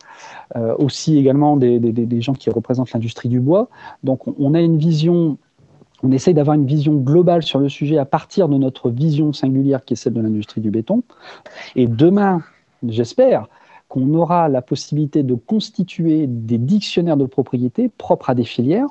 aussi 0.77 1.17
également 1.17 1.57
des, 1.57 2.21
gens 2.21 2.33
qui 2.33 2.49
représentent 2.49 2.91
l'industrie 2.91 3.29
du 3.29 3.39
bois. 3.39 3.69
Donc 4.03 4.21
on 4.39 4.53
a 4.53 4.61
une 4.61 4.77
vision 4.77 5.37
on 6.03 6.11
essaye 6.11 6.33
d'avoir 6.33 6.55
une 6.55 6.65
vision 6.65 6.93
globale 6.95 7.43
sur 7.43 7.59
le 7.59 7.69
sujet 7.69 7.97
à 7.97 8.05
partir 8.05 8.49
de 8.49 8.57
notre 8.57 8.89
vision 8.89 9.33
singulière 9.33 9.83
qui 9.83 9.93
est 9.93 9.97
celle 9.97 10.13
de 10.13 10.21
l'industrie 10.21 10.61
du 10.61 10.69
béton. 10.69 11.03
Et 11.75 11.87
demain, 11.87 12.41
j'espère, 12.87 13.47
qu'on 13.87 14.13
aura 14.13 14.49
la 14.49 14.61
possibilité 14.61 15.23
de 15.23 15.35
constituer 15.35 16.27
des 16.27 16.57
dictionnaires 16.57 17.17
de 17.17 17.25
propriété 17.25 17.89
propres 17.89 18.29
à 18.29 18.35
des 18.35 18.43
filières 18.43 18.89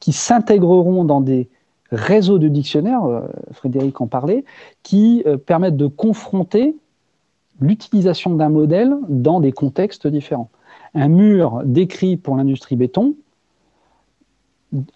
qui 0.00 0.12
s'intégreront 0.12 1.04
dans 1.04 1.20
des 1.20 1.48
réseaux 1.90 2.38
de 2.38 2.48
dictionnaires, 2.48 3.04
euh, 3.04 3.22
Frédéric 3.52 4.00
en 4.00 4.06
parlait, 4.06 4.44
qui 4.82 5.22
euh, 5.26 5.36
permettent 5.36 5.76
de 5.76 5.86
confronter 5.86 6.76
l'utilisation 7.60 8.34
d'un 8.34 8.48
modèle 8.48 8.94
dans 9.08 9.40
des 9.40 9.52
contextes 9.52 10.06
différents. 10.06 10.50
Un 10.94 11.08
mur 11.08 11.62
décrit 11.64 12.16
pour 12.16 12.36
l'industrie 12.36 12.76
béton 12.76 13.14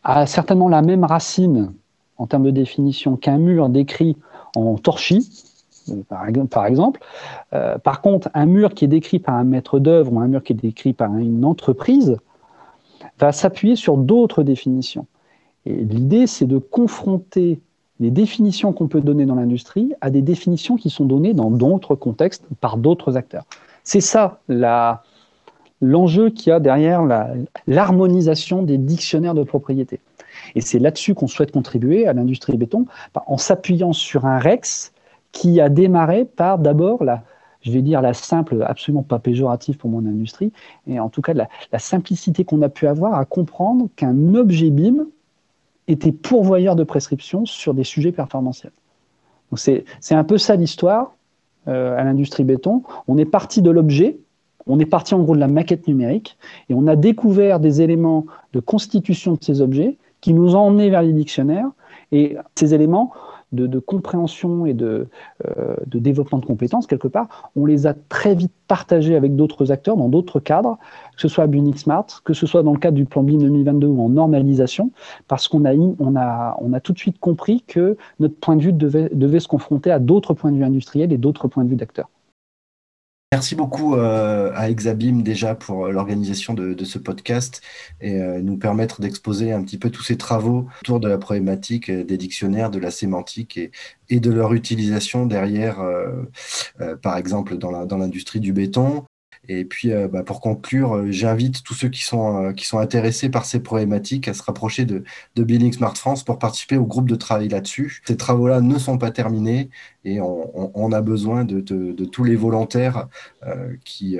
a 0.02 0.26
certainement 0.26 0.68
la 0.68 0.82
même 0.82 1.04
racine 1.04 1.72
en 2.16 2.26
termes 2.26 2.44
de 2.44 2.50
définition 2.50 3.16
qu'un 3.16 3.38
mur 3.38 3.68
décrit 3.68 4.16
en 4.56 4.76
torchis, 4.76 5.57
par, 6.50 6.66
exemple. 6.66 7.00
Euh, 7.52 7.78
par 7.78 8.00
contre, 8.00 8.28
un 8.34 8.46
mur 8.46 8.74
qui 8.74 8.84
est 8.84 8.88
décrit 8.88 9.18
par 9.18 9.34
un 9.34 9.44
maître 9.44 9.78
d'œuvre 9.78 10.12
ou 10.12 10.20
un 10.20 10.28
mur 10.28 10.42
qui 10.42 10.52
est 10.52 10.56
décrit 10.56 10.92
par 10.92 11.16
une 11.16 11.44
entreprise 11.44 12.16
va 13.18 13.32
s'appuyer 13.32 13.76
sur 13.76 13.96
d'autres 13.96 14.42
définitions. 14.42 15.06
Et 15.66 15.74
l'idée, 15.74 16.26
c'est 16.26 16.46
de 16.46 16.58
confronter 16.58 17.60
les 18.00 18.10
définitions 18.10 18.72
qu'on 18.72 18.88
peut 18.88 19.00
donner 19.00 19.26
dans 19.26 19.34
l'industrie 19.34 19.92
à 20.00 20.10
des 20.10 20.22
définitions 20.22 20.76
qui 20.76 20.90
sont 20.90 21.04
données 21.04 21.34
dans 21.34 21.50
d'autres 21.50 21.94
contextes 21.94 22.44
par 22.60 22.76
d'autres 22.76 23.16
acteurs. 23.16 23.44
C'est 23.82 24.00
ça 24.00 24.40
l'enjeu 25.80 26.30
qu'il 26.30 26.50
y 26.50 26.52
a 26.52 26.60
derrière 26.60 27.02
l'harmonisation 27.66 28.62
des 28.62 28.78
dictionnaires 28.78 29.34
de 29.34 29.42
propriété. 29.42 30.00
Et 30.54 30.60
c'est 30.60 30.78
là-dessus 30.78 31.14
qu'on 31.14 31.26
souhaite 31.26 31.50
contribuer 31.50 32.06
à 32.06 32.12
l'industrie 32.12 32.56
béton, 32.56 32.86
en 33.14 33.36
s'appuyant 33.36 33.92
sur 33.92 34.26
un 34.26 34.38
REX 34.38 34.92
qui 35.38 35.60
a 35.60 35.68
démarré 35.68 36.24
par 36.24 36.58
d'abord 36.58 37.04
la, 37.04 37.22
je 37.60 37.70
vais 37.70 37.80
dire 37.80 38.02
la 38.02 38.12
simple, 38.12 38.60
absolument 38.66 39.04
pas 39.04 39.20
péjorative 39.20 39.76
pour 39.76 39.88
mon 39.88 40.00
industrie, 40.00 40.50
et 40.88 40.98
en 40.98 41.10
tout 41.10 41.22
cas 41.22 41.32
la, 41.32 41.48
simplicité 41.78 42.44
qu'on 42.44 42.60
a 42.62 42.68
pu 42.68 42.88
avoir 42.88 43.14
à 43.14 43.24
comprendre 43.24 43.88
qu'un 43.94 44.34
objet 44.34 44.70
BIM 44.70 45.06
était 45.86 46.10
pourvoyeur 46.10 46.74
de 46.74 46.82
prescriptions 46.82 47.46
sur 47.46 47.72
des 47.72 47.84
sujets 47.84 48.10
performantiels. 48.10 48.72
C'est 49.54 49.84
un 50.10 50.24
peu 50.24 50.38
ça 50.38 50.56
l'histoire 50.56 51.14
euh, 51.68 51.96
à 51.96 52.02
l'industrie 52.02 52.42
béton. 52.42 52.82
On 53.06 53.16
est 53.16 53.24
parti 53.24 53.62
de 53.62 53.70
l'objet, 53.70 54.18
on 54.66 54.80
est 54.80 54.86
parti 54.86 55.14
en 55.14 55.22
gros 55.22 55.36
de 55.36 55.40
la 55.40 55.46
maquette 55.46 55.86
numérique, 55.86 56.36
et 56.68 56.74
on 56.74 56.88
a 56.88 56.96
découvert 56.96 57.60
des 57.60 57.80
éléments 57.80 58.26
de 58.54 58.58
constitution 58.58 59.34
de 59.34 59.44
ces 59.44 59.60
objets 59.60 59.98
qui 60.20 60.34
nous 60.34 60.56
ont 60.56 60.62
emmenés 60.62 60.90
vers 60.90 61.02
les 61.02 61.12
dictionnaires, 61.12 61.70
et 62.10 62.36
ces 62.56 62.74
éléments, 62.74 63.12
de, 63.52 63.78
compréhension 63.78 64.66
et 64.66 64.76
euh, 64.80 65.04
de, 65.86 65.98
développement 65.98 66.38
de 66.38 66.44
compétences, 66.44 66.86
quelque 66.86 67.08
part, 67.08 67.50
on 67.56 67.64
les 67.64 67.86
a 67.86 67.94
très 68.08 68.34
vite 68.34 68.52
partagés 68.66 69.16
avec 69.16 69.36
d'autres 69.36 69.72
acteurs 69.72 69.96
dans 69.96 70.08
d'autres 70.08 70.40
cadres, 70.40 70.78
que 71.16 71.22
ce 71.22 71.28
soit 71.28 71.44
à 71.44 71.46
Bunix 71.46 71.82
Smart, 71.82 72.06
que 72.24 72.34
ce 72.34 72.46
soit 72.46 72.62
dans 72.62 72.72
le 72.72 72.78
cadre 72.78 72.96
du 72.96 73.04
plan 73.04 73.22
BIM 73.22 73.38
2022 73.38 73.86
ou 73.86 74.02
en 74.02 74.08
normalisation, 74.10 74.90
parce 75.26 75.48
qu'on 75.48 75.64
a, 75.64 75.74
on 75.74 76.16
a, 76.16 76.56
on 76.60 76.72
a 76.72 76.80
tout 76.80 76.92
de 76.92 76.98
suite 76.98 77.18
compris 77.18 77.62
que 77.66 77.96
notre 78.20 78.36
point 78.36 78.56
de 78.56 78.62
vue 78.62 78.72
devait, 78.72 79.08
devait 79.12 79.40
se 79.40 79.48
confronter 79.48 79.90
à 79.90 79.98
d'autres 79.98 80.34
points 80.34 80.52
de 80.52 80.56
vue 80.56 80.64
industriels 80.64 81.12
et 81.12 81.18
d'autres 81.18 81.48
points 81.48 81.64
de 81.64 81.70
vue 81.70 81.76
d'acteurs. 81.76 82.08
Merci 83.30 83.54
beaucoup 83.54 83.94
euh, 83.94 84.52
à 84.54 84.70
Exabim 84.70 85.20
déjà 85.20 85.54
pour 85.54 85.84
euh, 85.84 85.90
l'organisation 85.90 86.54
de, 86.54 86.84
ce 86.84 86.98
podcast 86.98 87.60
et 88.00 88.22
euh, 88.22 88.40
nous 88.40 88.56
permettre 88.56 89.02
d'exposer 89.02 89.52
un 89.52 89.62
petit 89.62 89.76
peu 89.76 89.90
tous 89.90 90.02
ces 90.02 90.16
travaux 90.16 90.66
autour 90.80 90.98
de 90.98 91.08
la 91.08 91.18
problématique 91.18 91.90
des 91.90 92.16
dictionnaires, 92.16 92.70
de 92.70 92.78
la 92.78 92.90
sémantique 92.90 93.60
et 94.08 94.20
de 94.20 94.30
leur 94.30 94.54
utilisation 94.54 95.26
derrière, 95.26 95.84
par 97.02 97.18
exemple 97.18 97.58
dans 97.58 97.98
l'industrie 97.98 98.40
du 98.40 98.54
béton, 98.54 99.04
et 99.48 99.64
puis, 99.64 99.92
euh, 99.92 100.08
bah, 100.08 100.22
pour 100.22 100.40
conclure, 100.42 100.94
euh, 100.96 101.10
j'invite 101.10 101.62
tous 101.62 101.72
ceux 101.72 101.88
qui 101.88 102.04
sont, 102.04 102.44
euh, 102.44 102.52
qui 102.52 102.66
sont 102.66 102.78
intéressés 102.78 103.30
par 103.30 103.46
ces 103.46 103.60
problématiques 103.60 104.28
à 104.28 104.34
se 104.34 104.42
rapprocher 104.42 104.84
de, 104.84 105.04
de 105.36 105.42
Building 105.42 105.72
Smart 105.72 105.96
France 105.96 106.22
pour 106.22 106.38
participer 106.38 106.76
au 106.76 106.84
groupe 106.84 107.08
de 107.08 107.16
travail 107.16 107.48
là-dessus. 107.48 108.02
Ces 108.06 108.18
travaux-là 108.18 108.60
ne 108.60 108.78
sont 108.78 108.98
pas 108.98 109.10
terminés 109.10 109.70
et 110.04 110.20
on, 110.20 110.92
a 110.92 111.00
besoin 111.02 111.44
de, 111.44 111.60
de, 111.60 112.04
tous 112.04 112.24
les 112.24 112.36
volontaires 112.36 113.08
qui, 113.84 114.18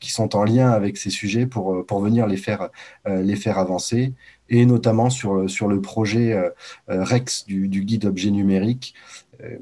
qui 0.00 0.12
sont 0.12 0.36
en 0.36 0.44
lien 0.44 0.70
avec 0.70 0.96
ces 0.98 1.10
sujets 1.10 1.46
pour, 1.46 1.84
pour 1.84 2.00
venir 2.00 2.28
les 2.28 2.36
faire, 2.36 2.68
les 3.06 3.34
faire 3.34 3.58
avancer 3.58 4.12
et 4.48 4.64
notamment 4.66 5.10
sur, 5.10 5.50
sur 5.50 5.66
le 5.66 5.80
projet 5.80 6.40
REX 6.86 7.44
du, 7.46 7.66
du 7.66 7.82
guide 7.82 8.04
objet 8.04 8.30
numérique 8.30 8.94
euh, 9.42 9.58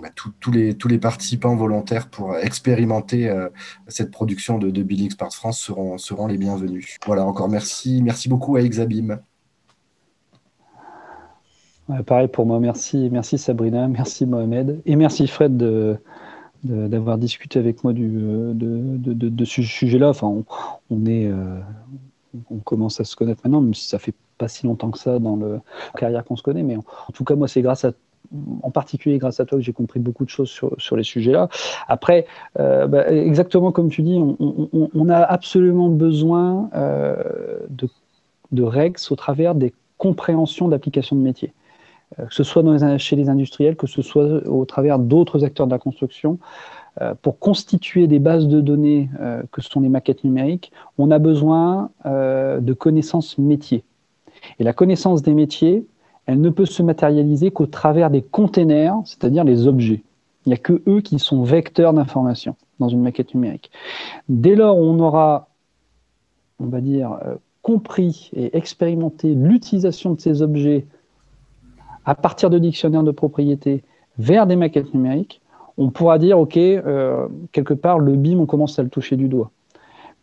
bah, 0.00 0.08
les, 0.52 0.74
tous 0.74 0.88
les 0.88 0.98
participants 0.98 1.56
volontaires 1.56 2.08
pour 2.08 2.36
expérimenter 2.36 3.28
euh, 3.28 3.48
cette 3.88 4.10
production 4.10 4.58
de, 4.58 4.70
de 4.70 4.82
Building 4.82 5.10
France 5.30 5.60
seront, 5.60 5.98
seront 5.98 6.26
les 6.26 6.38
bienvenus. 6.38 6.98
Voilà, 7.06 7.24
encore 7.26 7.48
merci, 7.48 8.02
merci 8.02 8.28
beaucoup 8.28 8.56
à 8.56 8.62
Exabim. 8.62 9.20
pareil 12.06 12.28
pour 12.28 12.46
moi, 12.46 12.60
merci, 12.60 13.08
merci 13.10 13.36
Sabrina, 13.36 13.88
merci 13.88 14.26
Mohamed, 14.26 14.80
et 14.86 14.96
merci 14.96 15.26
Fred 15.26 15.56
de, 15.56 15.98
d'avoir 16.62 17.18
discuté 17.18 17.58
avec 17.58 17.82
moi 17.84 17.92
du, 17.92 18.08
de, 18.08 18.52
de, 18.54 19.28
de 19.28 19.44
ce 19.44 19.62
sujet-là. 19.62 20.10
Enfin, 20.10 20.28
on, 20.28 20.44
euh, 21.06 21.60
on 22.50 22.58
commence 22.58 23.00
à 23.00 23.04
se 23.04 23.16
connaître 23.16 23.40
maintenant, 23.44 23.60
même 23.60 23.74
si 23.74 23.88
ça 23.88 23.98
fait 23.98 24.14
pas 24.38 24.48
si 24.48 24.66
longtemps 24.66 24.90
que 24.90 24.98
ça 24.98 25.18
dans 25.18 25.36
le 25.36 25.60
carrière 25.96 26.24
qu'on 26.24 26.36
se 26.36 26.42
connaît. 26.42 26.62
Mais 26.62 26.76
en 26.76 27.12
tout 27.12 27.24
cas, 27.24 27.34
moi, 27.34 27.48
c'est 27.48 27.62
grâce 27.62 27.84
à 27.84 27.92
en 28.62 28.70
particulier 28.70 29.18
grâce 29.18 29.40
à 29.40 29.44
toi 29.44 29.58
que 29.58 29.64
j'ai 29.64 29.72
compris 29.72 30.00
beaucoup 30.00 30.24
de 30.24 30.30
choses 30.30 30.50
sur, 30.50 30.74
sur 30.78 30.96
les 30.96 31.02
sujets-là. 31.02 31.48
Après, 31.88 32.26
euh, 32.58 32.86
bah, 32.86 33.10
exactement 33.10 33.72
comme 33.72 33.90
tu 33.90 34.02
dis, 34.02 34.18
on, 34.18 35.08
a 35.08 35.18
absolument 35.18 35.88
besoin 35.88 36.70
euh, 36.74 37.16
de, 37.68 37.88
de 38.52 38.62
règles 38.62 39.00
au 39.10 39.16
travers 39.16 39.54
des 39.54 39.72
compréhensions 39.98 40.68
d'applications 40.68 41.16
de 41.16 41.22
métier. 41.22 41.52
Euh, 42.18 42.26
que 42.26 42.34
ce 42.34 42.44
soit 42.44 42.62
chez 42.98 43.16
les 43.16 43.28
industriels, 43.28 43.76
que 43.76 43.86
ce 43.86 44.02
soit 44.02 44.46
au 44.46 44.64
travers 44.64 44.98
d'autres 44.98 45.44
acteurs 45.44 45.66
de 45.66 45.72
la 45.72 45.78
construction, 45.78 46.38
pour 47.22 47.38
constituer 47.38 48.08
des 48.08 48.18
bases 48.18 48.48
de 48.48 48.60
données 48.60 49.08
que 49.52 49.62
sont 49.62 49.80
les 49.80 49.88
maquettes 49.88 50.24
numériques, 50.24 50.72
on 50.98 51.12
a 51.12 51.20
besoin 51.20 51.90
de 52.04 52.72
connaissances 52.72 53.38
métiers. 53.38 53.84
Et 54.58 54.64
la 54.64 54.72
connaissance 54.72 55.22
des 55.22 55.32
métiers, 55.32 55.86
elle 56.26 56.40
ne 56.40 56.50
peut 56.50 56.66
se 56.66 56.82
matérialiser 56.82 57.50
qu'au 57.50 57.66
travers 57.66 58.10
des 58.10 58.22
containers, 58.22 58.96
c'est-à-dire 59.04 59.44
les 59.44 59.66
objets. 59.66 60.02
Il 60.46 60.50
n'y 60.50 60.54
a 60.54 60.58
que 60.58 60.82
eux 60.86 61.00
qui 61.00 61.18
sont 61.18 61.42
vecteurs 61.42 61.92
d'information 61.92 62.56
dans 62.78 62.88
une 62.88 63.02
maquette 63.02 63.34
numérique. 63.34 63.70
Dès 64.28 64.54
lors 64.54 64.76
on 64.78 64.98
aura, 65.00 65.48
on 66.58 66.66
va 66.66 66.80
dire, 66.80 67.18
euh, 67.24 67.34
compris 67.62 68.30
et 68.34 68.56
expérimenté 68.56 69.34
l'utilisation 69.34 70.14
de 70.14 70.20
ces 70.20 70.40
objets 70.40 70.86
à 72.04 72.14
partir 72.14 72.48
de 72.48 72.58
dictionnaires 72.58 73.02
de 73.02 73.10
propriété 73.10 73.82
vers 74.18 74.46
des 74.46 74.56
maquettes 74.56 74.94
numériques, 74.94 75.40
on 75.76 75.90
pourra 75.90 76.18
dire, 76.18 76.38
OK, 76.38 76.56
euh, 76.56 77.28
quelque 77.52 77.74
part, 77.74 77.98
le 77.98 78.16
BIM, 78.16 78.38
on 78.38 78.46
commence 78.46 78.78
à 78.78 78.82
le 78.82 78.88
toucher 78.88 79.16
du 79.16 79.28
doigt. 79.28 79.50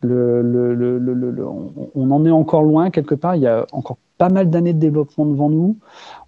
On 0.03 2.11
en 2.11 2.25
est 2.25 2.31
encore 2.31 2.63
loin, 2.63 2.89
quelque 2.89 3.15
part, 3.15 3.35
il 3.35 3.41
y 3.41 3.47
a 3.47 3.65
encore 3.71 3.97
pas 4.17 4.29
mal 4.29 4.49
d'années 4.49 4.73
de 4.73 4.79
développement 4.79 5.25
devant 5.25 5.49
nous. 5.49 5.77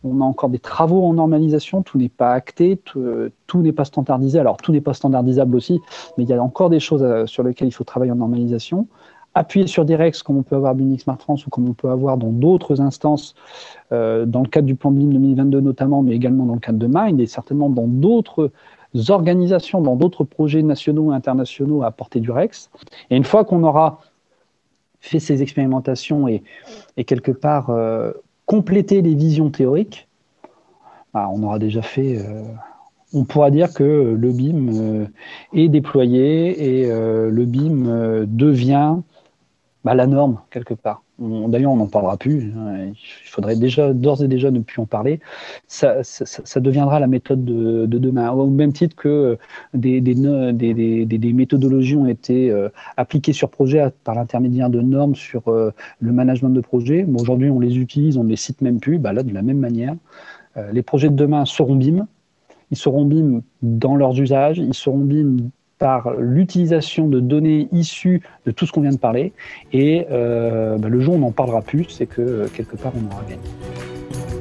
On 0.04 0.22
a 0.22 0.24
encore 0.24 0.50
des 0.50 0.60
travaux 0.60 1.06
en 1.06 1.14
normalisation, 1.14 1.82
tout 1.82 1.98
n'est 1.98 2.10
pas 2.10 2.34
acté, 2.34 2.78
tout, 2.78 3.00
euh, 3.00 3.32
n'est 3.56 3.72
pas 3.72 3.86
standardisé. 3.86 4.40
Alors 4.40 4.58
tout 4.58 4.72
n'est 4.72 4.82
pas 4.82 4.94
standardisable 4.94 5.56
aussi, 5.56 5.82
mais 6.18 6.24
il 6.24 6.30
y 6.30 6.34
a 6.34 6.42
encore 6.42 6.70
des 6.70 6.80
choses 6.80 7.04
euh, 7.04 7.26
sur 7.26 7.44
lesquelles 7.44 7.68
il 7.68 7.74
faut 7.74 7.84
travailler 7.84 8.12
en 8.12 8.16
normalisation. 8.16 8.88
appuyer 9.36 9.68
sur 9.68 9.86
Direx 9.86 10.24
comme 10.24 10.38
on 10.38 10.44
peut 10.44 10.56
avoir 10.56 10.76
Bunix 10.76 11.04
Smart 11.04 11.20
France 11.20 11.46
ou 11.46 11.50
comme 11.50 11.70
on 11.70 11.74
peut 11.74 11.90
avoir 11.90 12.18
dans 12.18 12.32
d'autres 12.32 12.82
instances, 12.82 13.36
euh, 13.92 14.26
dans 14.26 14.42
le 14.42 14.48
cadre 14.48 14.68
du 14.68 14.76
plan 14.76 14.92
de 14.92 14.98
BIM 14.98 15.10
2022 15.10 15.62
notamment, 15.62 16.04
mais 16.04 16.14
également 16.14 16.46
dans 16.46 16.56
le 16.56 16.60
cadre 16.60 16.80
de 16.80 16.88
Mind 16.92 17.20
et 17.20 17.28
certainement 17.28 17.70
dans 17.70 17.88
d'autres 17.88 18.52
organisations, 19.10 19.82
dans 19.82 19.96
d'autres 19.96 20.24
projets 20.24 20.64
nationaux 20.64 21.12
et 21.12 21.16
internationaux 21.16 21.84
à 21.84 21.92
porter 21.92 22.20
du 22.20 22.32
Rex. 22.32 22.70
Et 23.10 23.16
une 23.16 23.24
fois 23.24 23.46
qu'on 23.46 23.64
aura 23.64 24.02
fait 25.00 25.20
ces 25.20 25.42
expérimentations 25.42 26.28
et, 26.28 26.44
quelque 27.06 27.32
part 27.32 27.70
euh, 27.70 28.12
complété 28.46 29.02
les 29.02 29.16
visions 29.16 29.50
théoriques, 29.50 30.08
bah, 31.14 31.30
on 31.32 31.44
aura 31.44 31.60
déjà 31.60 31.82
fait 31.82 32.18
euh, 32.18 32.44
on 33.14 33.24
pourra 33.24 33.50
dire 33.50 33.74
que 33.74 33.84
le 33.84 34.32
BIM 34.32 34.70
euh, 34.70 35.06
est 35.54 35.68
déployé 35.68 36.82
et 36.82 36.88
le 36.88 37.46
BIM 37.46 38.26
devient 38.28 38.98
bah, 39.84 39.94
la 39.94 40.08
norme 40.08 40.40
quelque 40.52 40.74
part. 40.74 41.04
D'ailleurs, 41.20 41.74
on 41.74 41.78
n'en 41.78 41.88
parlera 41.88 42.16
plus. 42.16 42.54
Il 42.54 42.96
faudrait 43.26 43.58
déjà, 43.58 43.94
d'ores 43.94 44.24
et 44.24 44.30
déjà, 44.30 44.52
ne 44.52 44.60
plus 44.60 44.82
en 44.82 44.86
parler. 44.86 45.20
Ça, 45.68 46.02
deviendra 46.62 47.00
la 47.00 47.08
méthode 47.08 47.44
de, 47.44 47.86
demain. 47.86 48.32
Au 48.32 48.48
même 48.48 48.72
titre 48.72 48.96
que 48.96 49.38
des, 49.74 50.02
méthodologies 51.34 51.98
ont 51.98 52.08
été 52.08 52.56
appliquées 52.96 53.34
sur 53.34 53.50
projet 53.50 53.86
par 54.06 54.16
l'intermédiaire 54.16 54.70
de 54.70 54.80
normes 54.80 55.16
sur 55.16 55.44
le 55.48 56.12
management 56.12 56.52
de 56.52 56.62
projet. 56.62 57.06
Aujourd'hui, 57.20 57.50
on 57.50 57.60
les 57.60 57.78
utilise, 57.78 58.18
on 58.18 58.24
ne 58.24 58.30
les 58.30 58.38
cite 58.38 58.62
même 58.62 58.80
plus. 58.80 58.98
Bah, 58.98 59.12
là, 59.12 59.24
de 59.24 59.34
la 59.34 59.42
même 59.42 59.60
manière, 59.60 59.96
les 60.72 60.84
projets 60.84 61.10
de 61.10 61.16
demain 61.16 61.44
seront 61.44 61.76
BIM 61.76 62.08
ils 62.72 62.78
seront 62.78 63.06
BIM 63.06 63.42
dans 63.62 63.96
leurs 63.96 64.20
usages, 64.20 64.58
ils 64.58 64.74
seront 64.74 65.00
BIM 65.00 65.50
par 65.80 66.14
l'utilisation 66.20 67.08
de 67.08 67.20
données 67.20 67.70
issues 67.72 68.22
de 68.46 68.52
tout 68.52 68.66
ce 68.66 68.72
qu'on 68.72 68.82
vient 68.82 68.92
de 68.92 68.98
parler. 68.98 69.34
Et 69.74 70.06
euh, 70.12 70.78
bah, 70.78 70.90
le 70.90 71.00
jour 71.00 71.16
où 71.16 71.18
on 71.18 71.22
n'en 71.22 71.32
parlera 71.32 71.62
plus, 71.62 71.86
c'est 71.90 72.06
que 72.06 72.22
euh, 72.22 72.48
quelque 72.54 72.76
part 72.76 72.92
on 72.96 73.12
aura 73.12 73.24
gagné. 73.24 74.39